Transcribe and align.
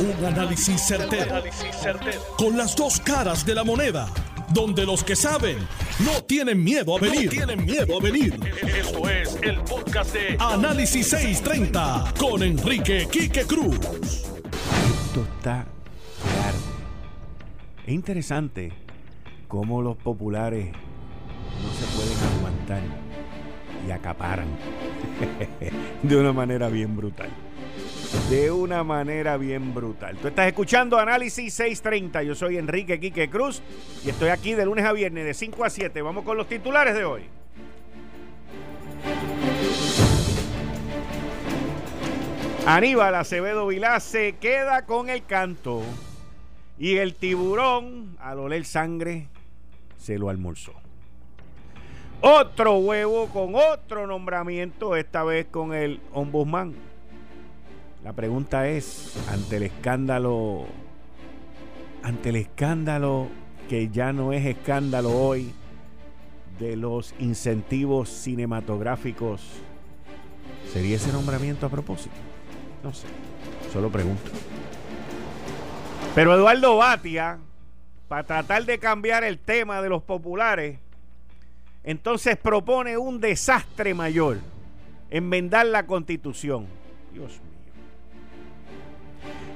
Un 0.00 0.24
análisis 0.24 0.80
certero, 0.80 1.42
Con 2.36 2.56
las 2.56 2.76
dos 2.76 3.00
caras 3.00 3.44
de 3.44 3.52
la 3.52 3.64
moneda. 3.64 4.08
Donde 4.54 4.86
los 4.86 5.02
que 5.02 5.16
saben 5.16 5.58
no 6.04 6.22
tienen 6.22 6.62
miedo 6.62 6.96
a 6.96 7.00
venir. 7.00 7.28
tienen 7.28 7.64
miedo 7.64 7.98
a 7.98 8.00
venir. 8.00 8.38
Esto 8.62 9.08
es 9.08 9.36
el 9.42 9.58
podcast 9.62 10.14
de 10.14 10.36
Análisis 10.38 11.08
630 11.08 12.14
con 12.16 12.44
Enrique 12.44 13.08
Quique 13.10 13.42
Cruz. 13.44 13.74
Esto 13.76 15.26
está 15.36 15.66
claro. 16.22 16.58
Es 17.84 17.92
interesante 17.92 18.72
cómo 19.48 19.82
los 19.82 19.96
populares 19.96 20.70
no 20.70 21.72
se 21.74 21.86
pueden 21.96 22.38
aguantar 22.38 22.82
y 23.86 23.90
acaparan 23.90 24.46
de 26.04 26.16
una 26.16 26.32
manera 26.32 26.68
bien 26.68 26.96
brutal 26.96 27.30
de 28.30 28.50
una 28.50 28.84
manera 28.84 29.36
bien 29.36 29.74
brutal. 29.74 30.16
Tú 30.16 30.28
estás 30.28 30.46
escuchando 30.46 30.98
Análisis 30.98 31.52
630. 31.54 32.22
Yo 32.22 32.34
soy 32.34 32.58
Enrique 32.58 33.00
Quique 33.00 33.28
Cruz 33.28 33.62
y 34.04 34.10
estoy 34.10 34.28
aquí 34.28 34.54
de 34.54 34.64
lunes 34.64 34.84
a 34.84 34.92
viernes 34.92 35.24
de 35.24 35.34
5 35.34 35.64
a 35.64 35.70
7. 35.70 36.02
Vamos 36.02 36.24
con 36.24 36.36
los 36.36 36.48
titulares 36.48 36.94
de 36.94 37.04
hoy. 37.04 37.22
Aníbal 42.66 43.14
Acevedo 43.14 43.66
Vilá 43.66 43.98
se 44.00 44.36
queda 44.36 44.84
con 44.84 45.08
el 45.08 45.24
canto 45.24 45.82
y 46.78 46.96
el 46.96 47.14
tiburón, 47.14 48.16
al 48.20 48.38
oler 48.38 48.64
sangre, 48.64 49.28
se 49.96 50.18
lo 50.18 50.28
almorzó. 50.28 50.74
Otro 52.20 52.76
huevo 52.76 53.28
con 53.28 53.54
otro 53.54 54.06
nombramiento, 54.06 54.96
esta 54.96 55.24
vez 55.24 55.46
con 55.46 55.72
el 55.72 56.00
ombudsman 56.12 56.87
la 58.04 58.12
pregunta 58.12 58.68
es, 58.68 59.16
ante 59.28 59.56
el 59.56 59.64
escándalo, 59.64 60.66
ante 62.02 62.28
el 62.28 62.36
escándalo 62.36 63.28
que 63.68 63.88
ya 63.88 64.12
no 64.12 64.32
es 64.32 64.46
escándalo 64.46 65.10
hoy 65.10 65.52
de 66.58 66.76
los 66.76 67.14
incentivos 67.18 68.08
cinematográficos, 68.08 69.42
¿sería 70.72 70.96
ese 70.96 71.12
nombramiento 71.12 71.66
a 71.66 71.68
propósito? 71.68 72.14
No 72.82 72.92
sé, 72.92 73.06
solo 73.72 73.90
pregunto. 73.90 74.30
Pero 76.14 76.34
Eduardo 76.34 76.76
Batia, 76.76 77.38
para 78.06 78.22
tratar 78.22 78.64
de 78.64 78.78
cambiar 78.78 79.24
el 79.24 79.38
tema 79.38 79.82
de 79.82 79.88
los 79.88 80.02
populares, 80.02 80.78
entonces 81.84 82.36
propone 82.36 82.96
un 82.96 83.20
desastre 83.20 83.92
mayor, 83.92 84.38
enmendar 85.10 85.66
la 85.66 85.86
constitución. 85.86 86.66
Dios 87.12 87.32
mío. 87.32 87.57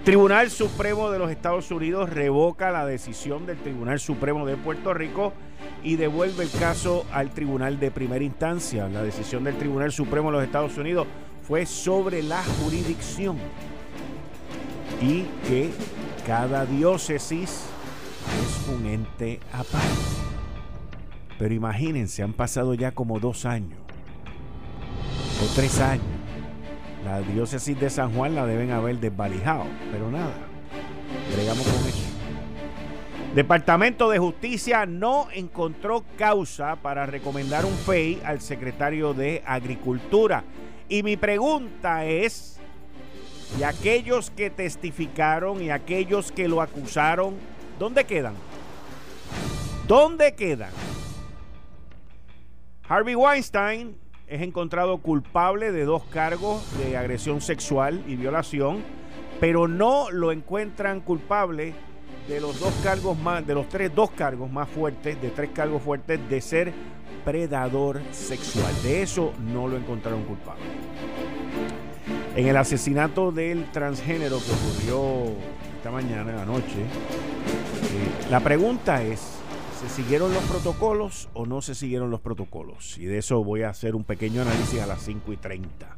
Tribunal 0.05 0.51
Supremo 0.51 1.13
de 1.13 1.21
los 1.21 1.31
Estados 1.31 1.71
Unidos 1.71 2.11
revoca 2.11 2.73
la 2.73 2.85
decisión 2.85 3.47
del 3.47 3.57
Tribunal 3.59 4.01
Supremo 4.01 4.45
de 4.45 4.57
Puerto 4.57 4.93
Rico 4.93 5.33
y 5.85 5.95
devuelve 5.95 6.43
el 6.43 6.51
caso 6.51 7.07
al 7.13 7.31
Tribunal 7.31 7.79
de 7.79 7.93
Primera 7.93 8.25
Instancia. 8.25 8.89
La 8.89 9.05
decisión 9.05 9.45
del 9.45 9.57
Tribunal 9.57 9.93
Supremo 9.93 10.33
de 10.33 10.39
los 10.39 10.45
Estados 10.45 10.77
Unidos 10.77 11.07
fue 11.47 11.67
sobre 11.67 12.21
la 12.25 12.43
jurisdicción 12.43 13.37
y 15.01 15.23
que 15.47 15.71
cada 16.27 16.67
diócesis 16.67 17.67
es 18.45 18.69
un 18.75 18.87
ente 18.87 19.39
aparte. 19.53 19.87
Pero 21.39 21.55
imagínense, 21.55 22.25
han 22.25 22.33
pasado 22.33 22.75
ya 22.75 22.91
como 22.91 23.21
dos 23.21 23.47
años 23.47 23.79
o 25.41 25.55
tres 25.55 25.79
años 25.79 26.22
la 27.05 27.21
diócesis 27.21 27.79
de 27.79 27.91
San 27.91 28.15
Juan 28.15 28.35
la 28.35 28.47
deben 28.47 28.71
haber 28.71 28.99
desvalijado, 28.99 29.65
pero 29.91 30.11
nada, 30.11 30.35
bregamos 31.35 31.67
con 31.67 31.89
eso. 31.89 32.13
Departamento 33.35 34.11
de 34.11 34.19
Justicia 34.19 34.85
no 34.85 35.29
encontró 35.33 36.05
causa 36.19 36.77
para 36.77 37.07
recomendar 37.07 37.65
un 37.65 37.73
FEI 37.73 38.21
al 38.25 38.43
secretario 38.43 39.15
de 39.15 39.43
Agricultura. 39.47 40.45
Y 40.89 41.03
mi 41.03 41.17
pregunta 41.17 42.05
es, 42.05 42.61
¿y 43.59 43.63
aquellos 43.63 44.31
que 44.31 44.51
testificaron 44.51 45.63
y 45.63 45.71
aquellos 45.71 46.31
que 46.31 46.47
lo 46.47 46.61
acusaron, 46.61 47.37
dónde 47.79 48.05
quedan? 48.05 48.35
¿Dónde 49.89 50.35
quedan? 50.35 50.71
Harvey 52.87 53.15
Weinstein 53.15 53.97
es 54.33 54.41
encontrado 54.41 54.97
culpable 54.99 55.73
de 55.73 55.85
dos 55.85 56.05
cargos 56.05 56.63
de 56.79 56.97
agresión 56.97 57.43
sexual 57.43 58.03
y 58.07 58.17
violación, 58.17 58.83
pero 59.41 59.69
no 59.69 60.11
lo 60.11 60.33
encuentran 60.33 61.03
culpable 61.03 61.75
de 62.27 62.41
los 62.41 62.59
dos 62.59 62.73
cargos 62.83 63.19
más, 63.19 63.47
de 63.47 63.55
los 63.55 63.69
tres, 63.69 63.95
dos 63.95 64.11
cargos 64.13 64.51
más 64.51 64.71
fuertes, 64.71 65.21
de 65.21 65.29
tres 65.29 65.51
cargos 65.53 65.83
fuertes 65.83 66.19
de 66.31 66.41
ser 66.41 66.73
predador 67.27 68.01
sexual. 68.11 68.73
De 68.83 69.03
eso 69.03 69.35
no 69.53 69.69
lo 69.69 69.77
encontraron 69.77 70.25
culpable. 70.25 70.65
En 72.35 72.47
el 72.47 72.57
asesinato 72.57 73.33
del 73.33 73.71
transgénero 73.71 74.39
que 74.39 74.51
ocurrió 74.51 75.35
esta 75.77 75.91
mañana, 75.91 76.41
anoche, 76.41 76.81
eh, 76.81 78.31
la 78.31 78.41
pregunta 78.41 79.03
es, 79.03 79.32
¿Se 79.83 79.89
siguieron 79.89 80.33
los 80.33 80.45
protocolos 80.45 81.29
o 81.35 81.45
no 81.45 81.61
se 81.61 81.75
siguieron 81.75 82.09
los 82.09 82.21
protocolos? 82.21 82.99
Y 82.99 83.07
de 83.07 83.19
eso 83.19 83.43
voy 83.43 83.63
a 83.63 83.71
hacer 83.71 83.97
un 83.97 84.05
pequeño 84.05 84.43
análisis 84.43 84.81
a 84.81 84.87
las 84.87 85.03
5 85.03 85.33
y 85.33 85.37
30. 85.37 85.97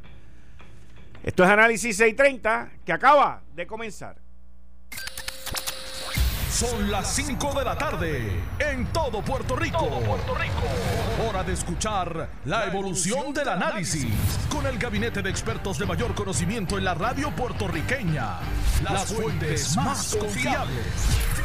Esto 1.23 1.43
es 1.43 1.49
Análisis 1.49 1.95
630 1.97 2.71
que 2.83 2.91
acaba 2.91 3.43
de 3.55 3.67
comenzar. 3.67 4.17
Son 6.49 6.89
las 6.89 7.13
5 7.13 7.53
de 7.59 7.65
la 7.65 7.77
tarde 7.77 8.31
en 8.57 8.87
todo 8.87 9.21
Puerto 9.21 9.55
Rico. 9.55 9.87
Puerto 9.87 10.33
Rico. 10.33 11.27
Hora 11.27 11.43
de 11.43 11.53
escuchar 11.53 12.29
la 12.45 12.65
evolución 12.65 13.33
del 13.33 13.49
análisis 13.49 14.07
con 14.49 14.65
el 14.65 14.79
gabinete 14.79 15.21
de 15.21 15.29
expertos 15.29 15.77
de 15.77 15.85
mayor 15.85 16.15
conocimiento 16.15 16.77
en 16.77 16.85
la 16.85 16.95
radio 16.95 17.29
puertorriqueña. 17.35 18.39
Las 18.83 19.13
fuentes 19.13 19.75
más 19.75 20.15
confiables. 20.15 21.44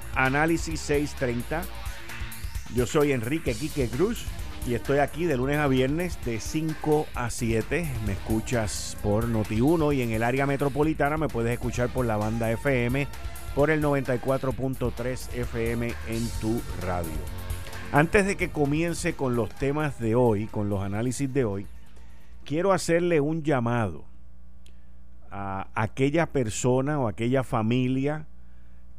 Análisis 0.15 0.79
630 0.79 1.63
yo 2.73 2.85
soy 2.85 3.11
Enrique 3.11 3.53
Quique 3.53 3.89
Cruz 3.89 4.25
y 4.65 4.75
estoy 4.75 4.99
aquí 4.99 5.25
de 5.25 5.35
lunes 5.35 5.57
a 5.57 5.67
viernes 5.67 6.17
de 6.23 6.39
5 6.39 7.05
a 7.15 7.29
7. 7.29 7.85
Me 8.05 8.13
escuchas 8.13 8.97
por 9.03 9.27
Noti1 9.27 9.93
y 9.93 10.01
en 10.01 10.11
el 10.11 10.23
área 10.23 10.45
metropolitana 10.45 11.17
me 11.17 11.27
puedes 11.27 11.51
escuchar 11.51 11.89
por 11.89 12.05
la 12.05 12.15
banda 12.15 12.49
FM 12.49 13.07
por 13.55 13.71
el 13.71 13.83
94.3 13.83 15.33
FM 15.33 15.93
en 16.07 16.29
tu 16.39 16.61
radio. 16.81 17.11
Antes 17.91 18.25
de 18.25 18.37
que 18.37 18.51
comience 18.51 19.15
con 19.15 19.35
los 19.35 19.49
temas 19.49 19.99
de 19.99 20.15
hoy, 20.15 20.47
con 20.47 20.69
los 20.69 20.81
análisis 20.81 21.33
de 21.33 21.43
hoy, 21.43 21.67
quiero 22.45 22.71
hacerle 22.71 23.19
un 23.19 23.43
llamado 23.43 24.05
a 25.29 25.67
aquella 25.75 26.27
persona 26.27 26.99
o 26.99 27.09
aquella 27.09 27.43
familia 27.43 28.27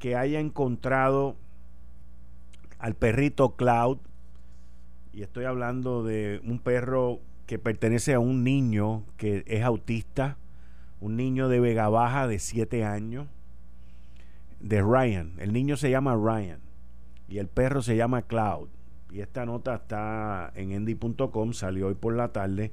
que 0.03 0.17
haya 0.17 0.41
encontrado 0.41 1.37
al 2.81 2.97
perrito 2.97 3.55
Cloud. 3.55 3.99
Y 5.13 5.23
estoy 5.23 5.45
hablando 5.45 6.03
de 6.03 6.41
un 6.43 6.59
perro 6.59 7.21
que 7.47 7.61
pertenece 7.61 8.13
a 8.13 8.19
un 8.19 8.43
niño 8.43 9.05
que 9.17 9.45
es 9.47 9.63
autista, 9.63 10.39
un 10.99 11.15
niño 11.15 11.49
de 11.49 11.61
Vega 11.61 11.89
Baja 11.89 12.27
de 12.27 12.41
7 12.41 12.85
años, 12.85 13.29
de 14.59 14.83
Ryan. 14.83 15.35
El 15.39 15.53
niño 15.53 15.77
se 15.77 15.89
llama 15.89 16.17
Ryan 16.17 16.59
y 17.29 17.39
el 17.39 17.47
perro 17.47 17.81
se 17.81 17.95
llama 17.95 18.23
Cloud. 18.23 18.71
Y 19.13 19.21
esta 19.21 19.47
nota 19.47 19.77
está 19.77 20.53
en 20.57 20.73
endy.com, 20.73 21.53
salió 21.53 21.87
hoy 21.87 21.95
por 21.95 22.17
la 22.17 22.33
tarde. 22.33 22.73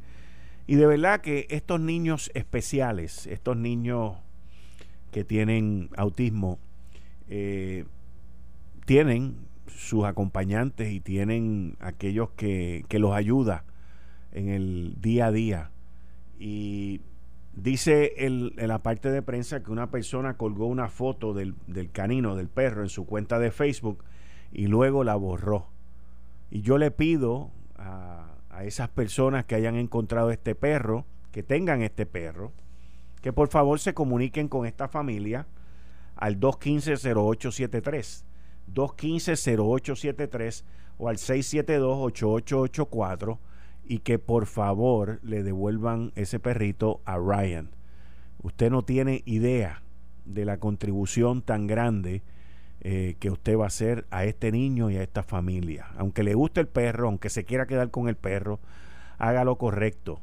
Y 0.66 0.78
de 0.78 0.88
verdad 0.88 1.22
que 1.22 1.46
estos 1.52 1.80
niños 1.80 2.32
especiales, 2.34 3.28
estos 3.28 3.56
niños 3.56 4.18
que 5.12 5.24
tienen 5.24 5.92
autismo, 5.96 6.58
eh, 7.30 7.86
tienen 8.86 9.36
sus 9.68 10.06
acompañantes 10.06 10.92
y 10.92 11.00
tienen 11.00 11.78
aquellos 11.80 12.32
que, 12.32 12.84
que 12.88 13.00
los 13.00 13.14
ayuda 13.14 13.64
en 14.32 14.50
el 14.50 14.96
día 15.00 15.28
a 15.28 15.32
día. 15.32 15.72
Y 16.40 17.02
Dice 17.62 18.14
en 18.26 18.56
la 18.56 18.80
parte 18.80 19.12
de 19.12 19.22
prensa 19.22 19.62
que 19.62 19.72
una 19.72 19.92
persona 19.92 20.36
colgó 20.38 20.68
una 20.68 20.88
foto 20.88 21.34
del, 21.34 21.56
del, 21.68 21.92
canino, 21.92 22.38
del 22.38 22.48
perro, 22.48 22.84
en 22.84 22.90
su 22.90 23.06
cuenta 23.06 23.38
de 23.38 23.52
Facebook 23.52 24.04
y 24.54 24.68
luego 24.68 25.04
la 25.04 25.16
borró. 25.16 25.68
Y 26.52 26.62
yo 26.62 26.78
le 26.78 26.90
pido 26.90 27.52
a, 27.76 28.36
a 28.50 28.64
esas 28.64 28.88
personas 28.90 29.44
que 29.44 29.56
hayan 29.56 29.76
encontrado 29.76 30.32
este 30.32 30.56
perro, 30.56 31.06
que 31.34 31.44
tengan 31.44 31.82
este 31.82 32.06
perro, 32.06 32.54
que 33.22 33.34
por 33.34 33.50
favor 33.50 33.80
se 33.80 33.94
comuniquen 33.94 34.48
con 34.48 34.66
esta 34.66 34.88
familia 34.88 35.46
al 36.20 36.40
215-0873. 36.40 38.24
215-0873 38.74 40.64
o 40.98 41.10
al 41.10 41.18
672-8884 41.18 43.38
y 43.86 44.00
que 44.00 44.18
por 44.20 44.46
favor 44.46 45.20
le 45.24 45.44
devuelvan 45.44 46.12
ese 46.16 46.40
perrito 46.40 47.02
a 47.06 47.18
Ryan. 47.18 47.70
Usted 48.44 48.70
no 48.70 48.84
tiene 48.84 49.24
idea 49.26 49.82
de 50.26 50.46
la 50.46 50.58
contribución 50.58 51.42
tan 51.42 51.66
grande 51.68 52.22
eh, 52.82 53.16
que 53.20 53.32
usted 53.32 53.58
va 53.58 53.64
a 53.64 53.68
hacer 53.68 54.06
a 54.12 54.26
este 54.26 54.52
niño 54.52 54.92
y 54.92 54.98
a 54.98 55.04
esta 55.04 55.24
familia. 55.24 55.88
Aunque 55.98 56.24
le 56.24 56.36
guste 56.36 56.62
el 56.62 56.68
perro, 56.68 57.08
aunque 57.08 57.30
se 57.30 57.46
quiera 57.46 57.66
quedar 57.66 57.90
con 57.92 58.08
el 58.08 58.16
perro, 58.16 58.60
haga 59.18 59.44
lo 59.44 59.58
correcto 59.58 60.22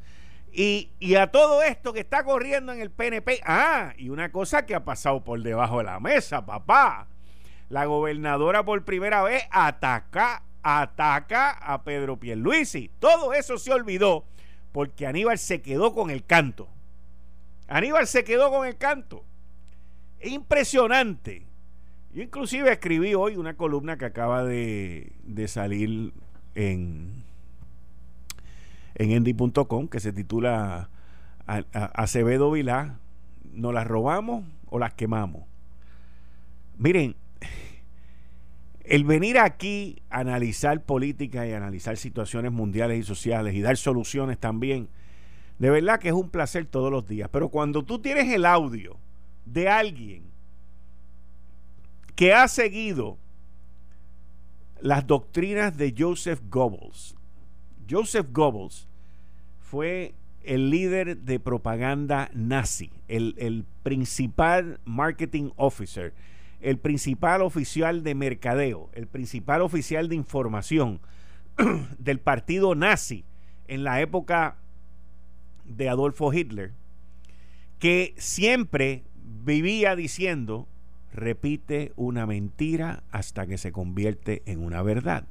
Y, 0.52 0.90
y, 0.98 1.14
a 1.14 1.28
todo 1.30 1.62
esto 1.62 1.94
que 1.94 2.00
está 2.00 2.24
corriendo 2.24 2.72
en 2.72 2.80
el 2.80 2.90
PNP. 2.90 3.40
Ah, 3.44 3.94
y 3.96 4.10
una 4.10 4.30
cosa 4.32 4.66
que 4.66 4.74
ha 4.74 4.84
pasado 4.84 5.24
por 5.24 5.42
debajo 5.42 5.78
de 5.78 5.84
la 5.84 6.00
mesa, 6.00 6.44
papá. 6.44 7.08
La 7.70 7.86
gobernadora 7.86 8.62
por 8.62 8.84
primera 8.84 9.22
vez 9.22 9.44
ataca, 9.50 10.42
ataca 10.62 11.52
a 11.52 11.84
Pedro 11.84 12.18
Pierluisi. 12.18 12.90
Todo 12.98 13.32
eso 13.32 13.56
se 13.56 13.72
olvidó 13.72 14.26
porque 14.72 15.06
Aníbal 15.06 15.38
se 15.38 15.62
quedó 15.62 15.94
con 15.94 16.10
el 16.10 16.24
canto. 16.26 16.68
Aníbal 17.68 18.06
se 18.06 18.24
quedó 18.24 18.50
con 18.50 18.66
el 18.66 18.76
canto. 18.76 19.24
Es 20.18 20.32
impresionante. 20.32 21.46
Yo 22.14 22.22
inclusive 22.22 22.70
escribí 22.70 23.14
hoy 23.14 23.36
una 23.36 23.54
columna 23.54 23.96
que 23.96 24.04
acaba 24.04 24.44
de, 24.44 25.12
salir 25.46 26.12
en, 26.54 27.24
en 28.94 29.88
que 29.88 30.00
se 30.00 30.12
titula 30.12 30.90
Acevedo 31.46 32.50
Vilá, 32.50 32.98
¿nos 33.52 33.72
las 33.72 33.86
robamos 33.86 34.44
o 34.68 34.78
las 34.78 34.92
quemamos? 34.92 35.44
Miren, 36.76 37.16
el 38.84 39.04
venir 39.04 39.38
aquí 39.38 40.02
a 40.10 40.20
analizar 40.20 40.82
política 40.82 41.46
y 41.46 41.52
analizar 41.52 41.96
situaciones 41.96 42.52
mundiales 42.52 42.98
y 42.98 43.04
sociales 43.04 43.54
y 43.54 43.62
dar 43.62 43.78
soluciones 43.78 44.38
también, 44.38 44.88
de 45.58 45.70
verdad 45.70 45.98
que 45.98 46.08
es 46.08 46.14
un 46.14 46.28
placer 46.28 46.66
todos 46.66 46.92
los 46.92 47.06
días. 47.06 47.30
Pero 47.32 47.48
cuando 47.48 47.84
tú 47.84 48.00
tienes 48.00 48.28
el 48.34 48.44
audio 48.44 48.98
de 49.46 49.70
alguien 49.70 50.31
que 52.14 52.32
ha 52.32 52.48
seguido 52.48 53.18
las 54.80 55.06
doctrinas 55.06 55.76
de 55.76 55.94
Joseph 55.96 56.40
Goebbels. 56.50 57.14
Joseph 57.88 58.26
Goebbels 58.32 58.88
fue 59.60 60.14
el 60.42 60.70
líder 60.70 61.18
de 61.18 61.38
propaganda 61.38 62.30
nazi, 62.34 62.90
el, 63.08 63.34
el, 63.38 63.64
principal 63.82 64.80
marketing 64.84 65.50
officer, 65.56 66.12
el 66.60 66.78
principal 66.78 67.42
oficial 67.42 68.02
de 68.02 68.14
mercadeo, 68.14 68.90
el 68.92 69.06
principal 69.06 69.62
oficial 69.62 70.08
de 70.08 70.16
información 70.16 71.00
del 71.98 72.18
partido 72.18 72.74
nazi 72.74 73.24
en 73.68 73.84
la 73.84 74.00
época 74.00 74.56
de 75.64 75.88
Adolfo 75.88 76.32
Hitler, 76.32 76.72
que 77.78 78.14
siempre 78.18 79.04
vivía 79.44 79.96
diciendo 79.96 80.68
repite 81.12 81.92
una 81.96 82.26
mentira 82.26 83.02
hasta 83.10 83.46
que 83.46 83.58
se 83.58 83.72
convierte 83.72 84.42
en 84.46 84.64
una 84.64 84.82
verdad. 84.82 85.26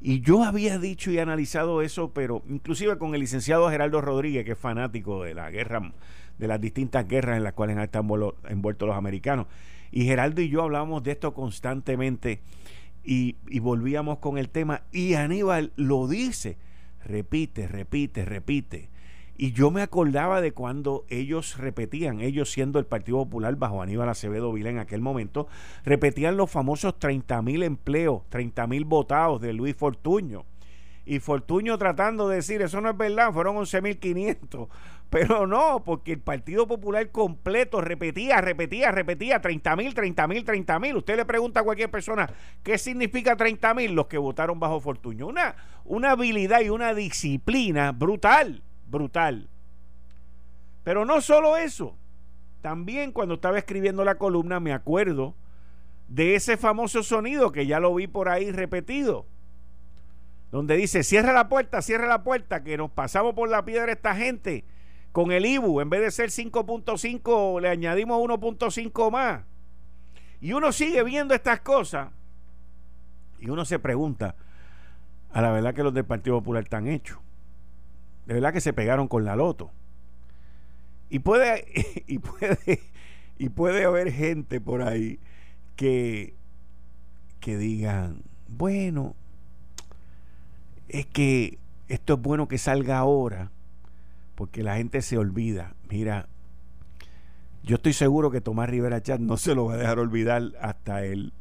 Y 0.00 0.20
yo 0.20 0.44
había 0.44 0.78
dicho 0.78 1.10
y 1.10 1.18
analizado 1.18 1.80
eso, 1.82 2.12
pero 2.12 2.42
inclusive 2.48 2.98
con 2.98 3.14
el 3.14 3.20
licenciado 3.20 3.70
Geraldo 3.70 4.00
Rodríguez, 4.00 4.44
que 4.44 4.52
es 4.52 4.58
fanático 4.58 5.24
de 5.24 5.34
la 5.34 5.50
guerra, 5.50 5.92
de 6.38 6.48
las 6.48 6.60
distintas 6.60 7.08
guerras 7.08 7.38
en 7.38 7.44
las 7.44 7.54
cuales 7.54 7.78
están 7.78 8.08
envueltos 8.48 8.86
los 8.86 8.96
americanos. 8.96 9.46
Y 9.90 10.04
Geraldo 10.04 10.42
y 10.42 10.48
yo 10.48 10.62
hablábamos 10.62 11.02
de 11.02 11.12
esto 11.12 11.32
constantemente 11.32 12.40
y, 13.02 13.36
y 13.48 13.60
volvíamos 13.60 14.18
con 14.18 14.36
el 14.36 14.50
tema. 14.50 14.82
Y 14.92 15.14
Aníbal 15.14 15.72
lo 15.76 16.06
dice, 16.08 16.58
repite, 17.04 17.66
repite, 17.66 18.24
repite. 18.24 18.90
Y 19.38 19.52
yo 19.52 19.70
me 19.70 19.82
acordaba 19.82 20.40
de 20.40 20.52
cuando 20.52 21.04
ellos 21.10 21.58
repetían, 21.58 22.20
ellos 22.20 22.50
siendo 22.50 22.78
el 22.78 22.86
Partido 22.86 23.18
Popular 23.18 23.54
bajo 23.56 23.82
Aníbal 23.82 24.08
Acevedo 24.08 24.50
Vila 24.52 24.70
en 24.70 24.78
aquel 24.78 25.02
momento, 25.02 25.46
repetían 25.84 26.38
los 26.38 26.50
famosos 26.50 26.98
30 26.98 27.42
mil 27.42 27.62
empleos, 27.62 28.22
30 28.30 28.66
mil 28.66 28.86
votados 28.86 29.40
de 29.42 29.52
Luis 29.52 29.76
Fortuño. 29.76 30.46
Y 31.04 31.20
Fortuño 31.20 31.76
tratando 31.76 32.28
de 32.28 32.36
decir, 32.36 32.62
eso 32.62 32.80
no 32.80 32.90
es 32.90 32.96
verdad, 32.96 33.30
fueron 33.32 33.56
11.500. 33.56 34.68
Pero 35.10 35.46
no, 35.46 35.84
porque 35.84 36.12
el 36.12 36.20
Partido 36.20 36.66
Popular 36.66 37.10
completo 37.12 37.80
repetía, 37.80 38.40
repetía, 38.40 38.90
repetía 38.90 39.40
30 39.40 39.76
mil, 39.76 39.94
30 39.94 40.26
mil, 40.28 40.44
30 40.44 40.78
mil. 40.80 40.96
Usted 40.96 41.16
le 41.16 41.24
pregunta 41.26 41.60
a 41.60 41.62
cualquier 41.62 41.90
persona, 41.90 42.28
¿qué 42.64 42.76
significa 42.78 43.36
30 43.36 43.74
mil? 43.74 43.92
Los 43.92 44.06
que 44.06 44.18
votaron 44.18 44.58
bajo 44.58 44.80
Fortuño. 44.80 45.28
Una, 45.28 45.54
una 45.84 46.12
habilidad 46.12 46.62
y 46.62 46.70
una 46.70 46.94
disciplina 46.94 47.92
brutal 47.92 48.62
brutal. 48.88 49.48
Pero 50.84 51.04
no 51.04 51.20
solo 51.20 51.56
eso, 51.56 51.96
también 52.62 53.12
cuando 53.12 53.34
estaba 53.34 53.58
escribiendo 53.58 54.04
la 54.04 54.16
columna 54.16 54.60
me 54.60 54.72
acuerdo 54.72 55.34
de 56.08 56.36
ese 56.36 56.56
famoso 56.56 57.02
sonido 57.02 57.50
que 57.50 57.66
ya 57.66 57.80
lo 57.80 57.94
vi 57.94 58.06
por 58.06 58.28
ahí 58.28 58.52
repetido, 58.52 59.26
donde 60.52 60.76
dice, 60.76 61.02
cierra 61.02 61.32
la 61.32 61.48
puerta, 61.48 61.82
cierra 61.82 62.06
la 62.06 62.22
puerta, 62.22 62.62
que 62.62 62.76
nos 62.76 62.90
pasamos 62.90 63.34
por 63.34 63.48
la 63.48 63.64
piedra 63.64 63.90
esta 63.90 64.14
gente 64.14 64.64
con 65.10 65.32
el 65.32 65.46
IBU, 65.46 65.80
en 65.80 65.90
vez 65.90 66.02
de 66.02 66.10
ser 66.10 66.30
5.5, 66.30 67.60
le 67.60 67.68
añadimos 67.68 68.20
1.5 68.20 69.10
más. 69.10 69.42
Y 70.40 70.52
uno 70.52 70.70
sigue 70.70 71.02
viendo 71.02 71.34
estas 71.34 71.60
cosas 71.60 72.10
y 73.40 73.50
uno 73.50 73.64
se 73.64 73.78
pregunta, 73.78 74.36
a 75.32 75.42
la 75.42 75.50
verdad 75.50 75.74
que 75.74 75.82
los 75.82 75.92
del 75.92 76.04
Partido 76.04 76.38
Popular 76.38 76.62
están 76.62 76.86
hechos 76.86 77.18
de 78.26 78.34
verdad 78.34 78.52
que 78.52 78.60
se 78.60 78.72
pegaron 78.72 79.08
con 79.08 79.24
la 79.24 79.36
loto. 79.36 79.70
Y 81.08 81.20
puede, 81.20 81.66
y 82.06 82.18
puede, 82.18 82.80
y 83.38 83.48
puede 83.48 83.84
haber 83.84 84.12
gente 84.12 84.60
por 84.60 84.82
ahí 84.82 85.20
que, 85.76 86.34
que 87.40 87.56
digan, 87.56 88.22
bueno, 88.48 89.14
es 90.88 91.06
que 91.06 91.58
esto 91.88 92.14
es 92.14 92.20
bueno 92.22 92.48
que 92.48 92.58
salga 92.58 92.98
ahora, 92.98 93.50
porque 94.34 94.62
la 94.62 94.76
gente 94.76 95.02
se 95.02 95.18
olvida. 95.18 95.74
Mira, 95.88 96.28
Yo 97.62 97.76
estoy 97.76 97.92
seguro 97.92 98.30
que 98.30 98.40
Tomás 98.40 98.68
Rivera 98.68 99.02
Chat 99.02 99.20
no 99.20 99.36
se 99.36 99.54
lo 99.54 99.66
va 99.66 99.74
a 99.74 99.76
dejar 99.76 99.98
olvidar 99.98 100.52
hasta 100.60 101.04
el 101.04 101.32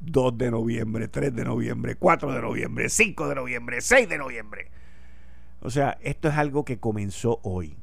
2 0.00 0.38
de 0.38 0.50
noviembre, 0.50 1.08
3 1.08 1.34
de 1.34 1.44
noviembre, 1.44 1.94
4 1.96 2.32
de 2.32 2.42
noviembre, 2.42 2.88
5 2.88 3.28
de 3.28 3.34
noviembre, 3.34 3.80
6 3.80 4.08
de 4.08 4.18
noviembre. 4.18 4.70
O 5.62 5.70
sea, 5.70 5.96
esto 6.02 6.28
es 6.28 6.34
algo 6.34 6.64
que 6.64 6.80
comenzó 6.80 7.40
hoy. 7.42 7.76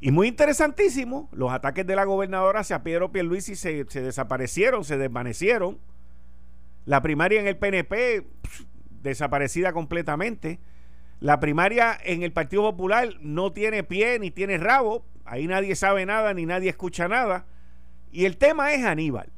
Y 0.00 0.10
muy 0.10 0.28
interesantísimo, 0.28 1.28
los 1.32 1.52
ataques 1.52 1.86
de 1.86 1.96
la 1.96 2.04
gobernadora 2.04 2.60
hacia 2.60 2.82
Pedro 2.82 3.12
Pierluisi 3.12 3.56
se, 3.56 3.84
se 3.88 4.00
desaparecieron, 4.00 4.84
se 4.84 4.96
desvanecieron. 4.96 5.78
La 6.84 7.02
primaria 7.02 7.40
en 7.40 7.46
el 7.46 7.56
PNP, 7.56 8.26
desaparecida 9.02 9.72
completamente. 9.72 10.60
La 11.20 11.40
primaria 11.40 11.96
en 12.02 12.22
el 12.22 12.32
Partido 12.32 12.62
Popular 12.62 13.10
no 13.20 13.52
tiene 13.52 13.84
pie 13.84 14.18
ni 14.18 14.30
tiene 14.30 14.58
rabo. 14.58 15.04
Ahí 15.24 15.46
nadie 15.46 15.76
sabe 15.76 16.06
nada 16.06 16.34
ni 16.34 16.46
nadie 16.46 16.70
escucha 16.70 17.06
nada. 17.08 17.46
Y 18.10 18.24
el 18.24 18.36
tema 18.36 18.72
es 18.72 18.84
Aníbal. 18.84 19.30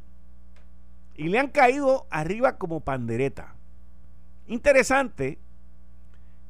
Y 1.14 1.28
le 1.28 1.38
han 1.38 1.48
caído 1.48 2.06
arriba 2.10 2.58
como 2.58 2.80
pandereta. 2.80 3.54
Interesante. 4.46 5.38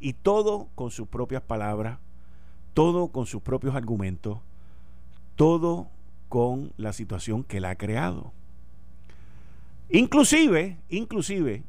Y 0.05 0.13
todo 0.13 0.69
con 0.75 0.91
sus 0.91 1.09
propias 1.09 1.41
palabras. 1.41 1.99
Todo 2.75 3.09
con 3.09 3.25
sus 3.25 3.41
propios 3.41 3.75
argumentos. 3.75 4.39
Todo 5.35 5.89
con 6.29 6.75
la 6.77 6.93
situación 6.93 7.43
que 7.43 7.57
él 7.57 7.65
ha 7.65 7.75
creado. 7.77 8.31
Inclusive, 9.89 10.77
inclusive, 10.91 11.63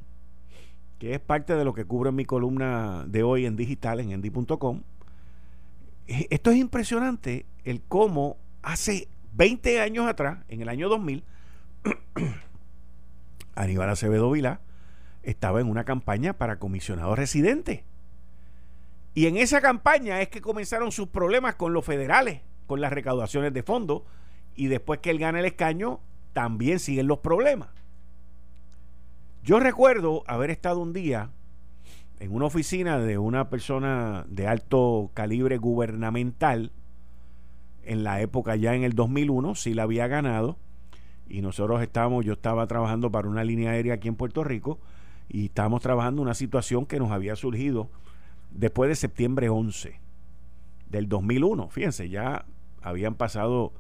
que 1.00 1.14
es 1.14 1.22
parte 1.22 1.56
de 1.56 1.64
lo 1.64 1.74
que 1.74 1.86
cubre 1.86 2.12
mi 2.12 2.26
columna 2.26 3.06
de 3.08 3.24
hoy 3.24 3.46
en 3.46 3.56
digital 3.56 4.02
en 4.02 4.12
endy.com. 4.12 4.82
Eh, 6.08 6.28
esto 6.30 6.52
es 6.52 6.58
impresionante, 6.58 7.46
el 7.64 7.82
cómo 7.84 8.36
hace 8.64 9.08
20 9.32 9.80
años 9.80 10.08
atrás, 10.08 10.40
en 10.50 10.62
el 10.62 10.68
año 10.68 10.90
2000, 10.90 11.24
Aníbal 13.56 13.90
Acevedo 13.90 14.30
Vilá 14.30 14.60
estaba 15.24 15.62
en 15.62 15.70
una 15.70 15.86
campaña 15.86 16.34
para 16.34 16.60
comisionado 16.60 17.16
residente. 17.16 17.86
Y 19.16 19.28
en 19.28 19.38
esa 19.38 19.62
campaña 19.62 20.22
es 20.22 20.28
que 20.28 20.42
comenzaron 20.42 20.92
sus 20.92 21.08
problemas 21.08 21.56
con 21.56 21.72
los 21.72 21.86
federales, 21.86 22.42
con 22.68 22.82
las 22.82 22.92
recaudaciones 22.92 23.54
de 23.54 23.64
fondos, 23.64 24.04
y 24.56 24.68
después 24.68 25.00
que 25.00 25.10
él 25.10 25.20
gana 25.20 25.40
el 25.40 25.46
escaño, 25.46 26.02
también 26.34 26.80
siguen 26.80 27.08
los 27.08 27.20
problemas. 27.20 27.70
Yo 29.42 29.62
recuerdo 29.62 30.24
haber 30.28 30.50
estado 30.50 30.82
un 30.82 30.92
día 30.92 31.30
en 32.20 32.34
una 32.34 32.46
oficina 32.46 33.00
de 33.00 33.18
una 33.18 33.50
persona 33.50 34.26
de 34.28 34.48
alto 34.48 35.12
calibre 35.14 35.58
gubernamental, 35.58 36.74
en 37.84 38.04
la 38.04 38.20
época 38.20 38.58
ya 38.58 38.76
en 38.76 38.84
el 38.84 38.94
2001, 38.94 39.56
sí 39.56 39.74
la 39.74 39.84
había 39.84 40.08
ganado, 40.08 40.58
y 41.30 41.42
nosotros 41.42 41.82
estábamos, 41.82 42.26
yo 42.26 42.34
estaba 42.34 42.68
trabajando 42.68 43.12
para 43.12 43.30
una 43.30 43.46
línea 43.46 43.72
aérea 43.72 43.94
aquí 43.94 44.10
en 44.10 44.16
Puerto 44.16 44.44
Rico, 44.44 44.78
y 45.30 45.46
estábamos 45.46 45.82
trabajando 45.82 46.22
una 46.22 46.34
situación 46.34 46.86
que 46.86 47.00
nos 47.00 47.12
había 47.12 47.38
surgido 47.38 47.90
después 48.56 48.90
de 48.90 48.96
septiembre 48.96 49.50
11 49.50 50.00
del 50.90 51.08
2001. 51.10 51.70
Fíjense, 51.70 52.10
ya 52.10 52.46
habían 52.82 53.16
pasado 53.16 53.74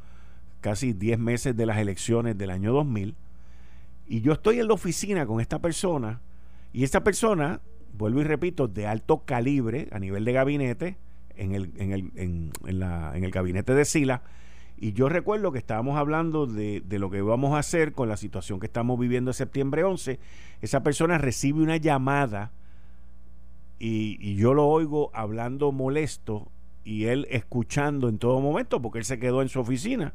casi 0.62 0.94
10 0.94 1.20
meses 1.20 1.56
de 1.56 1.66
las 1.66 1.78
elecciones 1.78 2.38
del 2.38 2.50
año 2.50 2.74
2000 2.74 3.16
y 4.08 4.22
yo 4.22 4.34
estoy 4.34 4.60
en 4.60 4.68
la 4.68 4.74
oficina 4.74 5.26
con 5.26 5.40
esta 5.40 5.60
persona 5.60 6.22
y 6.74 6.84
esta 6.84 7.04
persona, 7.04 7.62
vuelvo 7.94 8.22
y 8.22 8.24
repito, 8.24 8.68
de 8.68 8.86
alto 8.86 9.24
calibre 9.26 9.88
a 9.92 10.00
nivel 10.00 10.26
de 10.26 10.34
gabinete, 10.34 10.98
en 11.38 11.54
el, 11.54 11.72
en 11.78 11.92
el, 11.92 12.12
en, 12.16 12.80
la, 12.80 13.16
en 13.16 13.24
el 13.24 13.32
gabinete 13.32 13.74
de 13.74 13.86
Sila. 13.86 14.24
Y 14.78 14.94
yo 14.94 15.08
recuerdo 15.08 15.52
que 15.52 15.58
estábamos 15.58 15.98
hablando 15.98 16.48
de, 16.48 16.82
de, 16.82 17.00
lo 17.00 17.10
que 17.10 17.22
vamos 17.22 17.54
a 17.54 17.60
hacer 17.60 17.94
con 17.94 18.10
la 18.10 18.18
situación 18.18 18.60
que 18.60 18.66
estamos 18.66 19.00
viviendo 19.00 19.32
en 19.32 19.36
septiembre 19.36 19.84
11. 19.84 20.20
Esa 20.62 20.84
persona 20.84 21.18
recibe 21.18 21.62
una 21.62 21.78
llamada 21.78 22.52
y, 23.80 24.18
y, 24.20 24.36
yo 24.36 24.54
lo 24.54 24.68
oigo 24.68 25.12
hablando 25.14 25.72
molesto 25.72 26.50
y 26.86 27.06
él 27.06 27.28
escuchando 27.30 28.08
en 28.08 28.20
todo 28.20 28.40
momento 28.40 28.82
porque 28.82 29.00
él 29.00 29.06
se 29.06 29.20
quedó 29.20 29.42
en 29.42 29.50
su 29.50 29.60
oficina. 29.60 30.14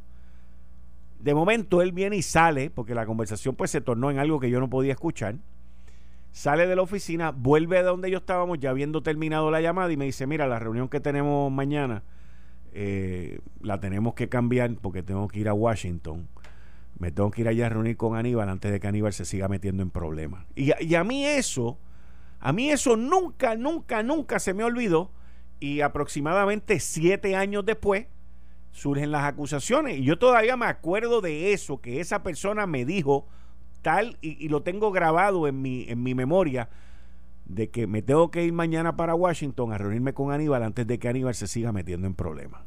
De 1.18 1.34
momento 1.34 1.82
él 1.82 1.92
viene 1.92 2.16
y 2.16 2.22
sale, 2.22 2.70
porque 2.70 2.94
la 2.94 3.04
conversación 3.04 3.54
pues 3.54 3.70
se 3.70 3.82
tornó 3.82 4.10
en 4.10 4.18
algo 4.18 4.40
que 4.40 4.48
yo 4.48 4.60
no 4.60 4.70
podía 4.70 4.92
escuchar. 4.92 5.36
Sale 6.32 6.66
de 6.66 6.76
la 6.76 6.82
oficina, 6.82 7.32
vuelve 7.32 7.78
a 7.78 7.82
donde 7.82 8.10
yo 8.10 8.18
estábamos, 8.18 8.58
ya 8.58 8.70
habiendo 8.70 9.02
terminado 9.02 9.50
la 9.50 9.60
llamada, 9.60 9.92
y 9.92 9.96
me 9.96 10.04
dice, 10.04 10.26
mira, 10.26 10.46
la 10.46 10.58
reunión 10.58 10.88
que 10.88 11.00
tenemos 11.00 11.50
mañana 11.52 12.04
eh, 12.72 13.40
la 13.60 13.80
tenemos 13.80 14.14
que 14.14 14.28
cambiar 14.28 14.76
porque 14.76 15.02
tengo 15.02 15.26
que 15.28 15.40
ir 15.40 15.48
a 15.48 15.54
Washington. 15.54 16.28
Me 16.98 17.10
tengo 17.10 17.30
que 17.30 17.42
ir 17.42 17.48
allá 17.48 17.66
a 17.66 17.68
reunir 17.70 17.96
con 17.96 18.16
Aníbal 18.16 18.48
antes 18.48 18.70
de 18.70 18.78
que 18.78 18.86
Aníbal 18.86 19.12
se 19.12 19.24
siga 19.24 19.48
metiendo 19.48 19.82
en 19.82 19.90
problemas. 19.90 20.46
Y, 20.54 20.70
y 20.84 20.94
a 20.94 21.02
mí 21.02 21.26
eso, 21.26 21.78
a 22.40 22.52
mí 22.52 22.70
eso 22.70 22.96
nunca, 22.96 23.54
nunca, 23.54 24.02
nunca 24.02 24.38
se 24.38 24.54
me 24.54 24.64
olvidó. 24.64 25.10
Y 25.60 25.82
aproximadamente 25.82 26.80
siete 26.80 27.36
años 27.36 27.66
después, 27.66 28.06
surgen 28.72 29.10
las 29.10 29.24
acusaciones. 29.24 29.98
Y 29.98 30.04
yo 30.04 30.18
todavía 30.18 30.56
me 30.56 30.66
acuerdo 30.66 31.20
de 31.20 31.52
eso, 31.52 31.80
que 31.80 32.00
esa 32.00 32.22
persona 32.22 32.66
me 32.66 32.86
dijo 32.86 33.26
tal, 33.82 34.18
y, 34.20 34.48
lo 34.48 34.62
tengo 34.62 34.90
grabado 34.90 35.46
en 35.46 35.60
mi, 35.60 35.84
en 35.88 36.02
mi 36.02 36.14
memoria, 36.14 36.68
de 37.46 37.70
que 37.70 37.86
me 37.86 38.02
tengo 38.02 38.30
que 38.30 38.44
ir 38.44 38.52
mañana 38.52 38.96
para 38.96 39.14
Washington 39.14 39.72
a 39.72 39.78
reunirme 39.78 40.14
con 40.14 40.32
Aníbal 40.32 40.62
antes 40.62 40.86
de 40.86 40.98
que 40.98 41.08
Aníbal 41.08 41.34
se 41.34 41.46
siga 41.46 41.72
metiendo 41.72 42.06
en 42.06 42.14
problemas. 42.14 42.62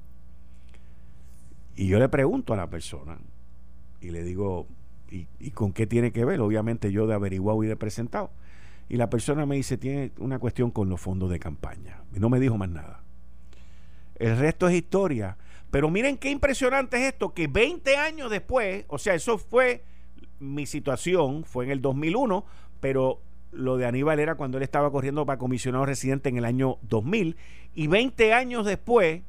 Y 1.75 1.87
yo 1.87 1.99
le 1.99 2.09
pregunto 2.09 2.53
a 2.53 2.57
la 2.57 2.69
persona, 2.69 3.17
y 4.01 4.09
le 4.09 4.23
digo, 4.23 4.67
¿y, 5.09 5.27
¿y, 5.39 5.51
con 5.51 5.71
qué 5.71 5.87
tiene 5.87 6.11
que 6.11 6.25
ver? 6.25 6.41
Obviamente 6.41 6.91
yo 6.91 7.07
de 7.07 7.13
averiguado 7.15 7.63
y 7.63 7.67
de 7.67 7.75
presentado. 7.75 8.31
Y 8.93 8.97
la 8.97 9.09
persona 9.09 9.47
me 9.47 9.55
dice, 9.55 9.79
tiene 9.79 10.11
una 10.19 10.37
cuestión 10.37 10.69
con 10.69 10.87
los 10.87 11.01
fondos 11.01 11.27
de 11.31 11.39
campaña. 11.39 12.03
Y 12.15 12.19
no 12.19 12.29
me 12.29 12.39
dijo 12.39 12.59
más 12.59 12.69
nada. 12.69 13.01
El 14.13 14.37
resto 14.37 14.67
es 14.67 14.75
historia. 14.75 15.35
Pero 15.71 15.89
miren 15.89 16.15
qué 16.15 16.29
impresionante 16.29 16.97
es 16.97 17.11
esto, 17.11 17.33
que 17.33 17.47
20 17.47 17.97
años 17.97 18.29
después, 18.29 18.85
o 18.89 18.99
sea, 18.99 19.15
eso 19.15 19.39
fue 19.39 19.83
mi 20.37 20.67
situación, 20.67 21.43
fue 21.43 21.65
en 21.65 21.71
el 21.71 21.81
2001, 21.81 22.45
pero 22.81 23.19
lo 23.51 23.77
de 23.77 23.87
Aníbal 23.87 24.19
era 24.19 24.35
cuando 24.35 24.57
él 24.57 24.63
estaba 24.63 24.91
corriendo 24.91 25.25
para 25.25 25.39
comisionado 25.39 25.87
residente 25.87 26.29
en 26.29 26.37
el 26.37 26.45
año 26.45 26.77
2000, 26.83 27.35
y 27.73 27.87
20 27.87 28.31
años 28.31 28.63
después 28.63 29.23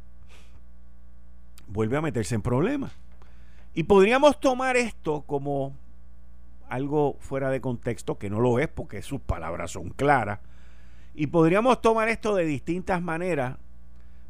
vuelve 1.69 1.97
a 1.97 2.03
meterse 2.03 2.35
en 2.35 2.43
problemas. 2.43 2.93
Y 3.73 3.85
podríamos 3.85 4.39
tomar 4.41 4.77
esto 4.77 5.23
como 5.23 5.75
algo 6.75 7.17
fuera 7.21 7.51
de 7.51 7.61
contexto, 7.61 8.19
que 8.19 8.31
no 8.31 8.41
lo 8.41 8.59
es 8.59 8.69
porque 8.69 9.03
sus 9.03 9.21
palabras 9.21 9.71
son 9.71 9.91
claras, 9.91 10.41
y 11.15 11.29
podríamos 11.29 11.81
tomar 11.81 12.09
esto 12.09 12.35
de 12.35 12.45
distintas 12.45 13.01
maneras, 13.01 13.57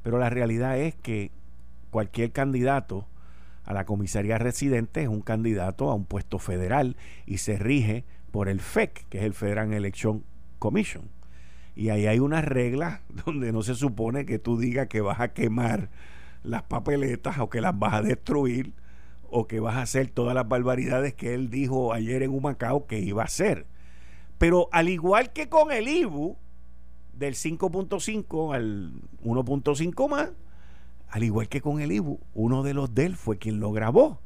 pero 0.03 0.19
la 0.19 0.29
realidad 0.29 0.79
es 0.79 0.95
que 0.95 1.31
cualquier 1.91 2.33
candidato 2.33 3.07
a 3.65 3.73
la 3.73 3.87
comisaría 3.87 4.37
residente 4.37 5.03
es 5.03 5.09
un 5.09 5.23
candidato 5.23 5.91
a 5.91 5.95
un 5.95 6.05
puesto 6.05 6.39
federal 6.39 6.97
y 7.25 7.39
se 7.39 7.59
rige 7.59 8.05
por 8.31 8.49
el 8.49 8.61
FEC, 8.61 9.07
que 9.09 9.19
es 9.19 9.25
el 9.25 9.33
Federal 9.33 9.73
Election 9.73 10.25
Commission. 10.59 11.09
Y 11.75 11.89
ahí 11.89 12.07
hay 12.07 12.19
unas 12.19 12.45
reglas 12.45 13.01
donde 13.25 13.53
no 13.53 13.63
se 13.63 13.75
supone 13.75 14.27
que 14.27 14.39
tú 14.39 14.59
digas 14.59 14.89
que 14.89 15.01
vas 15.01 15.21
a 15.21 15.33
quemar 15.33 15.89
las 16.43 16.65
papeletas 16.65 17.39
o 17.39 17.49
que 17.49 17.63
las 17.63 17.79
vas 17.79 17.95
a 17.95 18.03
destruir 18.03 18.75
o 19.35 19.49
que 19.49 19.59
vas 19.59 19.75
a 19.77 19.83
hacer 19.83 20.09
todas 20.09 20.35
las 20.35 20.49
barbaridades 20.49 21.13
que 21.13 21.35
él 21.35 21.51
dijo 21.51 21.93
ayer 21.93 22.23
en 22.23 22.31
Humacao 22.31 22.87
que 22.87 23.01
iba 23.01 23.23
a 23.23 23.27
hacer. 23.27 23.67
Pero 24.39 24.69
al 24.71 24.89
igual 24.89 25.33
que 25.33 25.49
con 25.49 25.73
el 25.73 25.89
IBU, 25.89 26.37
del 27.19 27.35
5.5 27.35 28.55
al 28.55 28.93
1.5 29.25 30.09
más, 30.09 30.31
al 31.09 31.23
igual 31.23 31.49
que 31.49 31.61
con 31.61 31.81
el 31.81 31.93
Ibu, 31.93 32.19
uno 32.35 32.63
de 32.63 32.75
los 32.75 32.95
de 32.95 33.07
él 33.07 33.17
fue 33.17 33.39
quien 33.39 33.61
lo 33.61 33.71
grabó. 33.71 34.21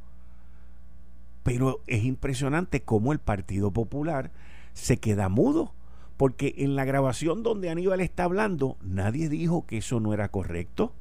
Pero 1.42 1.80
es 1.86 2.04
impresionante 2.04 2.82
cómo 2.82 3.12
el 3.12 3.18
Partido 3.18 3.70
Popular 3.70 4.30
se 4.72 4.98
queda 4.98 5.28
mudo. 5.28 5.74
Porque 6.16 6.54
en 6.58 6.76
la 6.76 6.84
grabación 6.84 7.42
donde 7.42 7.70
Aníbal 7.70 8.00
está 8.00 8.24
hablando, 8.24 8.76
nadie 8.82 9.28
dijo 9.28 9.66
que 9.66 9.78
eso 9.78 10.00
no 10.00 10.12
era 10.14 10.30
correcto. 10.30 10.92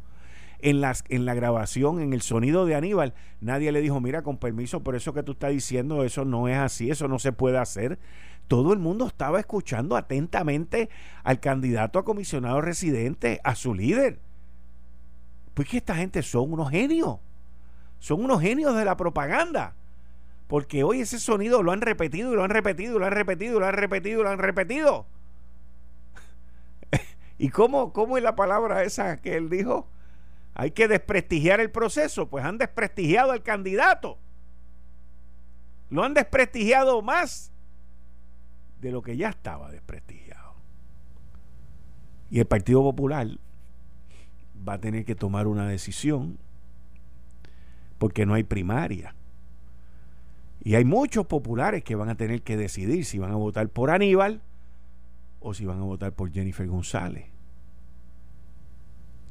En, 0.60 0.82
las, 0.82 1.04
en 1.10 1.26
la 1.26 1.36
grabación, 1.36 2.00
en 2.00 2.14
el 2.14 2.22
sonido 2.22 2.66
de 2.66 2.76
Aníbal, 2.76 3.14
nadie 3.42 3.72
le 3.72 3.82
dijo, 3.82 4.02
mira, 4.02 4.24
con 4.24 4.38
permiso, 4.38 4.84
por 4.84 4.96
eso 4.96 5.14
que 5.14 5.22
tú 5.22 5.34
estás 5.34 5.52
diciendo, 5.52 6.04
eso 6.04 6.26
no 6.26 6.48
es 6.48 6.58
así, 6.58 6.90
eso 6.90 7.08
no 7.08 7.20
se 7.20 7.32
puede 7.32 7.60
hacer. 7.60 8.00
Todo 8.48 8.74
el 8.74 8.80
mundo 8.80 9.06
estaba 9.08 9.40
escuchando 9.40 9.96
atentamente 9.96 10.90
al 11.24 11.40
candidato 11.40 12.00
a 12.00 12.06
comisionado 12.06 12.62
residente, 12.62 13.40
a 13.44 13.56
su 13.56 13.76
líder. 13.76 14.20
Pues 15.54 15.68
que 15.68 15.78
esta 15.78 15.96
gente 15.96 16.24
son 16.24 16.54
unos 16.54 16.70
genios. 16.70 17.18
Son 18.00 18.24
unos 18.24 18.42
genios 18.42 18.76
de 18.76 18.86
la 18.86 18.96
propaganda. 18.96 19.76
Porque 20.48 20.84
hoy 20.84 21.02
ese 21.02 21.20
sonido 21.20 21.62
lo 21.62 21.72
han 21.72 21.82
repetido 21.82 22.32
y 22.32 22.36
lo 22.36 22.44
han 22.44 22.52
repetido 22.52 22.96
y 22.96 23.00
lo 23.00 23.06
han 23.06 23.12
repetido 23.12 23.58
y 23.58 23.60
lo 23.60 23.66
han 23.66 23.74
repetido 23.74 24.22
y 24.22 24.24
lo 24.24 24.30
han 24.30 24.40
repetido. 24.40 25.06
¿Y 27.38 27.50
cómo, 27.50 27.92
cómo 27.92 28.18
es 28.18 28.24
la 28.24 28.36
palabra 28.36 28.84
esa 28.84 29.18
que 29.18 29.36
él 29.36 29.50
dijo? 29.50 29.88
Hay 30.60 30.72
que 30.72 30.88
desprestigiar 30.88 31.60
el 31.60 31.70
proceso, 31.70 32.30
pues 32.30 32.44
han 32.44 32.58
desprestigiado 32.58 33.32
al 33.32 33.44
candidato. 33.44 34.18
Lo 35.92 36.04
han 36.04 36.16
desprestigiado 36.16 37.04
más 37.04 37.52
de 38.82 38.92
lo 38.92 39.04
que 39.04 39.16
ya 39.16 39.30
estaba 39.30 39.70
desprestigiado. 39.70 40.56
Y 42.32 42.40
el 42.40 42.48
Partido 42.48 42.82
Popular 42.82 43.28
va 44.68 44.74
a 44.74 44.80
tener 44.80 45.06
que 45.06 45.14
tomar 45.14 45.46
una 45.46 45.68
decisión 45.68 46.40
porque 48.00 48.26
no 48.26 48.34
hay 48.34 48.44
primaria. 48.44 49.14
Y 50.64 50.74
hay 50.74 50.86
muchos 50.86 51.28
populares 51.28 51.84
que 51.84 51.94
van 51.94 52.10
a 52.10 52.16
tener 52.16 52.42
que 52.42 52.58
decidir 52.58 53.06
si 53.06 53.20
van 53.20 53.32
a 53.32 53.36
votar 53.36 53.70
por 53.70 53.92
Aníbal 53.92 54.42
o 55.40 55.54
si 55.54 55.66
van 55.66 55.82
a 55.82 55.84
votar 55.84 56.14
por 56.14 56.32
Jennifer 56.32 56.66
González. 56.66 57.37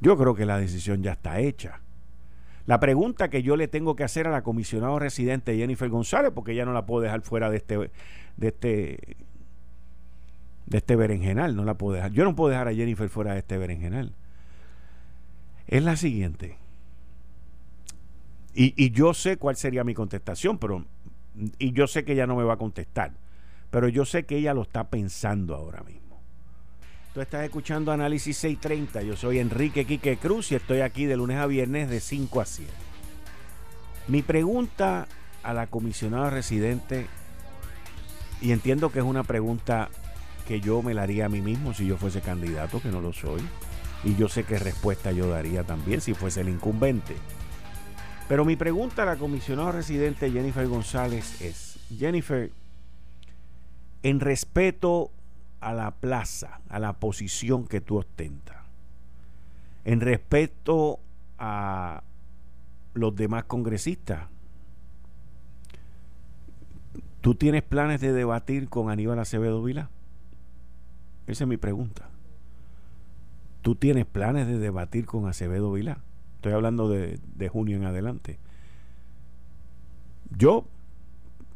Yo 0.00 0.16
creo 0.16 0.34
que 0.34 0.46
la 0.46 0.58
decisión 0.58 1.02
ya 1.02 1.12
está 1.12 1.40
hecha. 1.40 1.80
La 2.66 2.80
pregunta 2.80 3.30
que 3.30 3.42
yo 3.42 3.56
le 3.56 3.68
tengo 3.68 3.94
que 3.94 4.04
hacer 4.04 4.26
a 4.26 4.30
la 4.30 4.42
comisionada 4.42 4.98
residente 4.98 5.56
Jennifer 5.56 5.88
González, 5.88 6.32
porque 6.34 6.52
ella 6.52 6.64
no 6.64 6.72
la 6.72 6.84
puedo 6.84 7.02
dejar 7.02 7.22
fuera 7.22 7.48
de 7.48 7.58
este, 7.58 7.90
de 8.36 8.48
este, 8.48 9.16
de 10.66 10.78
este 10.78 10.96
berenjenal, 10.96 11.54
no 11.54 11.64
la 11.64 11.74
puedo 11.74 11.94
dejar. 11.94 12.10
Yo 12.12 12.24
no 12.24 12.34
puedo 12.34 12.50
dejar 12.50 12.68
a 12.68 12.74
Jennifer 12.74 13.08
fuera 13.08 13.32
de 13.34 13.38
este 13.38 13.56
berenjenal. 13.56 14.14
Es 15.68 15.82
la 15.82 15.96
siguiente. 15.96 16.56
Y, 18.52 18.74
y 18.76 18.90
yo 18.90 19.14
sé 19.14 19.36
cuál 19.36 19.56
sería 19.56 19.84
mi 19.84 19.94
contestación, 19.94 20.58
pero 20.58 20.84
y 21.58 21.72
yo 21.72 21.86
sé 21.86 22.04
que 22.04 22.12
ella 22.12 22.26
no 22.26 22.36
me 22.36 22.44
va 22.44 22.54
a 22.54 22.58
contestar, 22.58 23.12
pero 23.70 23.88
yo 23.88 24.04
sé 24.04 24.24
que 24.24 24.38
ella 24.38 24.54
lo 24.54 24.62
está 24.62 24.88
pensando 24.88 25.54
ahora 25.54 25.82
mismo. 25.82 26.05
Tú 27.16 27.22
estás 27.22 27.44
escuchando 27.44 27.92
Análisis 27.92 28.36
630. 28.36 29.00
Yo 29.00 29.16
soy 29.16 29.38
Enrique 29.38 29.86
Quique 29.86 30.18
Cruz 30.18 30.52
y 30.52 30.54
estoy 30.54 30.82
aquí 30.82 31.06
de 31.06 31.16
lunes 31.16 31.38
a 31.38 31.46
viernes 31.46 31.88
de 31.88 31.98
5 31.98 32.42
a 32.42 32.44
7. 32.44 32.70
Mi 34.08 34.20
pregunta 34.20 35.08
a 35.42 35.54
la 35.54 35.66
comisionada 35.66 36.28
residente, 36.28 37.06
y 38.42 38.52
entiendo 38.52 38.92
que 38.92 38.98
es 38.98 39.04
una 39.06 39.24
pregunta 39.24 39.88
que 40.46 40.60
yo 40.60 40.82
me 40.82 40.92
la 40.92 41.04
haría 41.04 41.24
a 41.24 41.30
mí 41.30 41.40
mismo 41.40 41.72
si 41.72 41.86
yo 41.86 41.96
fuese 41.96 42.20
candidato, 42.20 42.82
que 42.82 42.90
no 42.90 43.00
lo 43.00 43.14
soy, 43.14 43.40
y 44.04 44.14
yo 44.16 44.28
sé 44.28 44.44
qué 44.44 44.58
respuesta 44.58 45.10
yo 45.10 45.30
daría 45.30 45.64
también 45.64 46.02
si 46.02 46.12
fuese 46.12 46.42
el 46.42 46.50
incumbente. 46.50 47.16
Pero 48.28 48.44
mi 48.44 48.56
pregunta 48.56 49.04
a 49.04 49.06
la 49.06 49.16
comisionada 49.16 49.72
residente 49.72 50.30
Jennifer 50.30 50.66
González 50.68 51.40
es, 51.40 51.78
Jennifer, 51.98 52.50
en 54.02 54.20
respeto 54.20 55.12
a 55.60 55.72
la 55.72 55.90
plaza, 55.92 56.60
a 56.68 56.78
la 56.78 56.94
posición 56.94 57.66
que 57.66 57.80
tú 57.80 57.98
ostentas, 57.98 58.56
en 59.84 60.00
respeto 60.00 61.00
a 61.38 62.02
los 62.94 63.14
demás 63.14 63.44
congresistas, 63.44 64.28
¿tú 67.20 67.34
tienes 67.34 67.62
planes 67.62 68.00
de 68.00 68.12
debatir 68.12 68.68
con 68.68 68.90
Aníbal 68.90 69.18
Acevedo 69.18 69.62
Vila? 69.62 69.90
Esa 71.26 71.44
es 71.44 71.48
mi 71.48 71.56
pregunta. 71.56 72.08
¿Tú 73.62 73.74
tienes 73.74 74.06
planes 74.06 74.46
de 74.46 74.58
debatir 74.58 75.06
con 75.06 75.26
Acevedo 75.26 75.72
Vila? 75.72 75.98
Estoy 76.36 76.52
hablando 76.52 76.88
de, 76.88 77.48
junio 77.48 77.76
en 77.76 77.84
adelante. 77.84 78.38
Yo, 80.30 80.66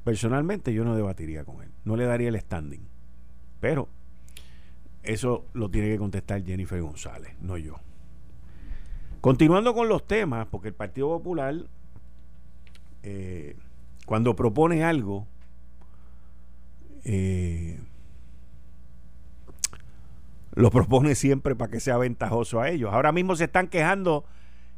personalmente, 0.03 0.75
yo 0.75 0.85
no 0.85 0.97
debatiría 0.97 1.45
con 1.45 1.63
él. 1.63 1.71
No 1.85 1.97
le 1.97 2.07
daría 2.07 2.29
el 2.29 2.41
standing. 2.41 2.90
Pero 3.61 3.89
eso 5.03 5.47
lo 5.53 5.71
tiene 5.71 5.89
que 5.89 5.99
contestar 5.99 6.45
Jennifer 6.45 6.81
González, 6.81 7.35
no 7.41 7.57
yo. 7.57 7.77
Continuando 9.21 9.75
con 9.75 9.89
los 9.89 10.07
temas, 10.07 10.47
porque 10.51 10.69
el 10.69 10.75
Partido 10.75 11.09
Popular, 11.09 11.55
eh, 13.03 13.57
cuando 14.07 14.35
propone 14.35 14.83
algo, 14.83 15.27
eh, 17.05 17.79
lo 20.55 20.71
propone 20.71 21.15
siempre 21.15 21.55
para 21.55 21.71
que 21.71 21.81
sea 21.81 21.97
ventajoso 21.99 22.61
a 22.61 22.71
ellos. 22.71 22.93
Ahora 22.93 23.13
mismo 23.13 23.37
se 23.37 23.45
están 23.45 23.69
quejando 23.69 24.25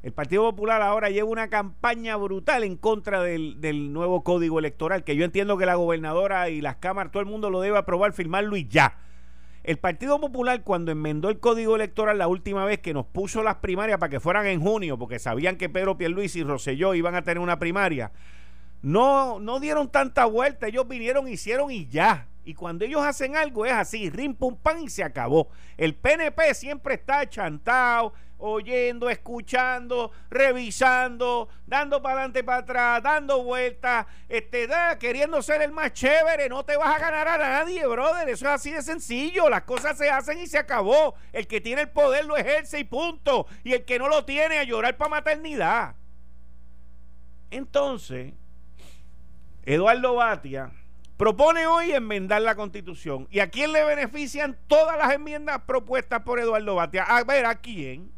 el 0.03 0.13
Partido 0.13 0.43
Popular 0.43 0.83
ahora 0.83 1.11
lleva 1.11 1.29
una 1.29 1.49
campaña 1.49 2.17
brutal 2.17 2.65
en 2.65 2.77
contra 2.77 3.23
del, 3.23 3.93
nuevo 3.93 4.25
código 4.25 4.59
electoral, 4.59 5.05
que 5.05 5.15
yo 5.15 5.25
entiendo 5.25 5.57
que 5.57 5.67
la 5.67 5.77
gobernadora 5.77 6.49
y 6.51 6.61
las 6.61 6.77
cámaras, 6.77 7.13
todo 7.13 7.23
el 7.23 7.29
mundo 7.29 7.51
lo 7.51 7.61
debe 7.61 7.79
aprobar, 7.79 8.13
firmarlo 8.13 8.57
y 8.57 8.67
ya. 8.67 8.99
El 9.63 9.79
Partido 9.79 10.21
Popular 10.21 10.65
cuando 10.65 10.91
enmendó 10.91 11.29
el 11.29 11.39
código 11.39 11.77
electoral 11.77 12.19
la 12.19 12.27
última 12.27 12.65
vez 12.65 12.81
que 12.81 12.93
nos 12.93 13.07
puso 13.07 13.45
las 13.45 13.57
primarias 13.57 13.99
para 14.01 14.11
que 14.11 14.19
fueran 14.19 14.47
en 14.47 14.61
junio, 14.61 14.99
porque 14.99 15.21
sabían 15.21 15.57
que 15.57 15.69
Pedro 15.69 15.97
Pierluisi 15.97 16.41
y 16.41 16.43
Rosselló 16.43 16.95
iban 16.95 17.15
a 17.15 17.23
tener 17.23 17.39
una 17.39 17.61
primaria, 17.61 18.11
no, 18.83 19.39
no 19.39 19.61
dieron 19.61 19.89
tanta 19.89 20.25
vuelta, 20.25 20.67
ellos 20.67 20.89
vinieron, 20.89 21.29
hicieron 21.29 21.71
y 21.71 21.87
ya. 21.87 22.27
Y 22.45 22.55
cuando 22.55 22.85
ellos 22.85 23.03
hacen 23.03 23.37
algo 23.37 23.65
es 23.65 23.73
así, 23.73 24.11
rim 24.11 24.35
pum 24.35 24.57
y 24.81 24.89
se 24.89 25.05
acabó. 25.05 25.49
El 25.77 25.95
PNP 25.95 26.55
siempre 26.55 26.95
está 26.95 27.29
chantado, 27.29 28.13
oyendo, 28.39 29.09
escuchando, 29.09 30.11
revisando, 30.29 31.49
dando 31.67 32.03
para 32.03 32.17
adelante, 32.17 32.43
para 32.43 32.59
atrás, 32.59 33.03
dando 33.03 33.45
vueltas, 33.45 34.07
este, 34.29 34.69
queriendo 34.99 35.41
ser 35.41 35.63
el 35.63 35.71
más 35.71 35.93
chévere. 35.93 36.49
No 36.49 36.65
te 36.65 36.77
vas 36.77 36.97
a 36.97 36.99
ganar 36.99 37.29
a 37.29 37.39
nadie, 37.39 37.87
brother. 37.87 38.29
Eso 38.29 38.47
es 38.47 38.53
así 38.53 38.73
de 38.73 38.83
sencillo. 38.83 39.49
Las 39.49 39.63
cosas 39.63 39.97
se 39.97 40.11
hacen 40.11 40.39
y 40.41 40.49
se 40.49 40.59
acabó. 40.59 41.15
El 41.33 41.47
que 41.47 41.61
tiene 41.61 41.83
el 41.83 41.91
poder 41.91 42.25
lo 42.25 42.37
ejerce 42.37 42.81
y 42.81 42.85
punto. 42.85 43.47
Y 43.63 43.75
el 43.75 43.85
que 43.85 44.01
no 44.01 44.09
lo 44.09 44.25
tiene 44.25 44.59
a 44.59 44.65
llorar 44.65 44.97
para 44.97 45.11
maternidad. 45.11 45.95
Entonces, 47.53 48.33
Eduardo 49.65 50.17
Batia 50.17 50.73
propone 51.23 51.69
hoy 51.69 51.93
enmendar 51.93 52.43
la 52.43 52.57
constitución. 52.57 53.29
¿Y 53.31 53.39
a 53.39 53.49
quién 53.49 53.73
le 53.73 53.85
benefician 53.85 54.59
todas 54.67 54.99
las 54.99 55.15
enmiendas 55.15 55.61
propuestas 55.69 56.23
por 56.23 56.41
Eduardo 56.41 56.75
Batia? 56.75 57.05
A 57.05 57.23
ver, 57.23 57.47
¿a 57.47 57.55
quién? 57.61 58.11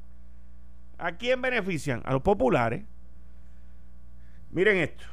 ¿A 0.96 1.12
quién 1.12 1.42
benefician? 1.42 2.00
A 2.06 2.14
los 2.14 2.22
populares. 2.22 2.82
Miren 4.52 4.78
esto. 4.78 5.04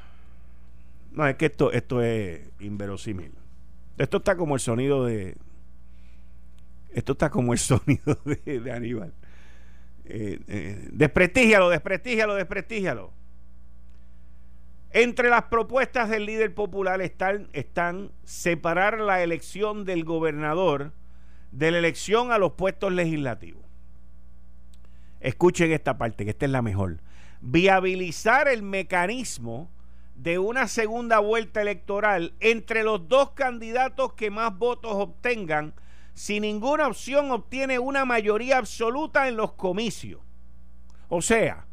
No, 1.11 1.27
es 1.27 1.35
que 1.35 1.47
esto, 1.47 1.73
esto 1.73 2.01
es 2.01 2.39
inverosímil. 2.61 3.33
Esto 3.97 4.17
está 4.19 4.37
como 4.37 4.55
el 4.55 4.61
sonido 4.61 5.03
de. 5.03 5.35
Esto 6.91 7.11
está 7.11 7.29
como 7.29 7.51
el 7.51 7.59
sonido 7.59 8.17
de, 8.45 8.71
Aníbal. 8.71 9.13
Eh, 10.05 10.39
eh, 10.47 10.87
desprestígialo, 10.93 11.67
desprestígialo, 11.67 12.35
desprestígialo. 12.35 13.11
Entre 14.93 15.29
las 15.29 15.43
propuestas 15.43 16.09
del 16.09 16.25
líder 16.25 16.53
popular 16.53 17.01
están, 17.01 18.11
separar 18.23 18.99
la 18.99 19.23
elección 19.23 19.85
del 19.85 20.03
gobernador 20.03 20.91
de 21.51 21.71
la 21.71 21.77
elección 21.77 22.31
a 22.31 22.37
los 22.37 22.53
puestos 22.53 22.91
legislativos. 22.91 23.63
Escuchen 25.21 25.71
esta 25.71 25.97
parte, 25.97 26.25
que 26.25 26.31
esta 26.31 26.45
es 26.45 26.51
la 26.51 26.61
mejor. 26.61 26.99
Viabilizar 27.39 28.49
el 28.49 28.63
mecanismo 28.63 29.71
de 30.15 30.39
una 30.39 30.67
segunda 30.67 31.19
vuelta 31.19 31.61
electoral 31.61 32.33
entre 32.41 32.83
los 32.83 33.07
dos 33.07 33.31
candidatos 33.31 34.13
que 34.13 34.29
más 34.29 34.57
votos 34.57 34.91
obtengan, 34.93 35.73
si 36.13 36.41
ninguna 36.41 36.87
opción 36.87 37.31
obtiene 37.31 37.79
una 37.79 38.03
mayoría 38.03 38.57
absoluta 38.57 39.29
en 39.29 39.37
los 39.37 39.53
comicios. 39.53 40.21
O 41.07 41.21
sea, 41.21 41.65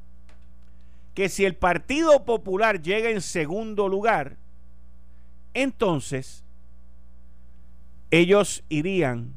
que 1.18 1.28
si 1.28 1.44
el 1.44 1.57
Partido 1.57 2.24
Popular 2.24 2.81
llega 2.81 3.11
en 3.11 3.20
segundo 3.20 3.88
lugar, 3.88 4.37
entonces 5.52 6.44
ellos 8.12 8.62
irían 8.68 9.35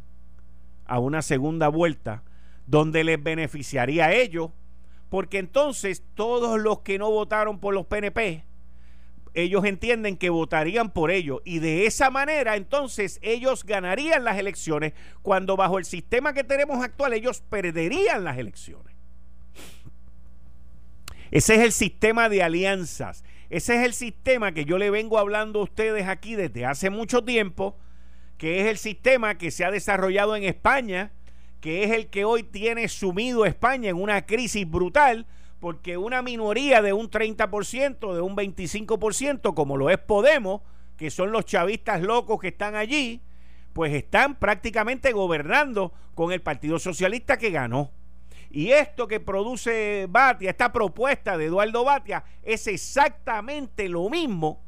a 0.86 1.00
una 1.00 1.24
segunda 1.24 1.70
vuelta 1.70 2.22
donde 2.68 3.04
les 3.04 3.24
beneficiaría 3.24 4.06
a 4.06 4.14
ellos, 4.14 4.52
porque 5.10 5.40
entonces 5.40 6.04
todos 6.14 6.62
los 6.62 6.82
que 6.82 7.00
no 7.00 7.10
votaron 7.10 7.58
por 7.58 7.74
los 7.74 7.88
PNP, 7.88 8.44
ellos 9.34 9.66
entienden 9.66 10.18
que 10.18 10.30
votarían 10.30 10.92
por 10.92 11.10
ellos 11.10 11.42
y 11.46 11.58
de 11.58 11.88
esa 11.88 12.12
manera 12.12 12.58
entonces 12.58 13.18
ellos 13.24 13.64
ganarían 13.64 14.24
las 14.24 14.38
elecciones 14.38 14.94
cuando 15.24 15.58
bajo 15.58 15.80
el 15.80 15.86
sistema 15.86 16.32
que 16.36 16.44
tenemos 16.44 16.84
actual 16.84 17.14
ellos 17.14 17.42
perderían 17.50 18.24
las 18.24 18.38
elecciones. 18.38 18.91
Ese 21.32 21.56
es 21.56 21.62
el 21.62 21.72
sistema 21.72 22.28
de 22.28 22.44
alianzas. 22.44 23.24
Ese 23.50 23.76
es 23.76 23.86
el 23.86 23.94
sistema 23.94 24.54
que 24.54 24.66
yo 24.66 24.78
le 24.78 24.90
vengo 24.90 25.18
hablando 25.18 25.60
a 25.60 25.64
ustedes 25.64 26.08
aquí 26.08 26.36
desde 26.36 26.66
hace 26.66 26.90
mucho 26.90 27.24
tiempo, 27.24 27.78
que 28.38 28.62
es 28.62 28.68
el 28.68 28.78
sistema 28.78 29.38
que 29.38 29.50
se 29.50 29.64
ha 29.64 29.72
desarrollado 29.72 30.36
en 30.36 30.44
España, 30.44 31.12
que 31.62 31.84
es 31.84 31.92
el 31.92 32.08
que 32.08 32.26
hoy 32.26 32.44
tiene 32.44 32.88
sumido 32.90 33.46
España 33.46 33.90
en 33.90 34.02
una 34.02 34.26
crisis 34.26 34.70
brutal, 34.70 35.26
porque 35.62 35.96
una 35.96 36.22
minoría 36.22 36.82
de 36.82 36.92
un 36.92 37.10
30%, 37.10 38.14
de 38.14 38.22
un 38.22 38.36
25%, 38.36 39.54
como 39.54 39.78
lo 39.78 39.90
es 39.90 40.00
Podemos, 40.00 40.62
que 40.98 41.12
son 41.12 41.32
los 41.32 41.46
chavistas 41.46 42.02
locos 42.02 42.40
que 42.42 42.50
están 42.50 42.76
allí, 42.76 43.22
pues 43.74 43.94
están 43.94 44.36
prácticamente 44.36 45.14
gobernando 45.14 45.94
con 46.14 46.32
el 46.34 46.42
Partido 46.42 46.78
Socialista 46.78 47.38
que 47.38 47.52
ganó. 47.52 47.92
Y 48.52 48.72
esto 48.72 49.08
que 49.08 49.20
produce 49.20 50.08
Batia, 50.10 50.50
esta 50.50 50.74
propuesta 50.74 51.38
de 51.38 51.46
Eduardo 51.46 51.86
Batia, 51.86 52.24
es 52.44 52.68
exactamente 52.68 53.88
lo 53.88 54.10
mismo 54.10 54.62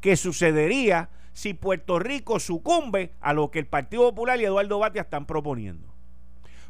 que 0.00 0.16
sucedería 0.16 1.08
si 1.32 1.54
Puerto 1.54 1.98
Rico 1.98 2.38
sucumbe 2.38 3.12
a 3.20 3.32
lo 3.32 3.50
que 3.50 3.58
el 3.60 3.66
Partido 3.66 4.10
Popular 4.10 4.38
y 4.40 4.44
Eduardo 4.44 4.78
Batia 4.78 5.02
están 5.02 5.24
proponiendo. 5.24 5.88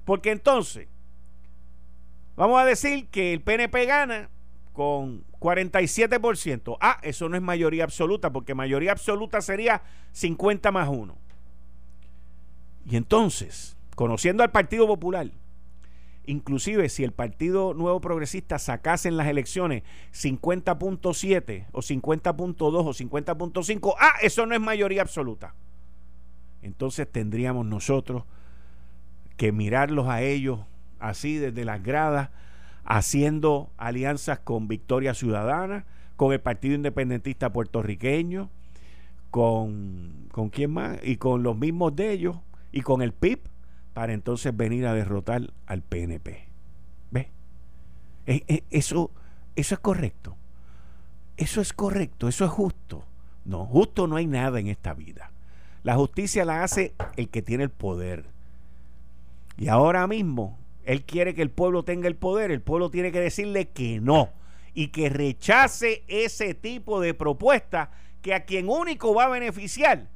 Porque 0.04 0.30
entonces, 0.30 0.86
vamos 2.36 2.60
a 2.60 2.64
decir 2.64 3.08
que 3.08 3.32
el 3.32 3.42
PNP 3.42 3.86
gana 3.86 4.30
con 4.72 5.24
47%. 5.40 6.78
Ah, 6.80 6.98
eso 7.02 7.28
no 7.28 7.36
es 7.36 7.42
mayoría 7.42 7.84
absoluta, 7.84 8.32
porque 8.32 8.54
mayoría 8.54 8.92
absoluta 8.92 9.40
sería 9.40 9.82
50 10.12 10.70
más 10.70 10.88
1. 10.88 11.16
Y 12.86 12.96
entonces, 12.96 13.76
conociendo 13.96 14.42
al 14.42 14.52
Partido 14.52 14.86
Popular, 14.86 15.30
inclusive 16.26 16.88
si 16.88 17.04
el 17.04 17.12
Partido 17.12 17.74
Nuevo 17.74 18.00
Progresista 18.00 18.58
sacase 18.58 19.08
en 19.08 19.16
las 19.16 19.28
elecciones 19.28 19.82
50.7 20.12 21.66
o 21.72 21.80
50.2 21.80 22.56
o 22.60 22.92
50.5, 22.92 23.94
ah, 23.98 24.14
eso 24.22 24.46
no 24.46 24.54
es 24.54 24.60
mayoría 24.60 25.02
absoluta. 25.02 25.54
Entonces 26.62 27.10
tendríamos 27.10 27.66
nosotros 27.66 28.24
que 29.36 29.52
mirarlos 29.52 30.08
a 30.08 30.22
ellos 30.22 30.60
así 30.98 31.36
desde 31.36 31.64
las 31.64 31.82
gradas 31.82 32.30
haciendo 32.84 33.70
alianzas 33.76 34.38
con 34.38 34.68
Victoria 34.68 35.14
Ciudadana, 35.14 35.86
con 36.16 36.32
el 36.32 36.40
Partido 36.40 36.74
Independentista 36.74 37.52
Puertorriqueño, 37.52 38.50
con, 39.30 40.28
con 40.30 40.50
quién 40.50 40.72
más, 40.72 40.98
y 41.02 41.16
con 41.16 41.42
los 41.42 41.56
mismos 41.56 41.96
de 41.96 42.12
ellos, 42.12 42.36
y 42.72 42.82
con 42.82 43.02
el 43.02 43.12
PIB, 43.12 43.40
para 43.94 44.12
entonces 44.12 44.54
venir 44.54 44.86
a 44.86 44.92
derrotar 44.92 45.52
al 45.66 45.82
PNP. 45.82 46.48
¿Ve? 47.10 47.30
E, 48.26 48.44
e, 48.48 48.64
eso, 48.70 49.10
eso 49.56 49.74
es 49.74 49.80
correcto. 49.80 50.36
Eso 51.36 51.60
es 51.60 51.72
correcto, 51.72 52.28
eso 52.28 52.44
es 52.44 52.50
justo. 52.50 53.04
No, 53.44 53.64
justo 53.64 54.06
no 54.06 54.16
hay 54.16 54.26
nada 54.26 54.60
en 54.60 54.68
esta 54.68 54.94
vida. 54.94 55.30
La 55.82 55.94
justicia 55.96 56.44
la 56.44 56.64
hace 56.64 56.94
el 57.16 57.28
que 57.28 57.42
tiene 57.42 57.64
el 57.64 57.70
poder. 57.70 58.26
Y 59.56 59.68
ahora 59.68 60.06
mismo 60.06 60.58
él 60.84 61.04
quiere 61.04 61.34
que 61.34 61.42
el 61.42 61.50
pueblo 61.50 61.84
tenga 61.84 62.08
el 62.08 62.16
poder, 62.16 62.50
el 62.50 62.62
pueblo 62.62 62.90
tiene 62.90 63.12
que 63.12 63.20
decirle 63.20 63.68
que 63.68 64.00
no 64.00 64.30
y 64.74 64.88
que 64.88 65.08
rechace 65.08 66.02
ese 66.08 66.54
tipo 66.54 67.00
de 67.00 67.14
propuesta 67.14 67.90
que 68.22 68.34
a 68.34 68.44
quien 68.44 68.68
único 68.68 69.14
va 69.14 69.24
a 69.24 69.28
beneficiar 69.28 70.08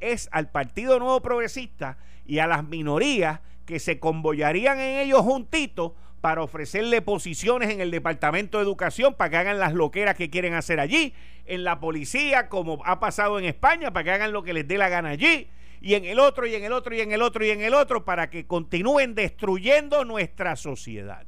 es 0.00 0.28
al 0.32 0.50
Partido 0.50 0.98
Nuevo 0.98 1.22
Progresista 1.22 1.96
y 2.26 2.38
a 2.38 2.46
las 2.46 2.64
minorías 2.64 3.40
que 3.64 3.78
se 3.78 3.98
convoyarían 3.98 4.78
en 4.78 4.98
ellos 5.00 5.20
juntitos 5.20 5.92
para 6.20 6.42
ofrecerle 6.42 7.02
posiciones 7.02 7.70
en 7.70 7.80
el 7.80 7.90
Departamento 7.90 8.58
de 8.58 8.64
Educación 8.64 9.14
para 9.14 9.30
que 9.30 9.36
hagan 9.36 9.58
las 9.58 9.74
loqueras 9.74 10.16
que 10.16 10.30
quieren 10.30 10.54
hacer 10.54 10.80
allí, 10.80 11.14
en 11.44 11.62
la 11.62 11.78
policía, 11.78 12.48
como 12.48 12.82
ha 12.84 12.98
pasado 12.98 13.38
en 13.38 13.44
España, 13.44 13.92
para 13.92 14.04
que 14.04 14.10
hagan 14.10 14.32
lo 14.32 14.42
que 14.42 14.52
les 14.52 14.66
dé 14.66 14.78
la 14.78 14.88
gana 14.88 15.10
allí, 15.10 15.48
y 15.80 15.94
en 15.94 16.04
el 16.04 16.18
otro 16.18 16.46
y 16.46 16.54
en 16.54 16.64
el 16.64 16.72
otro 16.72 16.94
y 16.94 17.00
en 17.00 17.12
el 17.12 17.22
otro 17.22 17.44
y 17.44 17.50
en 17.50 17.60
el 17.60 17.74
otro 17.74 18.04
para 18.04 18.28
que 18.30 18.46
continúen 18.46 19.14
destruyendo 19.14 20.04
nuestra 20.04 20.56
sociedad. 20.56 21.26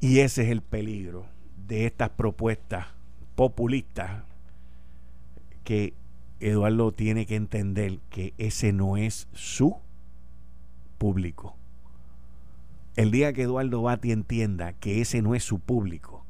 Y 0.00 0.20
ese 0.20 0.44
es 0.44 0.48
el 0.48 0.62
peligro 0.62 1.26
de 1.66 1.84
estas 1.84 2.10
propuestas 2.10 2.86
populistas 3.34 4.22
que 5.62 5.92
Eduardo 6.40 6.92
tiene 6.92 7.26
que 7.26 7.36
entender 7.36 7.98
que 8.10 8.34
ese 8.38 8.72
no 8.72 8.96
es 8.96 9.28
su 9.32 9.76
público. 10.98 11.56
El 12.96 13.10
día 13.10 13.32
que 13.32 13.42
Eduardo 13.42 13.82
Bati 13.82 14.12
entienda 14.12 14.72
que 14.72 15.00
ese 15.00 15.22
no 15.22 15.34
es 15.34 15.44
su 15.44 15.60
público, 15.60 16.24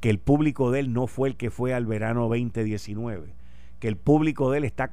que 0.00 0.10
el 0.10 0.18
público 0.18 0.70
de 0.70 0.80
él 0.80 0.92
no 0.92 1.06
fue 1.06 1.30
el 1.30 1.36
que 1.36 1.50
fue 1.50 1.74
al 1.74 1.86
verano 1.86 2.28
2019, 2.28 3.34
que 3.80 3.88
el 3.88 3.96
público 3.96 4.50
de 4.50 4.58
él 4.58 4.64
está 4.64 4.92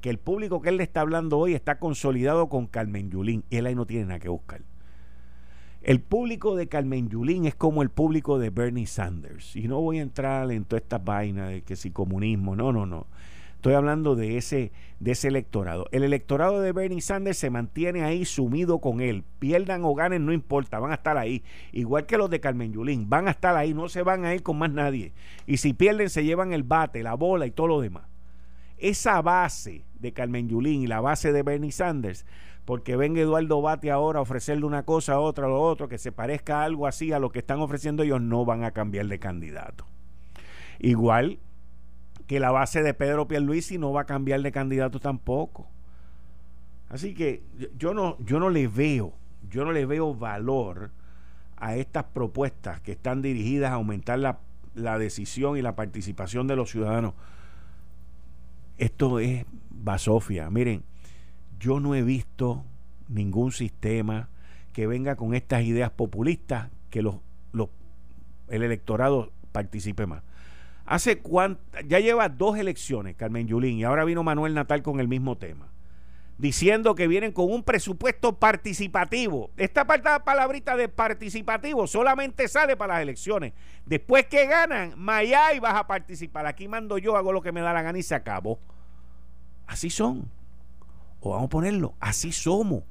que 0.00 0.10
el 0.10 0.18
público 0.18 0.62
que 0.62 0.70
él 0.70 0.78
le 0.78 0.82
está 0.82 1.02
hablando 1.02 1.38
hoy 1.38 1.54
está 1.54 1.78
consolidado 1.78 2.48
con 2.48 2.66
Carmen 2.66 3.10
Yulín 3.10 3.44
él 3.50 3.66
ahí 3.66 3.74
no 3.74 3.86
tiene 3.86 4.06
nada 4.06 4.18
que 4.18 4.28
buscar. 4.28 4.62
El 5.82 6.00
público 6.00 6.56
de 6.56 6.68
Carmen 6.68 7.08
Yulín 7.08 7.46
es 7.46 7.54
como 7.54 7.82
el 7.82 7.88
público 7.88 8.38
de 8.38 8.50
Bernie 8.50 8.86
Sanders. 8.86 9.56
Y 9.56 9.66
no 9.66 9.80
voy 9.80 9.98
a 9.98 10.02
entrar 10.02 10.50
en 10.52 10.64
toda 10.64 10.78
esta 10.78 10.98
vaina 10.98 11.48
de 11.48 11.62
que 11.62 11.74
si 11.74 11.90
comunismo, 11.90 12.54
no, 12.54 12.70
no, 12.70 12.84
no. 12.84 13.06
Estoy 13.60 13.74
hablando 13.74 14.16
de 14.16 14.38
ese, 14.38 14.72
de 15.00 15.10
ese 15.10 15.28
electorado. 15.28 15.84
El 15.92 16.02
electorado 16.02 16.62
de 16.62 16.72
Bernie 16.72 17.02
Sanders 17.02 17.36
se 17.36 17.50
mantiene 17.50 18.02
ahí 18.04 18.24
sumido 18.24 18.78
con 18.78 19.02
él. 19.02 19.22
Pierdan 19.38 19.84
o 19.84 19.94
ganen, 19.94 20.24
no 20.24 20.32
importa, 20.32 20.78
van 20.78 20.92
a 20.92 20.94
estar 20.94 21.18
ahí. 21.18 21.44
Igual 21.72 22.06
que 22.06 22.16
los 22.16 22.30
de 22.30 22.40
Carmen 22.40 22.72
Yulín, 22.72 23.10
van 23.10 23.28
a 23.28 23.32
estar 23.32 23.54
ahí, 23.56 23.74
no 23.74 23.90
se 23.90 24.02
van 24.02 24.24
a 24.24 24.34
ir 24.34 24.42
con 24.42 24.56
más 24.56 24.70
nadie. 24.70 25.12
Y 25.46 25.58
si 25.58 25.74
pierden, 25.74 26.08
se 26.08 26.24
llevan 26.24 26.54
el 26.54 26.62
bate, 26.62 27.02
la 27.02 27.12
bola 27.12 27.46
y 27.46 27.50
todo 27.50 27.66
lo 27.66 27.80
demás 27.82 28.04
esa 28.78 29.20
base 29.20 29.84
de 29.98 30.14
Carmen 30.14 30.48
Yulín 30.48 30.80
y 30.80 30.86
la 30.86 31.02
base 31.02 31.32
de 31.32 31.42
Bernie 31.42 31.70
Sanders, 31.70 32.24
porque 32.64 32.96
venga 32.96 33.20
Eduardo 33.20 33.60
Bate 33.60 33.90
ahora 33.90 34.20
a 34.20 34.22
ofrecerle 34.22 34.64
una 34.64 34.84
cosa 34.84 35.14
a 35.14 35.20
otra, 35.20 35.44
a 35.44 35.48
lo 35.50 35.60
otro, 35.60 35.86
que 35.86 35.98
se 35.98 36.12
parezca 36.12 36.64
algo 36.64 36.86
así 36.86 37.12
a 37.12 37.18
lo 37.18 37.30
que 37.30 37.40
están 37.40 37.60
ofreciendo 37.60 38.02
ellos, 38.04 38.22
no 38.22 38.46
van 38.46 38.64
a 38.64 38.70
cambiar 38.70 39.06
de 39.06 39.18
candidato. 39.18 39.84
Igual 40.78 41.40
que 42.30 42.38
la 42.38 42.52
base 42.52 42.84
de 42.84 42.94
Pedro 42.94 43.26
Pierluisi 43.26 43.76
no 43.76 43.90
va 43.90 44.02
a 44.02 44.06
cambiar 44.06 44.40
de 44.40 44.52
candidato 44.52 45.00
tampoco. 45.00 45.66
Así 46.88 47.12
que 47.12 47.42
yo 47.76 47.92
no, 47.92 48.16
yo 48.20 48.38
no 48.38 48.50
le 48.50 48.68
veo, 48.68 49.14
yo 49.50 49.64
no 49.64 49.72
le 49.72 49.84
veo 49.84 50.14
valor 50.14 50.92
a 51.56 51.74
estas 51.74 52.04
propuestas 52.04 52.80
que 52.82 52.92
están 52.92 53.20
dirigidas 53.20 53.72
a 53.72 53.74
aumentar 53.74 54.20
la, 54.20 54.38
la 54.76 54.96
decisión 54.96 55.56
y 55.56 55.60
la 55.60 55.74
participación 55.74 56.46
de 56.46 56.54
los 56.54 56.70
ciudadanos 56.70 57.14
esto 58.78 59.18
es 59.18 59.44
basofia. 59.68 60.48
Miren, 60.50 60.84
yo 61.58 61.80
no 61.80 61.96
he 61.96 62.02
visto 62.04 62.64
ningún 63.08 63.50
sistema 63.50 64.28
que 64.72 64.86
venga 64.86 65.16
con 65.16 65.34
estas 65.34 65.64
ideas 65.64 65.90
populistas 65.90 66.70
que 66.90 67.02
los, 67.02 67.16
el 68.46 68.62
electorado 68.62 69.32
participe 69.50 70.06
más. 70.06 70.22
Hace 70.90 71.20
cuántas, 71.20 71.86
ya 71.86 72.00
lleva 72.00 72.28
dos 72.28 72.58
elecciones 72.58 73.14
Carmen 73.14 73.46
Yulín 73.46 73.78
y 73.78 73.84
ahora 73.84 74.04
vino 74.04 74.24
Manuel 74.24 74.54
Natal 74.54 74.82
con 74.82 74.98
el 74.98 75.06
mismo 75.06 75.38
tema, 75.38 75.68
diciendo 76.36 76.96
que 76.96 77.06
vienen 77.06 77.30
con 77.30 77.48
un 77.48 77.62
presupuesto 77.62 78.40
participativo. 78.40 79.52
Esta 79.56 79.86
palabrita 79.86 80.74
de 80.74 80.88
participativo 80.88 81.86
solamente 81.86 82.48
sale 82.48 82.76
para 82.76 82.94
las 82.94 83.02
elecciones. 83.04 83.52
Después 83.86 84.26
que 84.26 84.46
ganan, 84.46 84.94
Mayay 84.96 85.60
vas 85.60 85.76
a 85.76 85.86
participar. 85.86 86.46
Aquí 86.46 86.66
mando 86.66 86.98
yo, 86.98 87.16
hago 87.16 87.30
lo 87.30 87.40
que 87.40 87.52
me 87.52 87.60
da 87.60 87.72
la 87.72 87.82
gana 87.82 87.96
y 87.96 88.02
se 88.02 88.16
acabó. 88.16 88.58
Así 89.68 89.90
son. 89.90 90.28
O 91.20 91.30
vamos 91.30 91.46
a 91.46 91.50
ponerlo, 91.50 91.94
así 92.00 92.32
somos. 92.32 92.82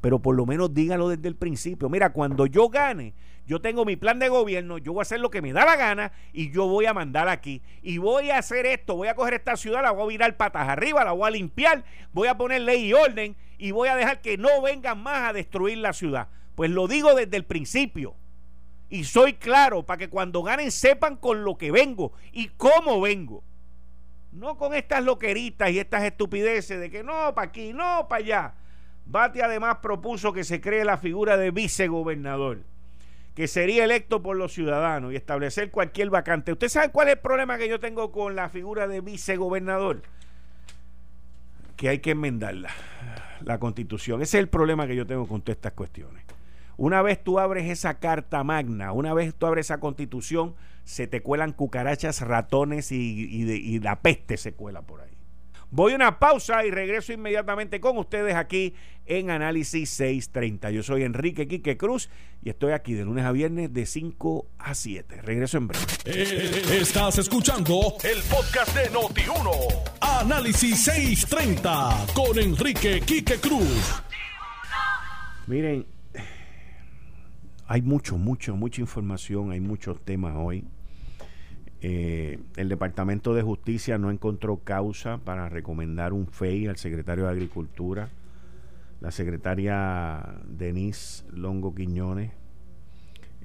Pero 0.00 0.18
por 0.20 0.34
lo 0.34 0.46
menos 0.46 0.74
dígalo 0.74 1.10
desde 1.10 1.28
el 1.28 1.36
principio. 1.36 1.88
Mira, 1.88 2.12
cuando 2.12 2.46
yo 2.46 2.68
gane, 2.68 3.14
yo 3.46 3.60
tengo 3.60 3.84
mi 3.84 3.96
plan 3.96 4.18
de 4.18 4.28
gobierno, 4.28 4.78
yo 4.78 4.92
voy 4.92 5.00
a 5.00 5.02
hacer 5.02 5.20
lo 5.20 5.30
que 5.30 5.40
me 5.40 5.52
da 5.52 5.64
la 5.64 5.76
gana 5.76 6.12
y 6.32 6.50
yo 6.50 6.66
voy 6.66 6.86
a 6.86 6.94
mandar 6.94 7.28
aquí. 7.28 7.62
Y 7.80 7.98
voy 7.98 8.30
a 8.30 8.38
hacer 8.38 8.66
esto, 8.66 8.96
voy 8.96 9.08
a 9.08 9.14
coger 9.14 9.34
esta 9.34 9.56
ciudad, 9.56 9.82
la 9.82 9.92
voy 9.92 10.04
a 10.04 10.08
virar 10.08 10.36
patas 10.36 10.68
arriba, 10.68 11.04
la 11.04 11.12
voy 11.12 11.28
a 11.28 11.30
limpiar, 11.30 11.84
voy 12.12 12.26
a 12.26 12.36
poner 12.36 12.62
ley 12.62 12.86
y 12.86 12.92
orden 12.92 13.36
y 13.56 13.70
voy 13.70 13.88
a 13.88 13.96
dejar 13.96 14.20
que 14.20 14.36
no 14.36 14.60
vengan 14.62 15.00
más 15.00 15.30
a 15.30 15.32
destruir 15.32 15.78
la 15.78 15.92
ciudad. 15.92 16.28
Pues 16.56 16.70
lo 16.70 16.88
digo 16.88 17.14
desde 17.14 17.36
el 17.36 17.44
principio. 17.44 18.16
Y 18.88 19.04
soy 19.04 19.34
claro 19.34 19.84
para 19.84 19.98
que 19.98 20.08
cuando 20.08 20.42
ganen 20.42 20.70
sepan 20.70 21.16
con 21.16 21.44
lo 21.44 21.56
que 21.56 21.70
vengo 21.70 22.12
y 22.32 22.48
cómo 22.56 23.00
vengo. 23.00 23.44
No 24.32 24.56
con 24.58 24.74
estas 24.74 25.04
loqueritas 25.04 25.70
y 25.70 25.78
estas 25.78 26.04
estupideces 26.04 26.78
de 26.80 26.90
que 26.90 27.02
no, 27.02 27.34
para 27.34 27.48
aquí, 27.48 27.72
no, 27.72 28.06
para 28.08 28.22
allá. 28.22 28.54
Bate 29.06 29.42
además 29.42 29.78
propuso 29.80 30.32
que 30.32 30.44
se 30.44 30.60
cree 30.60 30.84
la 30.84 30.98
figura 30.98 31.36
de 31.36 31.52
vicegobernador, 31.52 32.64
que 33.36 33.48
sería 33.48 33.84
electo 33.84 34.22
por 34.22 34.34
los 34.34 34.54
ciudadanos 34.54 35.12
y 35.12 35.16
establecer 35.16 35.70
cualquier 35.70 36.08
vacante. 36.08 36.52
¿Usted 36.52 36.70
sabe 36.70 36.90
cuál 36.90 37.08
es 37.08 37.16
el 37.16 37.20
problema 37.20 37.58
que 37.58 37.68
yo 37.68 37.78
tengo 37.78 38.10
con 38.10 38.34
la 38.34 38.48
figura 38.48 38.88
de 38.88 39.02
vicegobernador? 39.02 40.00
Que 41.76 41.90
hay 41.90 41.98
que 41.98 42.12
enmendarla, 42.12 42.70
la 43.44 43.58
constitución. 43.58 44.22
Ese 44.22 44.38
es 44.38 44.42
el 44.42 44.48
problema 44.48 44.86
que 44.86 44.96
yo 44.96 45.06
tengo 45.06 45.28
con 45.28 45.42
todas 45.42 45.58
estas 45.58 45.74
cuestiones. 45.74 46.24
Una 46.78 47.02
vez 47.02 47.22
tú 47.22 47.38
abres 47.38 47.70
esa 47.70 47.98
carta 47.98 48.42
magna, 48.42 48.92
una 48.92 49.12
vez 49.12 49.34
tú 49.34 49.44
abres 49.44 49.66
esa 49.66 49.80
constitución, 49.80 50.54
se 50.84 51.06
te 51.06 51.20
cuelan 51.20 51.52
cucarachas, 51.52 52.22
ratones 52.22 52.90
y, 52.90 53.78
la 53.80 54.00
peste 54.00 54.38
se 54.38 54.54
cuela 54.54 54.80
por 54.80 55.02
ahí. 55.02 55.15
Voy 55.70 55.92
a 55.92 55.96
una 55.96 56.18
pausa 56.18 56.64
y 56.64 56.70
regreso 56.70 57.12
inmediatamente 57.12 57.80
con 57.80 57.98
ustedes 57.98 58.34
aquí 58.34 58.74
en 59.04 59.30
Análisis 59.30 59.90
630. 59.90 60.70
Yo 60.70 60.82
soy 60.82 61.02
Enrique 61.02 61.48
Quique 61.48 61.76
Cruz 61.76 62.08
y 62.42 62.50
estoy 62.50 62.72
aquí 62.72 62.94
de 62.94 63.04
lunes 63.04 63.24
a 63.24 63.32
viernes 63.32 63.72
de 63.72 63.84
5 63.84 64.46
a 64.58 64.74
7. 64.74 65.22
Regreso 65.22 65.58
en 65.58 65.68
breve. 65.68 65.84
Eh, 66.04 66.78
estás 66.80 67.18
escuchando 67.18 67.94
el 68.04 68.22
podcast 68.22 68.76
de 68.76 68.90
Noti1. 68.90 69.50
Análisis 70.00 70.84
630 70.84 72.06
con 72.14 72.38
Enrique 72.38 73.00
Quique 73.04 73.36
Cruz. 73.36 74.02
Miren, 75.48 75.84
hay 77.66 77.82
mucho, 77.82 78.16
mucho, 78.16 78.54
mucha 78.54 78.80
información, 78.80 79.50
hay 79.50 79.60
muchos 79.60 80.00
temas 80.04 80.34
hoy. 80.36 80.64
Eh, 81.88 82.40
el 82.56 82.68
Departamento 82.68 83.32
de 83.32 83.42
Justicia 83.42 83.96
no 83.96 84.10
encontró 84.10 84.56
causa 84.56 85.18
para 85.18 85.48
recomendar 85.48 86.12
un 86.12 86.26
FEI 86.26 86.66
al 86.66 86.78
secretario 86.78 87.26
de 87.26 87.30
Agricultura. 87.30 88.08
La 89.00 89.12
secretaria 89.12 90.34
Denise 90.48 91.24
Longo 91.30 91.76
Quiñones, 91.76 92.32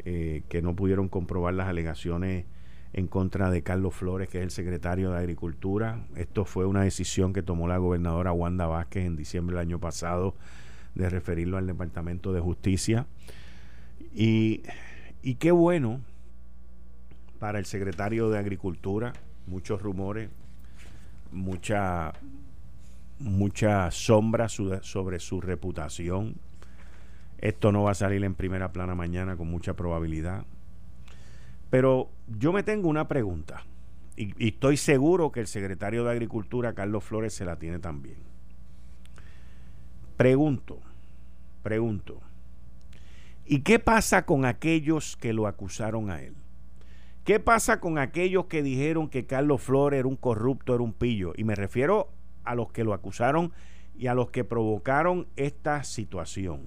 eh, 0.05 0.41
que 0.49 0.63
no 0.63 0.75
pudieron 0.75 1.07
comprobar 1.07 1.53
las 1.53 1.67
alegaciones 1.67 2.45
en 2.93 3.05
contra 3.05 3.51
de 3.51 3.61
Carlos 3.61 3.93
Flores, 3.93 4.27
que 4.27 4.39
es 4.39 4.43
el 4.43 4.49
secretario 4.49 5.11
de 5.11 5.19
Agricultura. 5.19 6.03
Esto 6.15 6.43
fue 6.43 6.65
una 6.65 6.81
decisión 6.81 7.33
que 7.33 7.43
tomó 7.43 7.67
la 7.67 7.77
gobernadora 7.77 8.33
Wanda 8.33 8.65
Vázquez 8.65 9.05
en 9.05 9.17
diciembre 9.17 9.55
del 9.55 9.67
año 9.67 9.79
pasado 9.79 10.33
de 10.95 11.11
referirlo 11.11 11.59
al 11.59 11.67
Departamento 11.67 12.33
de 12.33 12.39
Justicia. 12.39 13.05
Y, 14.15 14.63
y 15.21 15.35
qué 15.35 15.51
bueno 15.51 16.01
para 17.41 17.57
el 17.57 17.65
secretario 17.65 18.29
de 18.29 18.37
Agricultura, 18.37 19.13
muchos 19.47 19.81
rumores, 19.81 20.29
mucha, 21.31 22.13
mucha 23.17 23.89
sombra 23.89 24.47
sobre 24.47 25.19
su 25.19 25.41
reputación. 25.41 26.35
Esto 27.39 27.71
no 27.71 27.81
va 27.81 27.91
a 27.91 27.95
salir 27.95 28.23
en 28.23 28.35
primera 28.35 28.71
plana 28.71 28.93
mañana 28.93 29.37
con 29.37 29.49
mucha 29.49 29.73
probabilidad. 29.73 30.45
Pero 31.71 32.11
yo 32.27 32.53
me 32.53 32.61
tengo 32.61 32.87
una 32.87 33.07
pregunta 33.07 33.63
y, 34.15 34.35
y, 34.37 34.49
estoy 34.49 34.77
seguro 34.77 35.31
que 35.31 35.39
el 35.39 35.47
secretario 35.47 36.03
de 36.03 36.11
Agricultura, 36.11 36.73
Carlos 36.73 37.03
Flores, 37.03 37.33
se 37.33 37.43
la 37.43 37.55
tiene 37.55 37.79
también. 37.79 38.17
Pregunto, 40.15 40.79
pregunto, 41.63 42.21
¿y 43.47 43.61
qué 43.61 43.79
pasa 43.79 44.27
con 44.27 44.45
aquellos 44.45 45.17
que 45.17 45.33
lo 45.33 45.47
acusaron 45.47 46.11
a 46.11 46.21
él? 46.21 46.35
¿Qué 47.23 47.39
pasa 47.39 47.79
con 47.79 47.99
aquellos 47.99 48.45
que 48.45 48.63
dijeron 48.63 49.07
que 49.07 49.27
Carlos 49.27 49.61
Flores 49.61 49.99
era 49.99 50.07
un 50.07 50.15
corrupto, 50.15 50.73
era 50.73 50.81
un 50.81 50.93
pillo? 50.93 51.33
Y 51.37 51.43
me 51.43 51.53
refiero 51.53 52.09
a 52.43 52.55
los 52.55 52.71
que 52.71 52.83
lo 52.83 52.93
acusaron 52.95 53.51
y 53.95 54.07
a 54.07 54.15
los 54.15 54.31
que 54.31 54.43
provocaron 54.43 55.27
esta 55.35 55.83
situación. 55.83 56.61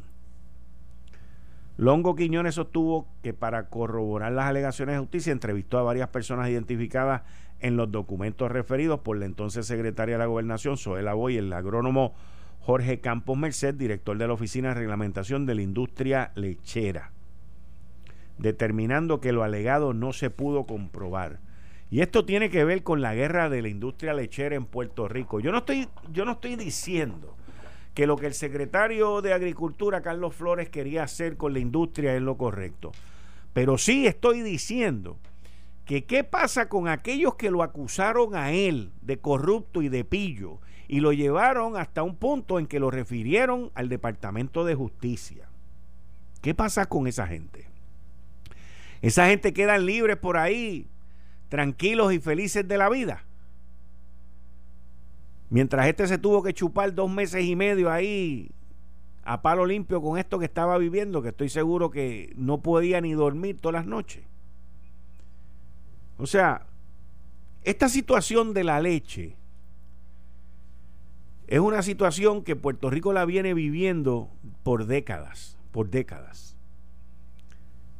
Longo 1.76 2.14
Quiñones 2.14 2.54
sostuvo 2.54 3.08
que 3.20 3.34
para 3.34 3.68
corroborar 3.68 4.30
las 4.30 4.46
alegaciones 4.46 4.94
de 4.94 5.00
justicia 5.00 5.32
entrevistó 5.32 5.78
a 5.78 5.82
varias 5.82 6.10
personas 6.10 6.48
identificadas 6.48 7.22
en 7.58 7.76
los 7.76 7.90
documentos 7.90 8.52
referidos 8.52 9.00
por 9.00 9.16
la 9.18 9.24
entonces 9.24 9.66
secretaria 9.66 10.14
de 10.14 10.20
la 10.20 10.26
Gobernación, 10.26 10.76
Soela 10.76 11.14
Boy, 11.14 11.36
el 11.36 11.52
agrónomo 11.52 12.14
Jorge 12.60 13.00
Campos 13.00 13.36
Merced, 13.36 13.74
director 13.74 14.16
de 14.16 14.28
la 14.28 14.34
Oficina 14.34 14.68
de 14.68 14.74
Reglamentación 14.74 15.46
de 15.46 15.56
la 15.56 15.62
Industria 15.62 16.30
Lechera 16.36 17.13
determinando 18.38 19.20
que 19.20 19.32
lo 19.32 19.42
alegado 19.42 19.94
no 19.94 20.12
se 20.12 20.30
pudo 20.30 20.64
comprobar. 20.64 21.40
Y 21.90 22.00
esto 22.00 22.24
tiene 22.24 22.50
que 22.50 22.64
ver 22.64 22.82
con 22.82 23.02
la 23.02 23.14
guerra 23.14 23.48
de 23.48 23.62
la 23.62 23.68
industria 23.68 24.14
lechera 24.14 24.56
en 24.56 24.64
Puerto 24.64 25.06
Rico. 25.06 25.40
Yo 25.40 25.52
no 25.52 25.58
estoy, 25.58 25.88
yo 26.12 26.24
no 26.24 26.32
estoy 26.32 26.56
diciendo 26.56 27.36
que 27.94 28.06
lo 28.06 28.16
que 28.16 28.26
el 28.26 28.34
secretario 28.34 29.22
de 29.22 29.32
Agricultura, 29.32 30.02
Carlos 30.02 30.34
Flores, 30.34 30.68
quería 30.68 31.04
hacer 31.04 31.36
con 31.36 31.52
la 31.52 31.60
industria 31.60 32.16
es 32.16 32.22
lo 32.22 32.36
correcto. 32.36 32.90
Pero 33.52 33.78
sí 33.78 34.06
estoy 34.06 34.42
diciendo 34.42 35.16
que 35.84 36.04
qué 36.04 36.24
pasa 36.24 36.68
con 36.68 36.88
aquellos 36.88 37.36
que 37.36 37.50
lo 37.50 37.62
acusaron 37.62 38.34
a 38.34 38.50
él 38.52 38.90
de 39.02 39.18
corrupto 39.18 39.80
y 39.80 39.88
de 39.88 40.04
pillo 40.04 40.58
y 40.88 41.00
lo 41.00 41.12
llevaron 41.12 41.76
hasta 41.76 42.02
un 42.02 42.16
punto 42.16 42.58
en 42.58 42.66
que 42.66 42.80
lo 42.80 42.90
refirieron 42.90 43.70
al 43.74 43.88
Departamento 43.88 44.64
de 44.64 44.74
Justicia. 44.74 45.48
¿Qué 46.42 46.54
pasa 46.54 46.86
con 46.86 47.06
esa 47.06 47.26
gente? 47.26 47.73
Esa 49.04 49.26
gente 49.26 49.52
queda 49.52 49.76
libres 49.76 50.16
por 50.16 50.38
ahí, 50.38 50.88
tranquilos 51.50 52.14
y 52.14 52.20
felices 52.20 52.66
de 52.66 52.78
la 52.78 52.88
vida. 52.88 53.22
Mientras 55.50 55.86
este 55.88 56.06
se 56.06 56.16
tuvo 56.16 56.42
que 56.42 56.54
chupar 56.54 56.94
dos 56.94 57.10
meses 57.10 57.44
y 57.44 57.54
medio 57.54 57.92
ahí 57.92 58.50
a 59.22 59.42
palo 59.42 59.66
limpio 59.66 60.00
con 60.00 60.16
esto 60.16 60.38
que 60.38 60.46
estaba 60.46 60.78
viviendo, 60.78 61.20
que 61.20 61.28
estoy 61.28 61.50
seguro 61.50 61.90
que 61.90 62.32
no 62.36 62.62
podía 62.62 63.02
ni 63.02 63.12
dormir 63.12 63.58
todas 63.60 63.74
las 63.74 63.86
noches. 63.86 64.24
O 66.16 66.26
sea, 66.26 66.64
esta 67.62 67.90
situación 67.90 68.54
de 68.54 68.64
la 68.64 68.80
leche 68.80 69.36
es 71.46 71.60
una 71.60 71.82
situación 71.82 72.42
que 72.42 72.56
Puerto 72.56 72.88
Rico 72.88 73.12
la 73.12 73.26
viene 73.26 73.52
viviendo 73.52 74.30
por 74.62 74.86
décadas, 74.86 75.58
por 75.72 75.90
décadas. 75.90 76.53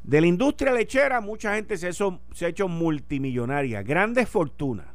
De 0.05 0.21
la 0.21 0.27
industria 0.27 0.73
lechera, 0.73 1.23
mucha 1.23 1.55
gente 1.55 1.79
se, 1.79 1.91
se 1.93 2.45
ha 2.45 2.49
hecho 2.49 2.69
multimillonaria. 2.69 3.83
Grandes 3.83 4.29
fortunas. 4.29 4.87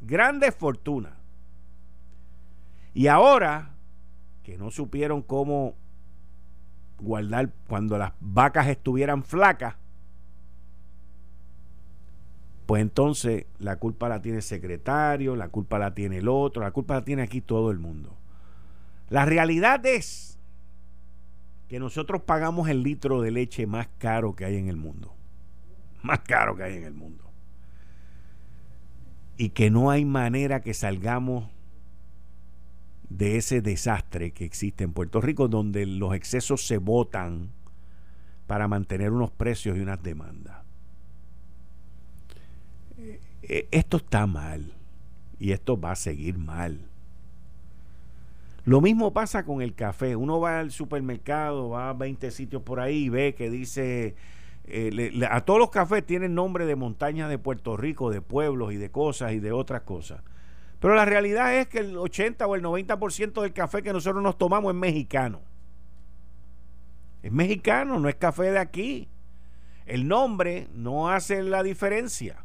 Grandes 0.00 0.54
fortunas. 0.54 1.12
Y 2.94 3.06
ahora, 3.06 3.74
que 4.42 4.56
no 4.56 4.70
supieron 4.70 5.22
cómo 5.22 5.74
guardar 6.98 7.50
cuando 7.68 7.98
las 7.98 8.12
vacas 8.20 8.68
estuvieran 8.68 9.24
flacas, 9.24 9.76
pues 12.64 12.82
entonces 12.82 13.46
la 13.58 13.76
culpa 13.76 14.08
la 14.08 14.22
tiene 14.22 14.38
el 14.38 14.42
secretario, 14.42 15.36
la 15.36 15.48
culpa 15.48 15.78
la 15.78 15.92
tiene 15.92 16.18
el 16.18 16.28
otro, 16.28 16.62
la 16.62 16.70
culpa 16.70 16.94
la 16.94 17.04
tiene 17.04 17.22
aquí 17.22 17.40
todo 17.40 17.70
el 17.70 17.78
mundo. 17.78 18.16
La 19.08 19.24
realidad 19.26 19.84
es 19.84 20.29
que 21.70 21.78
nosotros 21.78 22.22
pagamos 22.22 22.68
el 22.68 22.82
litro 22.82 23.22
de 23.22 23.30
leche 23.30 23.64
más 23.64 23.86
caro 23.98 24.34
que 24.34 24.44
hay 24.44 24.56
en 24.56 24.66
el 24.66 24.74
mundo. 24.74 25.14
Más 26.02 26.18
caro 26.18 26.56
que 26.56 26.64
hay 26.64 26.74
en 26.74 26.82
el 26.82 26.94
mundo. 26.94 27.30
Y 29.36 29.50
que 29.50 29.70
no 29.70 29.88
hay 29.88 30.04
manera 30.04 30.62
que 30.62 30.74
salgamos 30.74 31.48
de 33.08 33.36
ese 33.36 33.62
desastre 33.62 34.32
que 34.32 34.44
existe 34.44 34.82
en 34.82 34.92
Puerto 34.92 35.20
Rico, 35.20 35.46
donde 35.46 35.86
los 35.86 36.12
excesos 36.12 36.66
se 36.66 36.78
votan 36.78 37.50
para 38.48 38.66
mantener 38.66 39.12
unos 39.12 39.30
precios 39.30 39.78
y 39.78 39.80
unas 39.80 40.02
demandas. 40.02 40.64
Eh, 42.98 43.20
eh, 43.42 43.68
esto 43.70 43.98
está 43.98 44.26
mal 44.26 44.74
y 45.38 45.52
esto 45.52 45.80
va 45.80 45.92
a 45.92 45.96
seguir 45.96 46.36
mal. 46.36 46.89
Lo 48.64 48.80
mismo 48.80 49.12
pasa 49.12 49.44
con 49.44 49.62
el 49.62 49.74
café. 49.74 50.16
Uno 50.16 50.40
va 50.40 50.60
al 50.60 50.70
supermercado, 50.70 51.70
va 51.70 51.90
a 51.90 51.92
20 51.94 52.30
sitios 52.30 52.62
por 52.62 52.80
ahí 52.80 53.04
y 53.04 53.08
ve 53.08 53.34
que 53.34 53.50
dice, 53.50 54.14
eh, 54.64 55.26
a 55.30 55.40
todos 55.42 55.58
los 55.58 55.70
cafés 55.70 56.04
tienen 56.04 56.34
nombre 56.34 56.66
de 56.66 56.76
montañas 56.76 57.30
de 57.30 57.38
Puerto 57.38 57.76
Rico, 57.76 58.10
de 58.10 58.20
pueblos 58.20 58.72
y 58.72 58.76
de 58.76 58.90
cosas 58.90 59.32
y 59.32 59.40
de 59.40 59.52
otras 59.52 59.82
cosas. 59.82 60.22
Pero 60.78 60.94
la 60.94 61.04
realidad 61.04 61.56
es 61.56 61.68
que 61.68 61.78
el 61.78 61.96
80 61.96 62.46
o 62.46 62.54
el 62.54 62.62
90% 62.62 63.42
del 63.42 63.52
café 63.52 63.82
que 63.82 63.92
nosotros 63.92 64.22
nos 64.22 64.38
tomamos 64.38 64.72
es 64.72 64.78
mexicano. 64.78 65.40
Es 67.22 67.32
mexicano, 67.32 67.98
no 67.98 68.08
es 68.08 68.14
café 68.14 68.50
de 68.50 68.58
aquí. 68.58 69.08
El 69.84 70.08
nombre 70.08 70.68
no 70.72 71.10
hace 71.10 71.42
la 71.42 71.62
diferencia. 71.62 72.44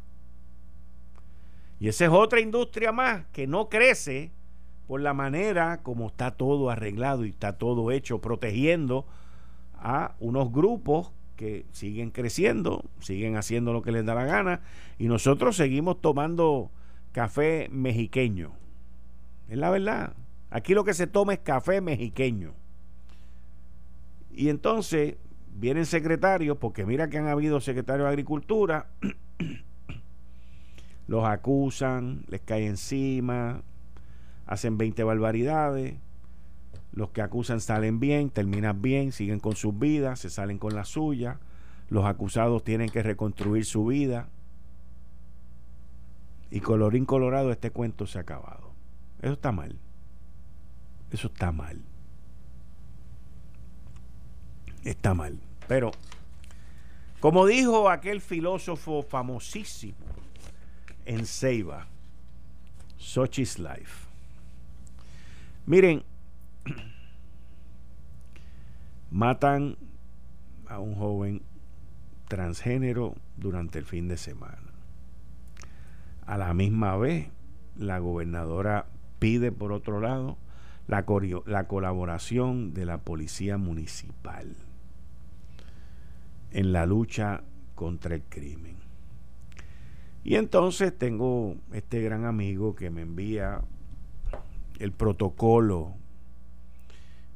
Y 1.78 1.88
esa 1.88 2.06
es 2.06 2.10
otra 2.10 2.40
industria 2.40 2.92
más 2.92 3.26
que 3.32 3.46
no 3.46 3.68
crece 3.68 4.32
por 4.86 5.00
la 5.00 5.14
manera 5.14 5.82
como 5.82 6.08
está 6.08 6.32
todo 6.32 6.70
arreglado 6.70 7.24
y 7.24 7.30
está 7.30 7.58
todo 7.58 7.90
hecho, 7.90 8.20
protegiendo 8.20 9.06
a 9.74 10.14
unos 10.20 10.52
grupos 10.52 11.12
que 11.36 11.66
siguen 11.72 12.10
creciendo, 12.10 12.84
siguen 13.00 13.36
haciendo 13.36 13.72
lo 13.72 13.82
que 13.82 13.92
les 13.92 14.06
da 14.06 14.14
la 14.14 14.24
gana, 14.24 14.60
y 14.98 15.08
nosotros 15.08 15.56
seguimos 15.56 16.00
tomando 16.00 16.70
café 17.12 17.68
mexiqueño. 17.70 18.52
Es 19.48 19.58
la 19.58 19.70
verdad. 19.70 20.14
Aquí 20.50 20.74
lo 20.74 20.84
que 20.84 20.94
se 20.94 21.06
toma 21.06 21.34
es 21.34 21.40
café 21.40 21.80
mexiqueño. 21.80 22.54
Y 24.32 24.48
entonces 24.48 25.16
vienen 25.54 25.86
secretarios, 25.86 26.56
porque 26.58 26.86
mira 26.86 27.08
que 27.08 27.18
han 27.18 27.28
habido 27.28 27.60
secretarios 27.60 28.06
de 28.06 28.10
Agricultura, 28.10 28.88
los 31.06 31.24
acusan, 31.24 32.24
les 32.28 32.40
cae 32.40 32.66
encima, 32.66 33.62
hacen 34.46 34.78
20 34.78 35.04
barbaridades, 35.04 35.96
los 36.92 37.10
que 37.10 37.20
acusan 37.20 37.60
salen 37.60 38.00
bien, 38.00 38.30
terminan 38.30 38.80
bien, 38.80 39.12
siguen 39.12 39.38
con 39.38 39.54
sus 39.54 39.78
vidas, 39.78 40.20
se 40.20 40.30
salen 40.30 40.58
con 40.58 40.74
la 40.74 40.84
suya, 40.84 41.38
los 41.90 42.06
acusados 42.06 42.64
tienen 42.64 42.88
que 42.88 43.02
reconstruir 43.02 43.64
su 43.64 43.84
vida. 43.84 44.28
Y 46.50 46.60
colorín 46.60 47.04
colorado, 47.04 47.50
este 47.50 47.70
cuento 47.70 48.06
se 48.06 48.18
ha 48.18 48.22
acabado. 48.22 48.70
Eso 49.20 49.34
está 49.34 49.52
mal. 49.52 49.78
Eso 51.10 51.26
está 51.26 51.52
mal. 51.52 51.82
Está 54.84 55.12
mal. 55.12 55.38
Pero, 55.68 55.90
como 57.20 57.44
dijo 57.46 57.90
aquel 57.90 58.20
filósofo 58.20 59.02
famosísimo 59.02 59.96
en 61.04 61.26
Ceiba, 61.26 61.88
such 62.96 63.38
is 63.38 63.58
life. 63.58 64.05
Miren, 65.66 66.04
Matan 69.10 69.76
a 70.68 70.78
un 70.78 70.94
joven 70.94 71.42
transgénero 72.28 73.14
durante 73.36 73.78
el 73.78 73.84
fin 73.84 74.08
de 74.08 74.16
semana. 74.16 74.58
A 76.26 76.36
la 76.36 76.52
misma 76.54 76.96
vez, 76.96 77.28
la 77.76 77.98
gobernadora 77.98 78.86
pide, 79.18 79.52
por 79.52 79.72
otro 79.72 80.00
lado, 80.00 80.36
la, 80.86 81.04
la 81.46 81.66
colaboración 81.66 82.74
de 82.74 82.84
la 82.84 82.98
policía 82.98 83.58
municipal 83.58 84.54
en 86.50 86.72
la 86.72 86.84
lucha 86.84 87.42
contra 87.74 88.16
el 88.16 88.22
crimen. 88.22 88.76
Y 90.24 90.34
entonces 90.34 90.96
tengo 90.96 91.56
este 91.72 92.00
gran 92.02 92.24
amigo 92.24 92.74
que 92.74 92.90
me 92.90 93.02
envía 93.02 93.62
el 94.78 94.92
protocolo 94.92 95.94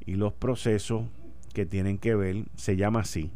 y 0.05 0.15
los 0.15 0.33
procesos 0.33 1.05
que 1.53 1.65
tienen 1.65 1.97
que 1.97 2.15
ver, 2.15 2.45
se 2.55 2.75
llama 2.75 3.01
así, 3.01 3.31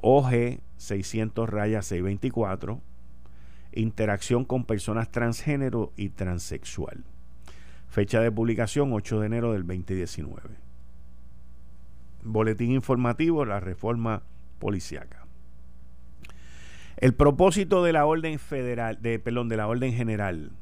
OG 0.00 0.60
600 0.76 1.48
rayas 1.48 1.86
624, 1.86 2.80
interacción 3.72 4.44
con 4.44 4.64
personas 4.64 5.10
transgénero 5.10 5.92
y 5.96 6.10
transexual. 6.10 7.04
Fecha 7.88 8.20
de 8.20 8.30
publicación 8.30 8.92
8 8.92 9.20
de 9.20 9.26
enero 9.26 9.52
del 9.52 9.66
2019. 9.66 10.56
Boletín 12.24 12.72
informativo, 12.72 13.44
la 13.44 13.60
reforma 13.60 14.22
policiaca. 14.58 15.26
El 16.96 17.14
propósito 17.14 17.84
de 17.84 17.92
la 17.92 18.06
orden 18.06 18.38
federal, 18.38 19.00
de, 19.00 19.18
perdón, 19.18 19.48
de 19.48 19.56
la 19.56 19.68
orden 19.68 19.92
general 19.92 20.52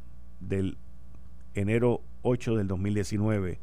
del 0.40 0.76
enero 1.54 2.00
8 2.22 2.56
del 2.56 2.68
2019 2.68 3.60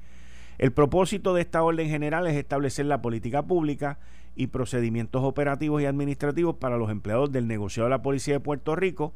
el 0.59 0.71
propósito 0.73 1.33
de 1.33 1.41
esta 1.41 1.63
orden 1.63 1.87
general 1.87 2.27
es 2.27 2.35
establecer 2.35 2.85
la 2.85 3.01
política 3.01 3.43
pública 3.43 3.97
y 4.35 4.47
procedimientos 4.47 5.23
operativos 5.23 5.81
y 5.81 5.85
administrativos 5.85 6.55
para 6.55 6.77
los 6.77 6.91
empleados 6.91 7.31
del 7.31 7.47
negociado 7.47 7.85
de 7.85 7.91
la 7.91 8.01
Policía 8.01 8.33
de 8.35 8.41
Puerto 8.41 8.75
Rico, 8.75 9.13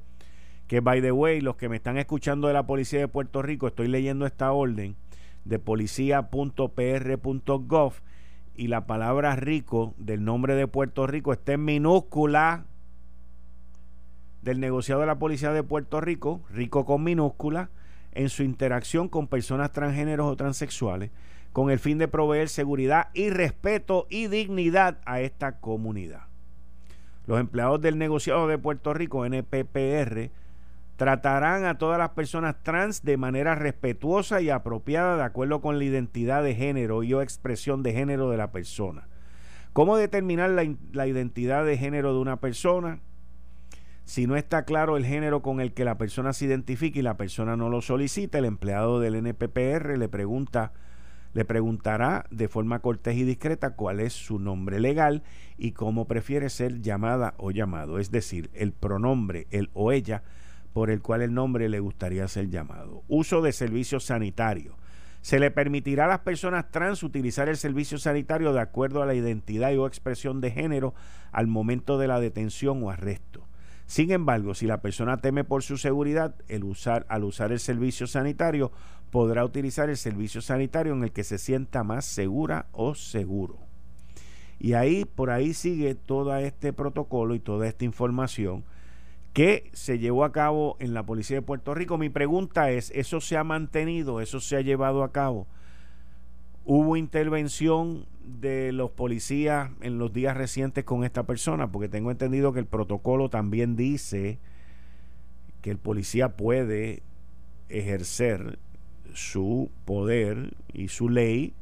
que 0.67 0.79
by 0.79 1.01
the 1.01 1.11
way, 1.11 1.41
los 1.41 1.57
que 1.57 1.67
me 1.67 1.75
están 1.75 1.97
escuchando 1.97 2.47
de 2.47 2.53
la 2.53 2.65
Policía 2.65 3.01
de 3.01 3.09
Puerto 3.09 3.41
Rico, 3.41 3.67
estoy 3.67 3.89
leyendo 3.89 4.25
esta 4.25 4.53
orden 4.53 4.95
de 5.43 5.59
policía.pr.gov 5.59 7.93
y 8.55 8.67
la 8.67 8.87
palabra 8.87 9.35
rico 9.35 9.95
del 9.97 10.23
nombre 10.23 10.55
de 10.55 10.67
Puerto 10.67 11.07
Rico 11.07 11.33
está 11.33 11.51
en 11.53 11.65
minúscula 11.65 12.67
del 14.41 14.61
negociado 14.61 15.01
de 15.01 15.07
la 15.07 15.19
Policía 15.19 15.51
de 15.51 15.63
Puerto 15.63 15.99
Rico, 15.99 16.41
rico 16.49 16.85
con 16.85 17.03
minúscula, 17.03 17.69
en 18.15 18.29
su 18.29 18.43
interacción 18.43 19.09
con 19.09 19.27
personas 19.27 19.71
transgéneros 19.71 20.31
o 20.31 20.35
transexuales 20.35 21.11
con 21.53 21.69
el 21.69 21.79
fin 21.79 21.99
de 21.99 22.07
proveer 22.07 22.49
seguridad 22.49 23.09
y 23.13 23.29
respeto 23.29 24.07
y 24.09 24.27
dignidad 24.27 24.97
a 25.05 25.21
esta 25.21 25.59
comunidad. 25.59 26.23
Los 27.27 27.39
empleados 27.39 27.79
del 27.79 27.97
negociado 27.97 28.47
de 28.47 28.57
Puerto 28.57 28.93
Rico, 28.93 29.25
NPPR, 29.25 30.31
tratarán 30.97 31.65
a 31.65 31.77
todas 31.77 31.97
las 31.97 32.09
personas 32.09 32.61
trans 32.63 33.03
de 33.03 33.17
manera 33.17 33.55
respetuosa 33.55 34.41
y 34.41 34.49
apropiada 34.49 35.15
de 35.15 35.23
acuerdo 35.23 35.61
con 35.61 35.77
la 35.77 35.85
identidad 35.85 36.43
de 36.43 36.55
género 36.55 37.03
y 37.03 37.13
o 37.13 37.21
expresión 37.21 37.83
de 37.83 37.93
género 37.93 38.29
de 38.29 38.37
la 38.37 38.51
persona. 38.51 39.07
¿Cómo 39.73 39.95
determinar 39.95 40.49
la, 40.51 40.67
la, 40.91 41.07
identidad 41.07 41.65
de 41.65 41.77
género 41.77 42.13
de 42.13 42.19
una 42.19 42.37
persona? 42.37 42.99
Si 44.05 44.27
no 44.27 44.35
está 44.35 44.65
claro 44.65 44.97
el 44.97 45.05
género 45.05 45.41
con 45.41 45.61
el 45.61 45.73
que 45.73 45.85
la 45.85 45.97
persona 45.97 46.33
se 46.33 46.45
identifica 46.45 46.99
y 46.99 47.03
la 47.03 47.17
persona 47.17 47.55
no 47.55 47.69
lo 47.69 47.81
solicita, 47.81 48.37
el 48.37 48.45
empleado 48.45 48.99
del 48.99 49.15
NPPR 49.15 49.97
le 49.97 50.09
pregunta 50.09 50.73
le 51.33 51.45
preguntará 51.45 52.25
de 52.29 52.47
forma 52.47 52.79
cortés 52.79 53.15
y 53.17 53.23
discreta 53.23 53.71
cuál 53.71 53.99
es 53.99 54.13
su 54.13 54.37
nombre 54.37 54.79
legal 54.79 55.23
y 55.57 55.71
cómo 55.71 56.05
prefiere 56.05 56.49
ser 56.49 56.81
llamada 56.81 57.33
o 57.37 57.49
llamado, 57.49 57.97
es 57.97 58.11
decir, 58.11 58.51
el 58.53 58.71
pronombre, 58.71 59.47
él 59.49 59.71
o 59.73 59.91
ella, 59.91 60.21
por 60.73 60.91
el 60.91 61.01
cual 61.01 61.23
el 61.23 61.33
nombre 61.33 61.69
le 61.69 61.79
gustaría 61.79 62.27
ser 62.27 62.49
llamado. 62.49 63.03
Uso 63.07 63.41
de 63.41 63.51
servicios 63.51 64.05
sanitarios. 64.05 64.75
Se 65.21 65.39
le 65.39 65.51
permitirá 65.51 66.05
a 66.05 66.09
las 66.09 66.19
personas 66.19 66.69
trans 66.69 67.01
utilizar 67.01 67.49
el 67.49 67.57
servicio 67.57 67.97
sanitario 67.97 68.53
de 68.53 68.59
acuerdo 68.59 69.01
a 69.01 69.05
la 69.05 69.15
identidad 69.15 69.71
y 69.71 69.77
o 69.77 69.87
expresión 69.87 70.41
de 70.41 70.51
género 70.51 70.93
al 71.31 71.47
momento 71.47 71.97
de 71.97 72.07
la 72.07 72.19
detención 72.19 72.83
o 72.83 72.91
arresto. 72.91 73.32
Sin 73.85 74.11
embargo, 74.11 74.53
si 74.53 74.65
la 74.65 74.81
persona 74.81 75.17
teme 75.17 75.43
por 75.43 75.63
su 75.63 75.77
seguridad, 75.77 76.35
al 77.07 77.23
usar 77.23 77.51
el 77.51 77.59
servicio 77.59 78.07
sanitario 78.07 78.71
podrá 79.11 79.45
utilizar 79.45 79.89
el 79.89 79.97
servicio 79.97 80.41
sanitario 80.41 80.93
en 80.93 81.03
el 81.03 81.11
que 81.11 81.23
se 81.23 81.37
sienta 81.37 81.83
más 81.83 82.05
segura 82.05 82.67
o 82.71 82.95
seguro. 82.95 83.59
Y 84.59 84.73
ahí, 84.73 85.05
por 85.05 85.29
ahí 85.29 85.53
sigue 85.53 85.93
todo 85.93 86.35
este 86.37 86.73
protocolo 86.73 87.35
y 87.35 87.39
toda 87.39 87.67
esta 87.67 87.85
información 87.85 88.63
que 89.33 89.69
se 89.73 89.99
llevó 89.99 90.23
a 90.23 90.31
cabo 90.31 90.77
en 90.79 90.93
la 90.93 91.05
Policía 91.05 91.37
de 91.37 91.41
Puerto 91.41 91.73
Rico. 91.73 91.97
Mi 91.97 92.09
pregunta 92.09 92.71
es, 92.71 92.91
¿eso 92.91 93.19
se 93.19 93.35
ha 93.35 93.43
mantenido? 93.43 94.21
¿Eso 94.21 94.39
se 94.39 94.55
ha 94.55 94.61
llevado 94.61 95.03
a 95.03 95.11
cabo? 95.11 95.47
¿Hubo 96.65 96.95
intervención 96.95 98.05
de 98.23 98.71
los 98.71 98.91
policías 98.91 99.71
en 99.81 99.97
los 99.97 100.13
días 100.13 100.37
recientes 100.37 100.85
con 100.85 101.03
esta 101.03 101.23
persona? 101.23 101.71
Porque 101.71 101.89
tengo 101.89 102.09
entendido 102.09 102.53
que 102.53 102.59
el 102.59 102.65
protocolo 102.65 103.29
también 103.29 103.75
dice 103.75 104.39
que 105.61 105.71
el 105.71 105.77
policía 105.77 106.37
puede 106.37 107.03
ejercer 107.69 108.59
su 109.13 109.71
poder 109.85 110.55
y 110.71 110.87
su 110.87 111.09
ley 111.09 111.53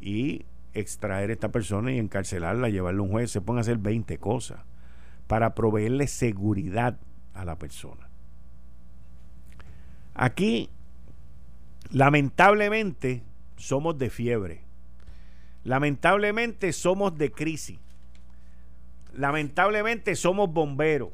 y 0.00 0.46
extraer 0.72 1.30
a 1.30 1.32
esta 1.32 1.50
persona 1.50 1.92
y 1.92 1.98
encarcelarla, 1.98 2.68
llevarla 2.68 3.00
a 3.00 3.02
un 3.02 3.10
juez, 3.10 3.30
se 3.30 3.40
pueden 3.40 3.60
hacer 3.60 3.78
20 3.78 4.18
cosas 4.18 4.60
para 5.26 5.54
proveerle 5.54 6.06
seguridad 6.06 6.98
a 7.34 7.44
la 7.44 7.58
persona. 7.58 8.08
Aquí, 10.14 10.70
lamentablemente, 11.90 13.22
somos 13.60 13.98
de 13.98 14.10
fiebre. 14.10 14.62
Lamentablemente 15.64 16.72
somos 16.72 17.16
de 17.16 17.30
crisis. 17.30 17.78
Lamentablemente 19.14 20.16
somos 20.16 20.52
bomberos. 20.52 21.10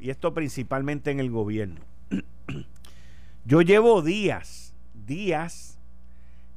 Y 0.00 0.10
esto 0.10 0.32
principalmente 0.32 1.10
en 1.10 1.20
el 1.20 1.30
gobierno. 1.30 1.80
Yo 3.44 3.60
llevo 3.62 4.00
días 4.02 4.70
días 5.10 5.78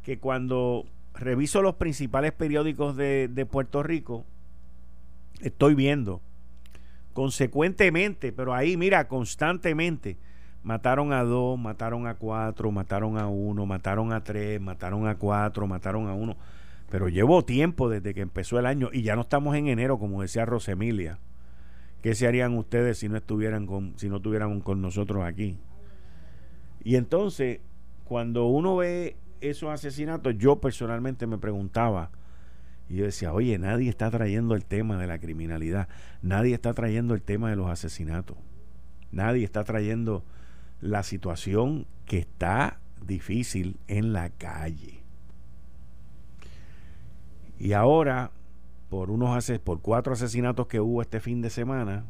que 0.03 0.19
cuando 0.19 0.85
reviso 1.15 1.61
los 1.61 1.75
principales 1.75 2.33
periódicos 2.33 2.95
de, 2.95 3.47
Puerto 3.49 3.81
Rico, 3.81 4.25
estoy 5.41 5.73
viendo 5.75 6.21
consecuentemente, 7.13 8.31
pero 8.31 8.53
ahí 8.53 8.77
mira, 8.77 9.07
constantemente, 9.07 10.17
mataron 10.63 11.13
a 11.13 11.23
dos, 11.23 11.59
mataron 11.59 12.07
a 12.07 12.15
cuatro, 12.15 12.71
mataron 12.71 13.17
a 13.17 13.27
uno, 13.27 13.65
mataron 13.65 14.13
a 14.13 14.23
tres, 14.23 14.59
mataron 14.59 15.07
a 15.07 15.15
cuatro, 15.15 15.67
mataron 15.67 16.07
a 16.07 16.13
uno. 16.13 16.37
Pero 16.89 17.09
llevo 17.09 17.43
tiempo 17.43 17.89
desde 17.89 18.13
que 18.13 18.21
empezó 18.21 18.59
el 18.59 18.65
año 18.65 18.89
y 18.91 19.03
ya 19.03 19.15
no 19.15 19.21
estamos 19.21 19.55
en 19.55 19.67
enero, 19.67 19.99
como 19.99 20.21
decía 20.21 20.45
Rosemilia. 20.45 21.19
¿Qué 22.01 22.15
se 22.15 22.27
harían 22.27 22.57
ustedes 22.57 22.97
si 22.97 23.09
no 23.09 23.17
estuvieran 23.17 23.65
con, 23.65 23.97
si 23.97 24.09
no 24.09 24.17
estuvieran 24.17 24.59
con 24.61 24.81
nosotros 24.81 25.23
aquí? 25.23 25.57
Y 26.83 26.95
entonces 26.95 27.61
cuando 28.03 28.45
uno 28.45 28.75
ve 28.75 29.15
esos 29.41 29.69
asesinatos, 29.69 30.37
yo 30.37 30.59
personalmente 30.59 31.27
me 31.27 31.37
preguntaba, 31.37 32.11
y 32.89 32.97
yo 32.97 33.05
decía, 33.05 33.33
oye, 33.33 33.57
nadie 33.57 33.89
está 33.89 34.11
trayendo 34.11 34.55
el 34.55 34.65
tema 34.65 34.97
de 34.97 35.07
la 35.07 35.19
criminalidad, 35.19 35.87
nadie 36.21 36.53
está 36.53 36.73
trayendo 36.73 37.13
el 37.13 37.21
tema 37.21 37.49
de 37.49 37.55
los 37.55 37.69
asesinatos, 37.69 38.37
nadie 39.11 39.43
está 39.43 39.63
trayendo 39.63 40.23
la 40.83 41.01
situación 41.03 41.87
que 42.05 42.19
está 42.19 42.79
difícil 43.05 43.79
en 43.87 44.11
la 44.11 44.29
calle. 44.29 45.01
Y 47.57 47.71
ahora, 47.71 48.31
por 48.89 49.09
unos 49.09 49.49
por 49.63 49.81
cuatro 49.81 50.11
asesinatos 50.11 50.67
que 50.67 50.81
hubo 50.81 51.01
este 51.01 51.21
fin 51.21 51.41
de 51.41 51.49
semana, 51.49 52.03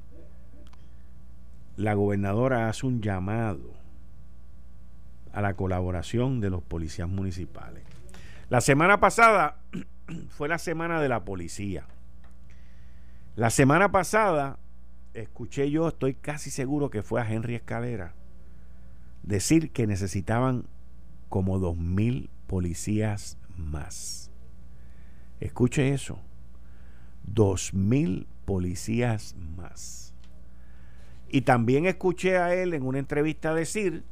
la 1.77 1.93
gobernadora 1.93 2.67
hace 2.67 2.87
un 2.87 3.01
llamado 3.01 3.75
a 5.31 5.41
la 5.41 5.53
colaboración 5.53 6.39
de 6.39 6.49
los 6.49 6.63
policías 6.63 7.07
municipales. 7.07 7.83
La 8.49 8.59
semana 8.59 8.99
pasada 8.99 9.59
fue 10.29 10.47
la 10.47 10.57
semana 10.57 10.99
de 10.99 11.09
la 11.09 11.23
policía. 11.23 11.85
La 13.35 13.51
semana 13.51 13.91
pasada 13.91 14.57
escuché 15.13 15.69
yo, 15.69 15.89
estoy 15.89 16.15
casi 16.15 16.49
seguro 16.49 16.89
que 16.89 17.03
fue 17.03 17.21
a 17.21 17.31
Henry 17.31 17.53
Escalera, 17.53 18.15
decir 19.23 19.71
que 19.71 19.87
necesitaban 19.87 20.65
como 21.29 21.57
dos 21.59 21.77
mil 21.77 22.29
policías 22.47 23.37
más. 23.57 24.31
Escuche 25.39 25.93
eso, 25.93 26.19
dos 27.23 27.73
mil 27.73 28.27
policías 28.45 29.35
más. 29.57 30.13
Y 31.29 31.41
también 31.41 31.87
escuché 31.87 32.37
a 32.37 32.53
él 32.53 32.73
en 32.73 32.83
una 32.83 32.99
entrevista 32.99 33.53
decir 33.55 34.03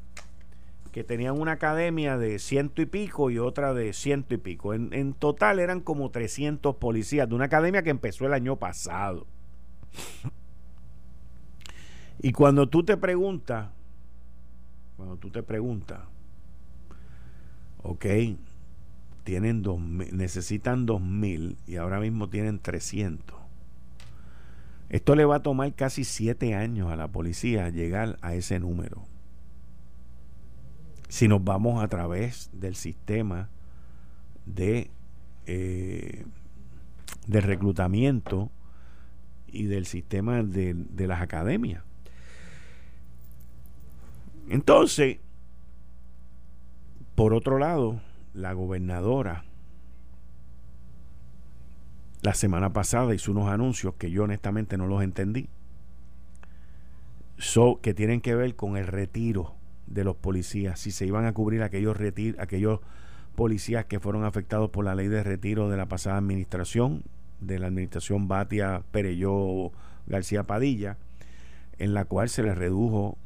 que 0.91 1.03
tenían 1.03 1.39
una 1.39 1.53
academia 1.53 2.17
de 2.17 2.39
ciento 2.39 2.81
y 2.81 2.85
pico 2.85 3.29
y 3.29 3.37
otra 3.37 3.73
de 3.73 3.93
ciento 3.93 4.33
y 4.33 4.37
pico. 4.37 4.73
En, 4.73 4.91
en 4.93 5.13
total 5.13 5.59
eran 5.59 5.79
como 5.79 6.09
300 6.09 6.75
policías 6.77 7.29
de 7.29 7.35
una 7.35 7.45
academia 7.45 7.83
que 7.83 7.91
empezó 7.91 8.25
el 8.25 8.33
año 8.33 8.57
pasado. 8.57 9.27
Y 12.23 12.33
cuando 12.33 12.69
tú 12.69 12.83
te 12.83 12.97
preguntas, 12.97 13.69
cuando 15.01 15.17
tú 15.17 15.31
te 15.31 15.41
preguntas, 15.41 15.99
ok, 17.81 18.05
tienen 19.23 19.63
dos, 19.63 19.81
necesitan 19.81 20.85
2.000 20.85 21.57
y 21.65 21.77
ahora 21.77 21.99
mismo 21.99 22.29
tienen 22.29 22.59
300. 22.59 23.35
Esto 24.89 25.15
le 25.15 25.25
va 25.25 25.37
a 25.37 25.41
tomar 25.41 25.73
casi 25.73 26.03
siete 26.03 26.53
años 26.53 26.91
a 26.91 26.95
la 26.95 27.07
policía 27.07 27.69
llegar 27.69 28.19
a 28.21 28.35
ese 28.35 28.59
número. 28.59 29.01
Si 31.09 31.27
nos 31.27 31.43
vamos 31.43 31.83
a 31.83 31.87
través 31.87 32.51
del 32.53 32.75
sistema 32.75 33.49
de, 34.45 34.91
eh, 35.47 36.27
de 37.25 37.41
reclutamiento 37.41 38.51
y 39.47 39.63
del 39.63 39.87
sistema 39.87 40.43
de, 40.43 40.75
de 40.75 41.07
las 41.07 41.23
academias. 41.23 41.81
Entonces, 44.51 45.19
por 47.15 47.33
otro 47.33 47.57
lado, 47.57 48.01
la 48.33 48.51
gobernadora 48.51 49.45
la 52.21 52.33
semana 52.33 52.73
pasada 52.73 53.15
hizo 53.15 53.31
unos 53.31 53.47
anuncios 53.47 53.93
que 53.93 54.11
yo 54.11 54.23
honestamente 54.25 54.77
no 54.77 54.87
los 54.87 55.03
entendí. 55.03 55.47
que 57.81 57.93
tienen 57.93 58.19
que 58.19 58.35
ver 58.35 58.57
con 58.57 58.75
el 58.75 58.87
retiro 58.87 59.55
de 59.87 60.03
los 60.03 60.17
policías, 60.17 60.81
si 60.81 60.91
se 60.91 61.05
iban 61.05 61.25
a 61.25 61.31
cubrir 61.31 61.63
aquellos, 61.63 61.95
aquellos 62.37 62.81
policías 63.37 63.85
que 63.85 64.01
fueron 64.01 64.25
afectados 64.25 64.69
por 64.69 64.83
la 64.83 64.95
ley 64.95 65.07
de 65.07 65.23
retiro 65.23 65.69
de 65.69 65.77
la 65.77 65.85
pasada 65.85 66.17
administración, 66.17 67.03
de 67.39 67.57
la 67.57 67.67
administración 67.67 68.27
Batia 68.27 68.83
Pereyó 68.91 69.71
García 70.07 70.43
Padilla, 70.43 70.97
en 71.77 71.93
la 71.93 72.03
cual 72.03 72.27
se 72.27 72.43
les 72.43 72.57
redujo 72.57 73.17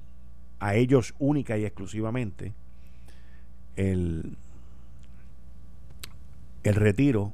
a 0.59 0.75
ellos 0.75 1.13
única 1.19 1.57
y 1.57 1.65
exclusivamente 1.65 2.53
el, 3.75 4.37
el 6.63 6.75
retiro 6.75 7.33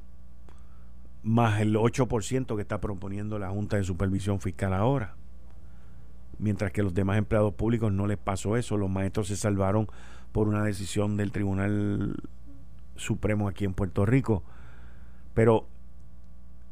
más 1.22 1.60
el 1.60 1.76
8% 1.76 2.56
que 2.56 2.62
está 2.62 2.80
proponiendo 2.80 3.38
la 3.38 3.50
Junta 3.50 3.76
de 3.76 3.84
Supervisión 3.84 4.40
Fiscal 4.40 4.74
ahora. 4.74 5.14
Mientras 6.38 6.72
que 6.72 6.82
los 6.82 6.94
demás 6.94 7.18
empleados 7.18 7.54
públicos 7.54 7.92
no 7.92 8.06
les 8.06 8.18
pasó 8.18 8.56
eso, 8.56 8.76
los 8.76 8.90
maestros 8.90 9.28
se 9.28 9.36
salvaron 9.36 9.86
por 10.32 10.48
una 10.48 10.64
decisión 10.64 11.16
del 11.16 11.30
Tribunal 11.30 12.16
Supremo 12.96 13.48
aquí 13.48 13.64
en 13.64 13.74
Puerto 13.74 14.04
Rico. 14.04 14.42
Pero 15.34 15.68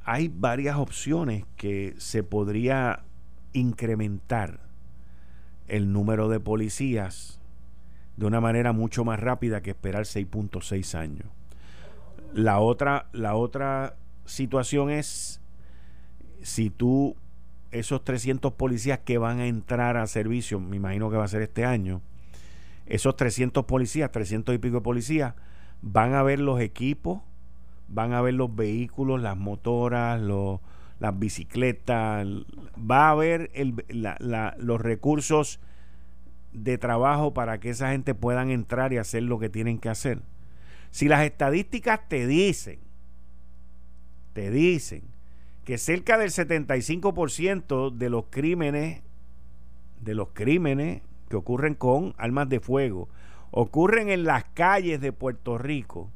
hay 0.04 0.28
varias 0.28 0.76
opciones 0.76 1.44
que 1.56 1.94
se 1.98 2.24
podría 2.24 3.04
incrementar 3.52 4.69
el 5.70 5.92
número 5.92 6.28
de 6.28 6.40
policías 6.40 7.40
de 8.16 8.26
una 8.26 8.40
manera 8.40 8.72
mucho 8.72 9.04
más 9.04 9.18
rápida 9.18 9.62
que 9.62 9.70
esperar 9.70 10.02
6.6 10.02 10.94
años. 10.94 11.26
La 12.34 12.60
otra, 12.60 13.06
la 13.12 13.34
otra 13.34 13.96
situación 14.24 14.90
es 14.90 15.40
si 16.42 16.70
tú, 16.70 17.16
esos 17.70 18.04
300 18.04 18.52
policías 18.54 18.98
que 18.98 19.18
van 19.18 19.40
a 19.40 19.46
entrar 19.46 19.96
a 19.96 20.06
servicio, 20.06 20.60
me 20.60 20.76
imagino 20.76 21.10
que 21.10 21.16
va 21.16 21.24
a 21.24 21.28
ser 21.28 21.42
este 21.42 21.64
año, 21.64 22.02
esos 22.86 23.16
300 23.16 23.64
policías, 23.64 24.10
300 24.10 24.54
y 24.54 24.58
pico 24.58 24.76
de 24.76 24.82
policías, 24.82 25.34
van 25.80 26.14
a 26.14 26.22
ver 26.22 26.40
los 26.40 26.60
equipos, 26.60 27.20
van 27.88 28.12
a 28.12 28.20
ver 28.20 28.34
los 28.34 28.54
vehículos, 28.54 29.20
las 29.20 29.36
motoras, 29.36 30.20
los 30.20 30.60
las 31.00 31.18
bicicletas, 31.18 32.26
va 32.78 33.08
a 33.08 33.10
haber 33.10 33.50
los 33.88 34.80
recursos 34.80 35.58
de 36.52 36.78
trabajo 36.78 37.32
para 37.32 37.58
que 37.58 37.70
esa 37.70 37.90
gente 37.90 38.14
puedan 38.14 38.50
entrar 38.50 38.92
y 38.92 38.98
hacer 38.98 39.22
lo 39.22 39.38
que 39.38 39.48
tienen 39.48 39.78
que 39.78 39.88
hacer. 39.88 40.20
Si 40.90 41.08
las 41.08 41.24
estadísticas 41.24 42.06
te 42.08 42.26
dicen, 42.26 42.80
te 44.34 44.50
dicen 44.50 45.02
que 45.64 45.78
cerca 45.78 46.18
del 46.18 46.30
75% 46.30 47.90
de 47.90 48.10
los 48.10 48.26
crímenes, 48.28 49.02
de 50.00 50.14
los 50.14 50.28
crímenes 50.34 51.02
que 51.28 51.36
ocurren 51.36 51.74
con 51.74 52.14
armas 52.18 52.48
de 52.48 52.60
fuego, 52.60 53.08
ocurren 53.52 54.10
en 54.10 54.24
las 54.24 54.44
calles 54.44 55.00
de 55.00 55.12
Puerto 55.12 55.56
Rico, 55.56 56.10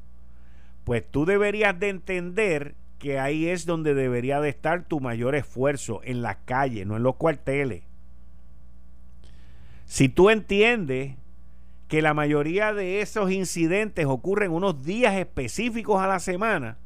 pues 0.83 1.03
tú 1.09 1.25
deberías 1.25 1.79
de 1.79 1.89
entender 1.89 2.75
que 3.05 3.19
ahí 3.19 3.49
es 3.49 3.67
donde 3.67 3.93
debería 3.93 4.41
de 4.41 4.49
estar 4.49 4.87
tu 4.87 4.99
mayor 4.99 5.35
esfuerzo, 5.35 6.01
en 6.05 6.23
las 6.23 6.37
calles, 6.37 6.87
no 6.87 6.97
en 6.97 7.03
los 7.03 7.17
cuarteles. 7.17 7.83
Si 9.85 10.09
tú 10.09 10.31
entiendes 10.31 11.15
que 11.87 12.01
la 12.01 12.15
mayoría 12.15 12.73
de 12.73 13.01
esos 13.01 13.29
incidentes 13.29 14.07
ocurren 14.07 14.49
unos 14.49 14.83
días 14.83 15.13
específicos 15.17 16.01
a 16.01 16.07
la 16.07 16.19
semana 16.19 16.79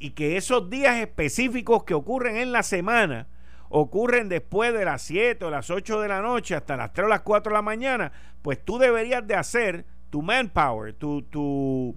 y 0.00 0.10
que 0.10 0.36
esos 0.36 0.68
días 0.68 0.96
específicos 0.96 1.84
que 1.84 1.94
ocurren 1.94 2.38
en 2.38 2.50
la 2.50 2.64
semana 2.64 3.28
ocurren 3.68 4.28
después 4.28 4.74
de 4.74 4.84
las 4.84 5.02
7 5.02 5.44
o 5.44 5.50
las 5.50 5.70
8 5.70 6.00
de 6.00 6.08
la 6.08 6.22
noche 6.22 6.56
hasta 6.56 6.76
las 6.76 6.92
3 6.92 7.04
o 7.04 7.08
las 7.08 7.20
4 7.20 7.50
de 7.50 7.54
la 7.54 7.62
mañana, 7.62 8.10
pues 8.42 8.64
tú 8.64 8.78
deberías 8.78 9.24
de 9.24 9.36
hacer 9.36 9.84
tu 10.10 10.22
manpower, 10.22 10.94
tu, 10.94 11.22
tu, 11.22 11.94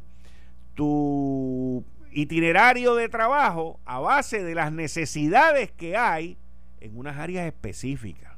tu 0.76 1.84
itinerario 2.12 2.96
de 2.96 3.10
trabajo 3.10 3.80
a 3.86 4.00
base 4.00 4.44
de 4.44 4.56
las 4.56 4.72
necesidades 4.72 5.72
que 5.72 5.98
hay 5.98 6.38
en 6.80 6.98
unas 6.98 7.18
áreas 7.18 7.46
específicas. 7.46 8.30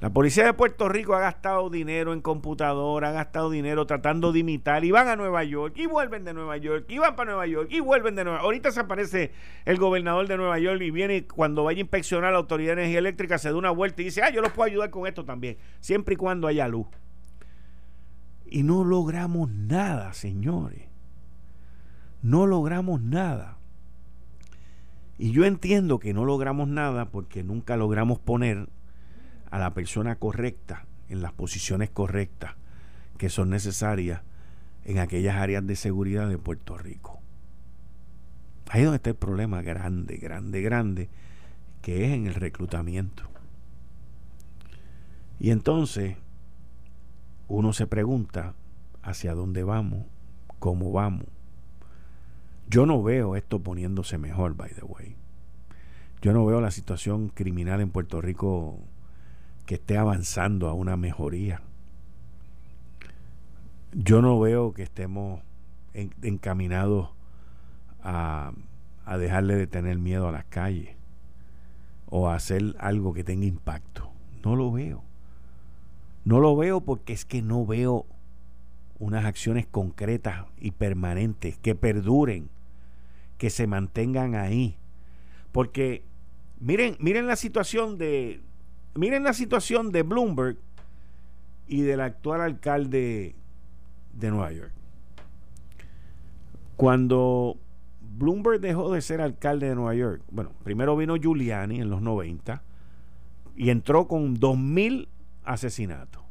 La 0.00 0.08
policía 0.08 0.46
de 0.46 0.54
Puerto 0.54 0.88
Rico 0.88 1.14
ha 1.14 1.20
gastado 1.20 1.68
dinero 1.68 2.14
en 2.14 2.22
computadora, 2.22 3.10
ha 3.10 3.12
gastado 3.12 3.50
dinero 3.50 3.84
tratando 3.84 4.32
de 4.32 4.38
imitar 4.38 4.82
y 4.82 4.90
van 4.90 5.08
a 5.08 5.16
Nueva 5.16 5.44
York 5.44 5.74
y 5.76 5.84
vuelven 5.84 6.24
de 6.24 6.32
Nueva 6.32 6.56
York 6.56 6.86
y 6.88 6.96
van 6.96 7.16
para 7.16 7.32
Nueva 7.32 7.46
York 7.46 7.68
y 7.70 7.80
vuelven 7.80 8.14
de 8.14 8.24
Nueva 8.24 8.38
York. 8.38 8.44
Ahorita 8.46 8.70
se 8.72 8.80
aparece 8.80 9.32
el 9.66 9.76
gobernador 9.76 10.26
de 10.26 10.38
Nueva 10.38 10.58
York 10.58 10.80
y 10.80 10.90
viene 10.90 11.26
cuando 11.26 11.64
vaya 11.64 11.80
a 11.80 11.82
inspeccionar 11.82 12.32
la 12.32 12.38
Autoridad 12.38 12.76
de 12.76 12.80
Energía 12.80 12.98
Eléctrica, 12.98 13.36
se 13.36 13.50
da 13.50 13.56
una 13.56 13.72
vuelta 13.72 14.00
y 14.00 14.06
dice, 14.06 14.22
ah, 14.22 14.30
yo 14.30 14.40
los 14.40 14.52
puedo 14.52 14.70
ayudar 14.70 14.88
con 14.88 15.06
esto 15.06 15.26
también, 15.26 15.58
siempre 15.80 16.14
y 16.14 16.16
cuando 16.16 16.46
haya 16.46 16.66
luz. 16.66 16.86
Y 18.46 18.62
no 18.62 18.84
logramos 18.84 19.50
nada, 19.50 20.14
señores 20.14 20.89
no 22.22 22.46
logramos 22.46 23.00
nada. 23.00 23.58
Y 25.18 25.32
yo 25.32 25.44
entiendo 25.44 25.98
que 25.98 26.14
no 26.14 26.24
logramos 26.24 26.68
nada 26.68 27.10
porque 27.10 27.42
nunca 27.42 27.76
logramos 27.76 28.18
poner 28.18 28.68
a 29.50 29.58
la 29.58 29.74
persona 29.74 30.16
correcta 30.16 30.86
en 31.08 31.22
las 31.22 31.32
posiciones 31.32 31.90
correctas 31.90 32.54
que 33.18 33.28
son 33.28 33.50
necesarias 33.50 34.22
en 34.84 34.98
aquellas 34.98 35.36
áreas 35.36 35.66
de 35.66 35.76
seguridad 35.76 36.28
de 36.28 36.38
Puerto 36.38 36.78
Rico. 36.78 37.20
Ahí 38.70 38.80
es 38.80 38.86
donde 38.86 38.96
está 38.96 39.10
el 39.10 39.16
problema 39.16 39.62
grande, 39.62 40.16
grande, 40.16 40.62
grande, 40.62 41.10
que 41.82 42.06
es 42.06 42.12
en 42.12 42.26
el 42.26 42.34
reclutamiento. 42.34 43.24
Y 45.38 45.50
entonces 45.50 46.16
uno 47.48 47.72
se 47.72 47.86
pregunta 47.86 48.54
hacia 49.02 49.34
dónde 49.34 49.64
vamos, 49.64 50.06
cómo 50.58 50.92
vamos. 50.92 51.26
Yo 52.70 52.86
no 52.86 53.02
veo 53.02 53.34
esto 53.34 53.58
poniéndose 53.58 54.16
mejor, 54.16 54.54
by 54.54 54.70
the 54.70 54.84
way. 54.84 55.16
Yo 56.22 56.32
no 56.32 56.46
veo 56.46 56.60
la 56.60 56.70
situación 56.70 57.28
criminal 57.28 57.80
en 57.80 57.90
Puerto 57.90 58.20
Rico 58.20 58.78
que 59.66 59.74
esté 59.74 59.98
avanzando 59.98 60.68
a 60.68 60.72
una 60.72 60.96
mejoría. 60.96 61.62
Yo 63.92 64.22
no 64.22 64.38
veo 64.38 64.72
que 64.72 64.84
estemos 64.84 65.40
encaminados 66.22 67.10
a, 68.04 68.52
dejarle 69.18 69.56
de 69.56 69.66
tener 69.66 69.98
miedo 69.98 70.28
a 70.28 70.32
las 70.32 70.44
calles 70.44 70.94
o 72.08 72.28
a 72.28 72.36
hacer 72.36 72.76
algo 72.78 73.12
que 73.14 73.24
tenga 73.24 73.46
impacto. 73.46 74.12
No 74.44 74.54
lo 74.54 74.70
veo. 74.70 75.02
No 76.24 76.38
lo 76.38 76.54
veo 76.54 76.82
porque 76.82 77.14
es 77.14 77.24
que 77.24 77.42
no 77.42 77.66
veo 77.66 78.06
unas 79.00 79.24
acciones 79.24 79.66
concretas 79.66 80.46
y 80.60 80.70
permanentes 80.70 81.58
que 81.58 81.74
perduren 81.74 82.48
que 83.40 83.48
se 83.48 83.66
mantengan 83.66 84.34
ahí. 84.34 84.76
Porque 85.50 86.04
miren, 86.60 86.98
miren 87.00 87.26
la 87.26 87.36
situación 87.36 87.96
de 87.96 88.42
miren 88.94 89.24
la 89.24 89.32
situación 89.32 89.92
de 89.92 90.02
Bloomberg 90.02 90.58
y 91.66 91.80
del 91.80 92.02
actual 92.02 92.42
alcalde 92.42 93.34
de 94.12 94.30
Nueva 94.30 94.52
York. 94.52 94.72
Cuando 96.76 97.56
Bloomberg 98.02 98.60
dejó 98.60 98.92
de 98.92 99.00
ser 99.00 99.22
alcalde 99.22 99.70
de 99.70 99.74
Nueva 99.74 99.94
York, 99.94 100.22
bueno, 100.30 100.52
primero 100.62 100.94
vino 100.94 101.16
Giuliani 101.16 101.80
en 101.80 101.88
los 101.88 102.02
90 102.02 102.62
y 103.56 103.70
entró 103.70 104.06
con 104.06 104.36
2.000 104.36 105.08
asesinatos. 105.44 106.22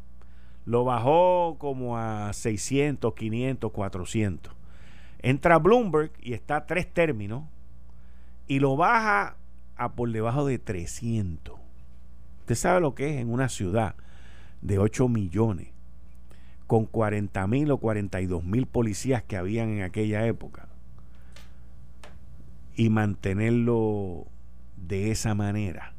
lo 0.66 0.84
bajó 0.84 1.56
como 1.58 1.98
a 1.98 2.32
600, 2.34 3.16
500, 3.16 3.72
400. 3.72 4.59
Entra 5.22 5.58
Bloomberg 5.58 6.12
y 6.22 6.34
está 6.34 6.58
a 6.58 6.66
tres 6.66 6.92
términos 6.92 7.44
y 8.48 8.60
lo 8.60 8.76
baja 8.78 9.36
a 9.76 9.94
por 9.94 10.12
debajo 10.12 10.46
de 10.46 10.60
300. 10.60 11.60
Usted 12.40 12.56
sabe 12.56 12.82
lo 12.82 12.96
que 12.96 13.16
es 13.16 13.22
en 13.22 13.32
una 13.32 13.50
ciudad 13.50 13.96
de 14.62 14.80
8 14.80 15.08
millones, 15.08 15.70
con 16.68 16.86
40 16.86 17.48
mil 17.48 17.72
o 17.72 17.78
42 17.78 18.44
mil 18.44 18.66
policías 18.66 19.24
que 19.24 19.38
habían 19.38 19.70
en 19.70 19.84
aquella 19.84 20.26
época, 20.26 20.68
y 22.76 22.90
mantenerlo 22.90 24.28
de 24.76 25.12
esa 25.12 25.36
manera, 25.36 25.94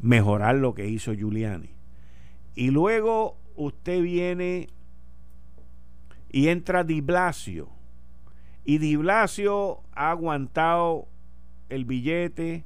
mejorar 0.00 0.56
lo 0.56 0.74
que 0.74 0.88
hizo 0.88 1.12
Giuliani. 1.12 1.70
Y 2.54 2.70
luego 2.70 3.36
usted 3.56 4.02
viene 4.02 4.68
y 6.32 6.48
entra 6.48 6.82
Di 6.82 7.00
Blasio. 7.02 7.68
Y 8.64 8.78
Di 8.78 8.96
Blasio 8.96 9.82
ha 9.94 10.10
aguantado 10.10 11.06
el 11.68 11.84
billete, 11.84 12.64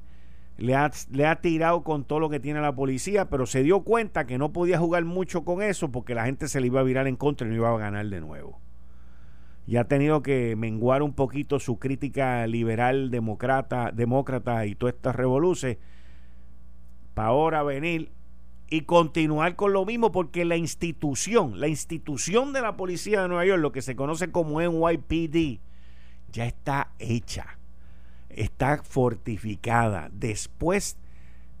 le 0.57 0.75
ha, 0.75 0.89
le 1.11 1.27
ha, 1.27 1.35
tirado 1.41 1.83
con 1.83 2.03
todo 2.03 2.19
lo 2.19 2.29
que 2.29 2.39
tiene 2.39 2.61
la 2.61 2.73
policía, 2.73 3.29
pero 3.29 3.45
se 3.45 3.61
dio 3.61 3.81
cuenta 3.81 4.25
que 4.25 4.37
no 4.37 4.53
podía 4.53 4.79
jugar 4.79 5.05
mucho 5.05 5.43
con 5.43 5.61
eso 5.61 5.91
porque 5.91 6.15
la 6.15 6.25
gente 6.25 6.47
se 6.47 6.61
le 6.61 6.67
iba 6.67 6.79
a 6.79 6.83
virar 6.83 7.07
en 7.07 7.15
contra 7.15 7.45
y 7.45 7.51
no 7.51 7.55
iba 7.55 7.73
a 7.73 7.77
ganar 7.77 8.07
de 8.07 8.21
nuevo. 8.21 8.59
Y 9.67 9.75
ha 9.75 9.83
tenido 9.83 10.23
que 10.23 10.55
menguar 10.55 11.03
un 11.03 11.13
poquito 11.13 11.59
su 11.59 11.77
crítica 11.77 12.47
liberal, 12.47 13.11
demócrata, 13.11 13.91
demócrata 13.91 14.65
y 14.65 14.75
todas 14.75 14.95
estas 14.95 15.15
revoluciones 15.15 15.77
para 17.13 17.29
ahora 17.29 17.63
venir 17.63 18.11
y 18.69 18.81
continuar 18.81 19.55
con 19.55 19.73
lo 19.73 19.85
mismo 19.85 20.11
porque 20.11 20.43
la 20.43 20.57
institución, 20.57 21.59
la 21.59 21.67
institución 21.67 22.53
de 22.53 22.61
la 22.61 22.75
policía 22.75 23.21
de 23.21 23.27
Nueva 23.29 23.45
York, 23.45 23.61
lo 23.61 23.71
que 23.71 23.81
se 23.81 23.95
conoce 23.95 24.31
como 24.31 24.61
NYPD, 24.61 25.59
ya 26.31 26.45
está 26.45 26.91
hecha, 26.99 27.57
está 28.29 28.83
fortificada 28.83 30.09
después 30.11 30.97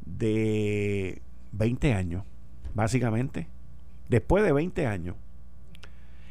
de 0.05 1.21
20 1.53 1.93
años, 1.93 2.25
básicamente, 2.73 3.47
después 4.09 4.43
de 4.43 4.51
20 4.51 4.85
años. 4.85 5.15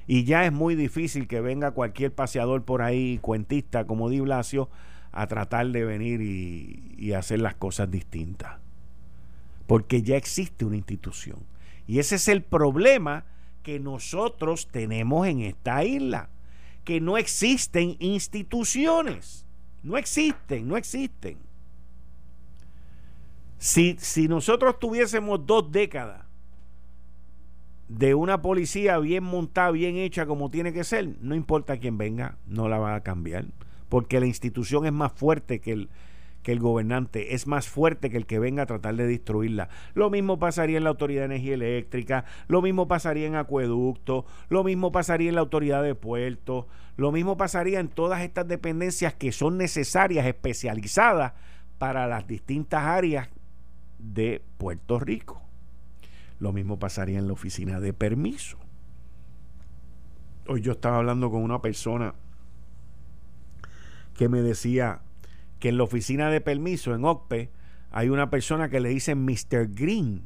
Y 0.06 0.24
ya 0.24 0.44
es 0.44 0.52
muy 0.52 0.74
difícil 0.74 1.26
que 1.26 1.40
venga 1.40 1.72
cualquier 1.72 2.14
paseador 2.14 2.64
por 2.64 2.82
ahí, 2.82 3.18
cuentista 3.18 3.86
como 3.86 4.08
Di 4.10 4.20
Blasio, 4.20 4.68
a 5.10 5.26
tratar 5.26 5.68
de 5.68 5.84
venir 5.84 6.20
y, 6.20 6.94
y 6.98 7.12
hacer 7.14 7.40
las 7.40 7.54
cosas 7.54 7.90
distintas 7.90 8.65
porque 9.66 10.02
ya 10.02 10.16
existe 10.16 10.64
una 10.64 10.76
institución. 10.76 11.38
Y 11.86 11.98
ese 11.98 12.16
es 12.16 12.28
el 12.28 12.42
problema 12.42 13.24
que 13.62 13.80
nosotros 13.80 14.68
tenemos 14.68 15.26
en 15.26 15.40
esta 15.40 15.84
isla, 15.84 16.30
que 16.84 17.00
no 17.00 17.18
existen 17.18 17.96
instituciones. 17.98 19.44
No 19.82 19.96
existen, 19.96 20.68
no 20.68 20.76
existen. 20.76 21.38
Si, 23.58 23.96
si 23.98 24.28
nosotros 24.28 24.78
tuviésemos 24.78 25.46
dos 25.46 25.70
décadas 25.70 26.24
de 27.88 28.14
una 28.14 28.42
policía 28.42 28.98
bien 28.98 29.24
montada, 29.24 29.70
bien 29.70 29.96
hecha 29.96 30.26
como 30.26 30.50
tiene 30.50 30.72
que 30.72 30.84
ser, 30.84 31.16
no 31.20 31.34
importa 31.34 31.78
quién 31.78 31.98
venga, 31.98 32.36
no 32.46 32.68
la 32.68 32.78
va 32.78 32.96
a 32.96 33.02
cambiar, 33.02 33.46
porque 33.88 34.20
la 34.20 34.26
institución 34.26 34.86
es 34.86 34.92
más 34.92 35.12
fuerte 35.12 35.60
que 35.60 35.72
el, 35.72 35.88
que 36.46 36.52
el 36.52 36.60
gobernante 36.60 37.34
es 37.34 37.48
más 37.48 37.68
fuerte 37.68 38.08
que 38.08 38.16
el 38.16 38.24
que 38.24 38.38
venga 38.38 38.62
a 38.62 38.66
tratar 38.66 38.94
de 38.94 39.08
destruirla. 39.08 39.68
Lo 39.94 40.10
mismo 40.10 40.38
pasaría 40.38 40.76
en 40.76 40.84
la 40.84 40.90
Autoridad 40.90 41.22
de 41.22 41.34
Energía 41.34 41.54
Eléctrica, 41.54 42.24
lo 42.46 42.62
mismo 42.62 42.86
pasaría 42.86 43.26
en 43.26 43.34
Acueducto, 43.34 44.26
lo 44.48 44.62
mismo 44.62 44.92
pasaría 44.92 45.28
en 45.28 45.34
la 45.34 45.40
Autoridad 45.40 45.82
de 45.82 45.96
Puertos, 45.96 46.66
lo 46.96 47.10
mismo 47.10 47.36
pasaría 47.36 47.80
en 47.80 47.88
todas 47.88 48.20
estas 48.20 48.46
dependencias 48.46 49.12
que 49.12 49.32
son 49.32 49.58
necesarias, 49.58 50.24
especializadas 50.24 51.32
para 51.78 52.06
las 52.06 52.28
distintas 52.28 52.84
áreas 52.84 53.28
de 53.98 54.40
Puerto 54.56 55.00
Rico. 55.00 55.42
Lo 56.38 56.52
mismo 56.52 56.78
pasaría 56.78 57.18
en 57.18 57.26
la 57.26 57.32
oficina 57.32 57.80
de 57.80 57.92
permiso. 57.92 58.56
Hoy 60.46 60.60
yo 60.60 60.70
estaba 60.70 60.98
hablando 60.98 61.28
con 61.28 61.42
una 61.42 61.60
persona 61.60 62.14
que 64.14 64.28
me 64.28 64.42
decía, 64.42 65.00
que 65.58 65.68
en 65.68 65.78
la 65.78 65.84
oficina 65.84 66.30
de 66.30 66.40
permiso, 66.40 66.94
en 66.94 67.04
OCPE, 67.04 67.50
hay 67.90 68.08
una 68.08 68.30
persona 68.30 68.68
que 68.68 68.80
le 68.80 68.90
dicen 68.90 69.24
Mr. 69.24 69.68
Green. 69.74 70.22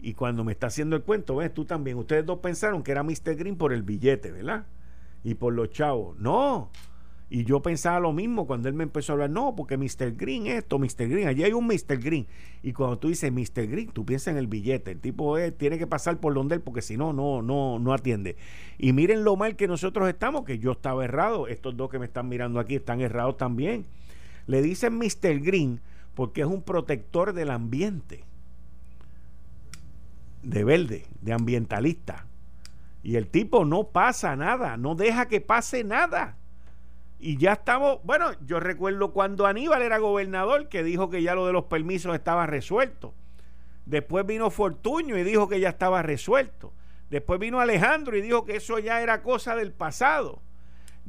Y 0.00 0.14
cuando 0.14 0.44
me 0.44 0.52
está 0.52 0.68
haciendo 0.68 0.94
el 0.94 1.02
cuento, 1.02 1.36
ves, 1.36 1.52
tú 1.52 1.64
también, 1.64 1.96
ustedes 1.96 2.24
dos 2.24 2.38
pensaron 2.38 2.82
que 2.82 2.92
era 2.92 3.02
Mr. 3.02 3.34
Green 3.34 3.56
por 3.56 3.72
el 3.72 3.82
billete, 3.82 4.30
¿verdad? 4.30 4.66
Y 5.24 5.34
por 5.34 5.52
los 5.52 5.70
chavos. 5.70 6.16
No. 6.18 6.70
Y 7.30 7.44
yo 7.44 7.60
pensaba 7.60 8.00
lo 8.00 8.12
mismo 8.12 8.46
cuando 8.46 8.68
él 8.68 8.74
me 8.74 8.84
empezó 8.84 9.12
a 9.12 9.14
hablar, 9.14 9.30
no, 9.30 9.54
porque 9.54 9.76
Mr. 9.76 10.16
Green 10.16 10.46
esto, 10.46 10.78
Mr. 10.78 11.08
Green, 11.08 11.28
allí 11.28 11.44
hay 11.44 11.52
un 11.52 11.66
Mr. 11.66 11.98
Green. 11.98 12.26
Y 12.62 12.72
cuando 12.72 12.98
tú 12.98 13.08
dices 13.08 13.30
Mr. 13.30 13.66
Green, 13.66 13.88
tú 13.88 14.06
piensas 14.06 14.28
en 14.32 14.38
el 14.38 14.46
billete. 14.46 14.92
El 14.92 15.00
tipo 15.00 15.36
tiene 15.58 15.76
que 15.76 15.86
pasar 15.86 16.20
por 16.20 16.32
donde 16.32 16.54
él, 16.54 16.62
porque 16.62 16.80
si 16.80 16.96
no, 16.96 17.12
no, 17.12 17.42
no, 17.42 17.78
no 17.78 17.92
atiende. 17.92 18.36
Y 18.78 18.94
miren 18.94 19.24
lo 19.24 19.36
mal 19.36 19.56
que 19.56 19.68
nosotros 19.68 20.08
estamos, 20.08 20.44
que 20.44 20.58
yo 20.58 20.72
estaba 20.72 21.04
errado. 21.04 21.48
Estos 21.48 21.76
dos 21.76 21.90
que 21.90 21.98
me 21.98 22.06
están 22.06 22.28
mirando 22.30 22.60
aquí 22.60 22.76
están 22.76 23.02
errados 23.02 23.36
también. 23.36 23.84
Le 24.48 24.62
dicen 24.62 24.98
Mr. 24.98 25.40
Green 25.40 25.80
porque 26.14 26.40
es 26.40 26.46
un 26.46 26.62
protector 26.62 27.34
del 27.34 27.50
ambiente, 27.50 28.24
de 30.42 30.64
verde, 30.64 31.06
de 31.20 31.32
ambientalista. 31.32 32.26
Y 33.02 33.16
el 33.16 33.28
tipo 33.28 33.64
no 33.64 33.84
pasa 33.84 34.34
nada, 34.34 34.76
no 34.76 34.94
deja 34.94 35.28
que 35.28 35.40
pase 35.40 35.84
nada. 35.84 36.36
Y 37.20 37.36
ya 37.36 37.52
estamos, 37.52 37.98
bueno, 38.04 38.30
yo 38.46 38.58
recuerdo 38.58 39.12
cuando 39.12 39.46
Aníbal 39.46 39.82
era 39.82 39.98
gobernador 39.98 40.68
que 40.68 40.82
dijo 40.82 41.10
que 41.10 41.22
ya 41.22 41.34
lo 41.34 41.46
de 41.46 41.52
los 41.52 41.64
permisos 41.64 42.14
estaba 42.14 42.46
resuelto. 42.46 43.12
Después 43.84 44.24
vino 44.26 44.50
Fortuño 44.50 45.18
y 45.18 45.24
dijo 45.24 45.48
que 45.48 45.60
ya 45.60 45.68
estaba 45.68 46.02
resuelto. 46.02 46.72
Después 47.10 47.38
vino 47.38 47.60
Alejandro 47.60 48.16
y 48.16 48.22
dijo 48.22 48.46
que 48.46 48.56
eso 48.56 48.78
ya 48.78 49.02
era 49.02 49.22
cosa 49.22 49.54
del 49.56 49.72
pasado. 49.72 50.40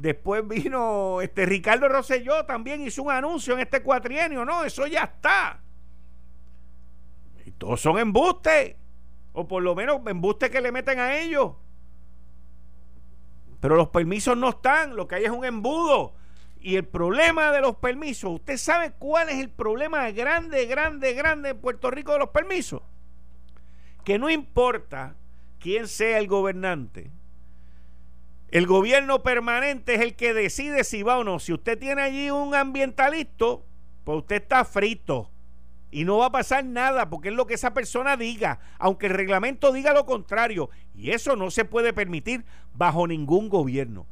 Después 0.00 0.48
vino 0.48 1.20
este 1.20 1.44
Ricardo 1.44 1.86
Rosselló, 1.86 2.46
también 2.46 2.80
hizo 2.80 3.02
un 3.02 3.10
anuncio 3.10 3.52
en 3.52 3.60
este 3.60 3.82
cuatrienio. 3.82 4.46
No, 4.46 4.64
eso 4.64 4.86
ya 4.86 5.02
está. 5.02 5.60
Y 7.44 7.50
todos 7.50 7.82
son 7.82 7.98
embustes. 7.98 8.76
O 9.34 9.46
por 9.46 9.62
lo 9.62 9.74
menos 9.74 10.00
embustes 10.06 10.48
que 10.48 10.62
le 10.62 10.72
meten 10.72 10.98
a 11.00 11.18
ellos. 11.18 11.52
Pero 13.60 13.76
los 13.76 13.88
permisos 13.88 14.38
no 14.38 14.48
están. 14.48 14.96
Lo 14.96 15.06
que 15.06 15.16
hay 15.16 15.24
es 15.24 15.30
un 15.30 15.44
embudo. 15.44 16.14
Y 16.62 16.76
el 16.76 16.86
problema 16.86 17.52
de 17.52 17.60
los 17.60 17.76
permisos, 17.76 18.32
¿usted 18.32 18.56
sabe 18.56 18.92
cuál 18.92 19.28
es 19.28 19.38
el 19.38 19.50
problema 19.50 20.10
grande, 20.12 20.64
grande, 20.64 21.12
grande 21.12 21.50
en 21.50 21.60
Puerto 21.60 21.90
Rico 21.90 22.12
de 22.12 22.20
los 22.20 22.30
permisos? 22.30 22.80
Que 24.02 24.18
no 24.18 24.30
importa 24.30 25.14
quién 25.58 25.86
sea 25.88 26.18
el 26.18 26.26
gobernante, 26.26 27.10
el 28.50 28.66
gobierno 28.66 29.22
permanente 29.22 29.94
es 29.94 30.00
el 30.00 30.16
que 30.16 30.34
decide 30.34 30.82
si 30.82 31.02
va 31.02 31.18
o 31.18 31.24
no. 31.24 31.38
Si 31.38 31.52
usted 31.52 31.78
tiene 31.78 32.02
allí 32.02 32.30
un 32.30 32.54
ambientalista, 32.54 33.46
pues 34.04 34.18
usted 34.18 34.42
está 34.42 34.64
frito. 34.64 35.30
Y 35.92 36.04
no 36.04 36.18
va 36.18 36.26
a 36.26 36.32
pasar 36.32 36.64
nada 36.64 37.10
porque 37.10 37.28
es 37.28 37.34
lo 37.34 37.46
que 37.46 37.54
esa 37.54 37.74
persona 37.74 38.16
diga, 38.16 38.60
aunque 38.78 39.06
el 39.06 39.14
reglamento 39.14 39.72
diga 39.72 39.92
lo 39.92 40.04
contrario. 40.04 40.70
Y 40.94 41.10
eso 41.10 41.36
no 41.36 41.50
se 41.50 41.64
puede 41.64 41.92
permitir 41.92 42.44
bajo 42.74 43.06
ningún 43.06 43.48
gobierno. 43.48 44.06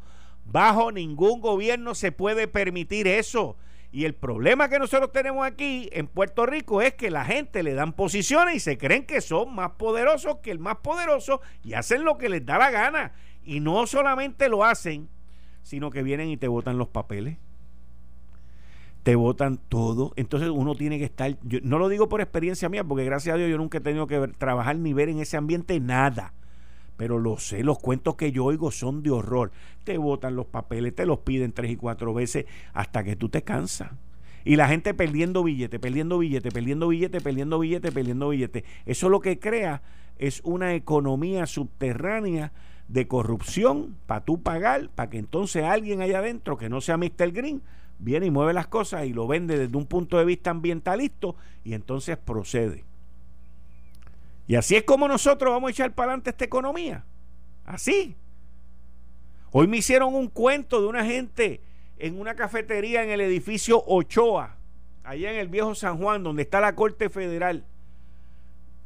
Bajo 0.45 0.93
ningún 0.93 1.41
gobierno 1.41 1.95
se 1.95 2.13
puede 2.13 2.49
permitir 2.49 3.07
eso. 3.07 3.57
Y 3.91 4.05
el 4.05 4.15
problema 4.15 4.69
que 4.69 4.79
nosotros 4.79 5.13
tenemos 5.13 5.47
aquí 5.47 5.89
en 5.93 6.07
Puerto 6.07 6.45
Rico 6.47 6.83
es 6.83 6.95
que 6.95 7.11
la 7.11 7.25
gente 7.25 7.63
le 7.63 7.75
dan 7.75 7.95
posiciones 7.95 8.57
y 8.57 8.61
se 8.61 8.77
creen 8.77 9.07
que 9.07 9.21
son 9.21 9.55
más 9.55 9.73
poderosos 9.73 10.39
que 10.43 10.51
el 10.51 10.59
más 10.59 10.77
poderoso 10.77 11.41
y 11.65 11.73
hacen 11.73 12.05
lo 12.05 12.19
que 12.19 12.29
les 12.29 12.45
da 12.45 12.59
la 12.59 12.71
gana. 12.71 13.13
Y 13.49 13.61
no 13.61 13.87
solamente 13.87 14.51
lo 14.51 14.63
hacen, 14.63 15.09
sino 15.63 15.89
que 15.89 16.03
vienen 16.03 16.29
y 16.29 16.37
te 16.37 16.49
votan 16.49 16.77
los 16.77 16.89
papeles. 16.89 17.39
Te 19.05 19.17
votan 19.17 19.59
todo. 19.71 20.13
Entonces 20.17 20.51
uno 20.51 20.75
tiene 20.75 20.99
que 20.99 21.07
estar, 21.07 21.35
no 21.63 21.79
lo 21.79 21.89
digo 21.89 22.11
por 22.11 22.21
experiencia 22.21 22.69
mía, 22.69 22.85
porque 22.85 23.07
gracias 23.07 23.35
a 23.35 23.39
Dios 23.39 23.49
yo 23.49 23.57
nunca 23.57 23.79
he 23.79 23.81
tenido 23.81 24.07
que 24.07 24.19
trabajar 24.37 24.77
ni 24.77 24.93
ver 24.93 25.09
en 25.09 25.19
ese 25.21 25.39
ambiente 25.39 25.81
nada. 25.81 26.35
Pero 26.99 27.19
lo 27.19 27.39
sé, 27.39 27.65
los 27.65 27.79
cuentos 27.79 28.17
que 28.17 28.33
yo 28.33 28.45
oigo 28.45 28.71
son 28.71 29.03
de 29.03 29.13
horror. 29.13 29.51
Te 29.85 29.97
votan 29.97 30.37
los 30.37 30.45
papeles, 30.45 30.95
te 30.95 31.07
los 31.07 31.21
piden 31.21 31.53
tres 31.53 31.71
y 31.71 31.77
cuatro 31.77 32.13
veces 32.13 32.45
hasta 32.75 33.03
que 33.03 33.17
tú 33.17 33.31
te 33.31 33.45
cansas. 33.45 33.93
Y 34.45 34.57
la 34.57 34.69
gente 34.69 34.93
perdiendo 34.93 35.43
billete, 35.43 35.79
perdiendo 35.79 36.19
billete, 36.19 36.51
perdiendo 36.51 36.89
billete, 36.89 37.23
perdiendo 37.23 37.59
billete, 37.59 37.93
perdiendo 37.93 38.29
billete. 38.29 38.65
Eso 38.85 39.09
lo 39.09 39.21
que 39.21 39.39
crea 39.39 39.81
es 40.19 40.43
una 40.45 40.75
economía 40.75 41.47
subterránea 41.47 42.53
de 42.89 43.07
corrupción 43.07 43.97
para 44.07 44.25
tú 44.25 44.43
pagar, 44.43 44.89
para 44.91 45.11
que 45.11 45.19
entonces 45.19 45.65
alguien 45.65 46.01
allá 46.01 46.19
adentro, 46.19 46.57
que 46.57 46.69
no 46.69 46.81
sea 46.81 46.97
Mr. 46.97 47.33
Green, 47.33 47.63
viene 47.99 48.27
y 48.27 48.31
mueve 48.31 48.55
las 48.55 48.67
cosas 48.67 49.07
y 49.07 49.13
lo 49.13 49.27
vende 49.27 49.59
desde 49.59 49.77
un 49.77 49.87
punto 49.87 50.19
de 50.19 50.25
vista 50.25 50.51
ambientalista 50.51 51.29
y 51.65 51.75
entonces 51.75 52.17
procede. 52.17 52.85
Y 54.47 54.55
así 54.55 54.77
es 54.77 54.85
como 54.85 55.07
nosotros 55.07 55.53
vamos 55.53 55.69
a 55.69 55.73
echar 55.73 55.93
para 55.93 56.13
adelante 56.13 56.31
esta 56.31 56.45
economía. 56.45 57.05
Así. 57.67 58.17
Hoy 59.51 59.67
me 59.67 59.77
hicieron 59.77 60.15
un 60.15 60.29
cuento 60.29 60.81
de 60.81 60.87
una 60.87 61.05
gente 61.05 61.61
en 61.99 62.19
una 62.19 62.35
cafetería 62.35 63.03
en 63.03 63.11
el 63.11 63.21
edificio 63.21 63.83
Ochoa, 63.87 64.57
allá 65.05 65.33
en 65.33 65.39
el 65.39 65.49
viejo 65.49 65.75
San 65.75 65.99
Juan, 65.99 66.23
donde 66.23 66.43
está 66.43 66.61
la 66.61 66.75
Corte 66.75 67.11
Federal. 67.11 67.65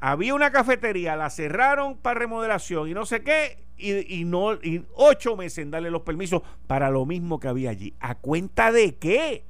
Había 0.00 0.34
una 0.34 0.50
cafetería, 0.50 1.14
la 1.14 1.30
cerraron 1.30 1.96
para 1.96 2.18
remodelación 2.18 2.88
y 2.88 2.94
no 2.94 3.06
sé 3.06 3.22
qué, 3.22 3.58
y, 3.82 4.24
no, 4.24 4.58
ocho 4.94 5.36
meses 5.36 5.58
en 5.58 5.70
darle 5.70 5.90
los 5.90 6.02
permisos 6.02 6.42
para 6.66 6.90
lo 6.90 7.04
mismo 7.04 7.40
que 7.40 7.48
había 7.48 7.70
allí. 7.70 7.94
¿A 8.00 8.14
cuenta 8.14 8.70
de 8.70 8.96
qué? 8.96 9.44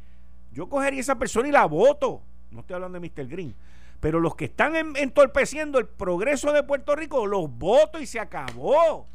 Yo 0.53 0.69
cogería 0.69 1.01
esa 1.01 1.19
persona 1.19 1.49
y 1.49 1.53
la 1.53 1.67
voto. 1.67 2.23
No 2.51 2.61
estoy 2.61 2.75
hablando 2.75 2.99
de 2.99 3.09
Mr. 3.09 3.27
Green. 3.27 3.55
Pero 4.01 4.19
los 4.19 4.35
que 4.35 4.47
están 4.47 4.97
entorpeciendo 4.97 5.79
el 5.79 5.87
progreso 5.87 6.53
de 6.53 6.63
Puerto 6.65 6.97
Rico, 6.97 7.27
los 7.27 7.49
voto 7.51 8.01
y 8.01 8.07
se 8.07 8.19
acabó. 8.19 9.07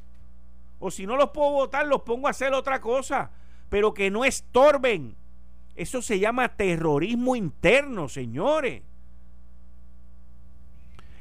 O 0.80 0.92
si 0.92 1.06
no 1.06 1.18
los 1.18 1.32
puedo 1.32 1.52
votar, 1.52 1.86
los 1.88 2.04
pongo 2.04 2.28
a 2.28 2.32
hacer 2.32 2.54
otra 2.54 2.80
cosa. 2.80 3.32
Pero 3.70 3.94
que 3.94 4.10
no 4.10 4.24
estorben. 4.24 5.16
Eso 5.76 6.02
se 6.02 6.20
llama 6.20 6.56
terrorismo 6.56 7.36
interno, 7.36 8.08
señores. 8.08 8.82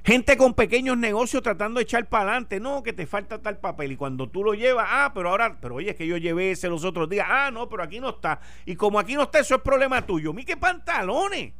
Gente 0.07 0.36
con 0.36 0.54
pequeños 0.54 0.96
negocios 0.96 1.42
tratando 1.42 1.78
de 1.78 1.82
echar 1.82 2.09
para 2.09 2.30
adelante. 2.30 2.61
No, 2.61 2.84
que 2.84 2.92
te 2.92 3.09
falta 3.09 3.42
tal 3.42 3.59
papel. 3.59 3.90
Y 3.90 3.96
cuando 3.96 4.28
tú 4.28 4.44
lo 4.44 4.54
llevas, 4.54 4.86
ah, 4.88 5.11
pero 5.12 5.30
ahora, 5.30 5.59
pero 5.61 5.74
oye, 5.74 5.90
es 5.90 5.96
que 5.96 6.07
yo 6.07 6.16
llevé 6.16 6.52
ese 6.52 6.68
los 6.68 6.84
otros 6.84 7.09
días. 7.09 7.26
Ah, 7.28 7.50
no, 7.52 7.68
pero 7.68 7.82
aquí 7.82 7.98
no 7.98 8.11
está. 8.11 8.38
Y 8.66 8.76
como 8.76 9.00
aquí 9.00 9.16
no 9.16 9.24
está, 9.24 9.40
eso 9.40 9.57
es 9.57 9.62
problema 9.62 10.07
tuyo. 10.07 10.32
Mi 10.32 10.44
qué 10.44 10.57
pantalones. 10.57 11.52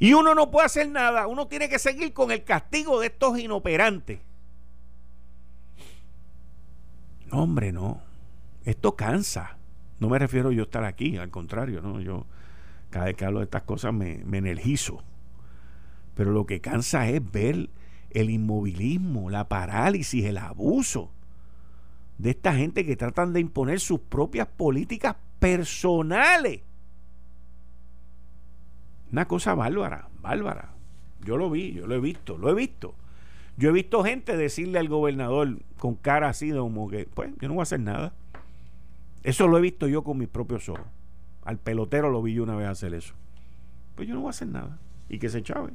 Y 0.00 0.14
uno 0.14 0.34
no 0.34 0.50
puede 0.50 0.66
hacer 0.66 0.88
nada. 0.88 1.28
Uno 1.28 1.46
tiene 1.46 1.68
que 1.68 1.78
seguir 1.78 2.12
con 2.12 2.32
el 2.32 2.42
castigo 2.42 2.98
de 2.98 3.06
estos 3.06 3.38
inoperantes. 3.38 4.18
No, 7.30 7.44
hombre, 7.44 7.70
no. 7.70 8.02
Esto 8.64 8.96
cansa. 8.96 9.58
No 10.00 10.08
me 10.08 10.18
refiero 10.18 10.50
yo 10.50 10.62
a 10.62 10.64
estar 10.64 10.82
aquí, 10.82 11.18
al 11.18 11.30
contrario, 11.30 11.80
no. 11.82 12.00
Yo 12.00 12.26
cada 12.90 13.04
vez 13.04 13.14
que 13.14 13.24
hablo 13.24 13.38
de 13.38 13.44
estas 13.44 13.62
cosas 13.62 13.94
me, 13.94 14.24
me 14.24 14.38
energizo. 14.38 15.04
Pero 16.18 16.32
lo 16.32 16.46
que 16.46 16.60
cansa 16.60 17.08
es 17.08 17.22
ver 17.30 17.70
el 18.10 18.30
inmovilismo, 18.30 19.30
la 19.30 19.48
parálisis, 19.48 20.24
el 20.24 20.38
abuso 20.38 21.12
de 22.18 22.30
esta 22.30 22.56
gente 22.56 22.84
que 22.84 22.96
tratan 22.96 23.32
de 23.32 23.38
imponer 23.38 23.78
sus 23.78 24.00
propias 24.00 24.48
políticas 24.48 25.14
personales. 25.38 26.62
Una 29.12 29.28
cosa 29.28 29.54
bárbara, 29.54 30.08
bárbara. 30.20 30.72
Yo 31.24 31.36
lo 31.36 31.50
vi, 31.50 31.74
yo 31.74 31.86
lo 31.86 31.94
he 31.94 32.00
visto, 32.00 32.36
lo 32.36 32.50
he 32.50 32.54
visto. 32.54 32.96
Yo 33.56 33.68
he 33.68 33.72
visto 33.72 34.02
gente 34.02 34.36
decirle 34.36 34.80
al 34.80 34.88
gobernador 34.88 35.60
con 35.78 35.94
cara 35.94 36.30
así 36.30 36.50
de 36.50 36.58
como 36.58 36.88
que, 36.88 37.06
pues, 37.14 37.30
yo 37.40 37.46
no 37.46 37.54
voy 37.54 37.60
a 37.60 37.62
hacer 37.62 37.78
nada. 37.78 38.12
Eso 39.22 39.46
lo 39.46 39.56
he 39.56 39.60
visto 39.60 39.86
yo 39.86 40.02
con 40.02 40.18
mis 40.18 40.28
propios 40.28 40.68
ojos. 40.68 40.88
Al 41.44 41.58
pelotero 41.58 42.10
lo 42.10 42.20
vi 42.22 42.34
yo 42.34 42.42
una 42.42 42.56
vez 42.56 42.66
hacer 42.66 42.92
eso. 42.92 43.14
Pues 43.94 44.08
yo 44.08 44.14
no 44.14 44.22
voy 44.22 44.28
a 44.28 44.30
hacer 44.30 44.48
nada. 44.48 44.80
Y 45.08 45.20
que 45.20 45.28
se 45.28 45.44
chave. 45.44 45.74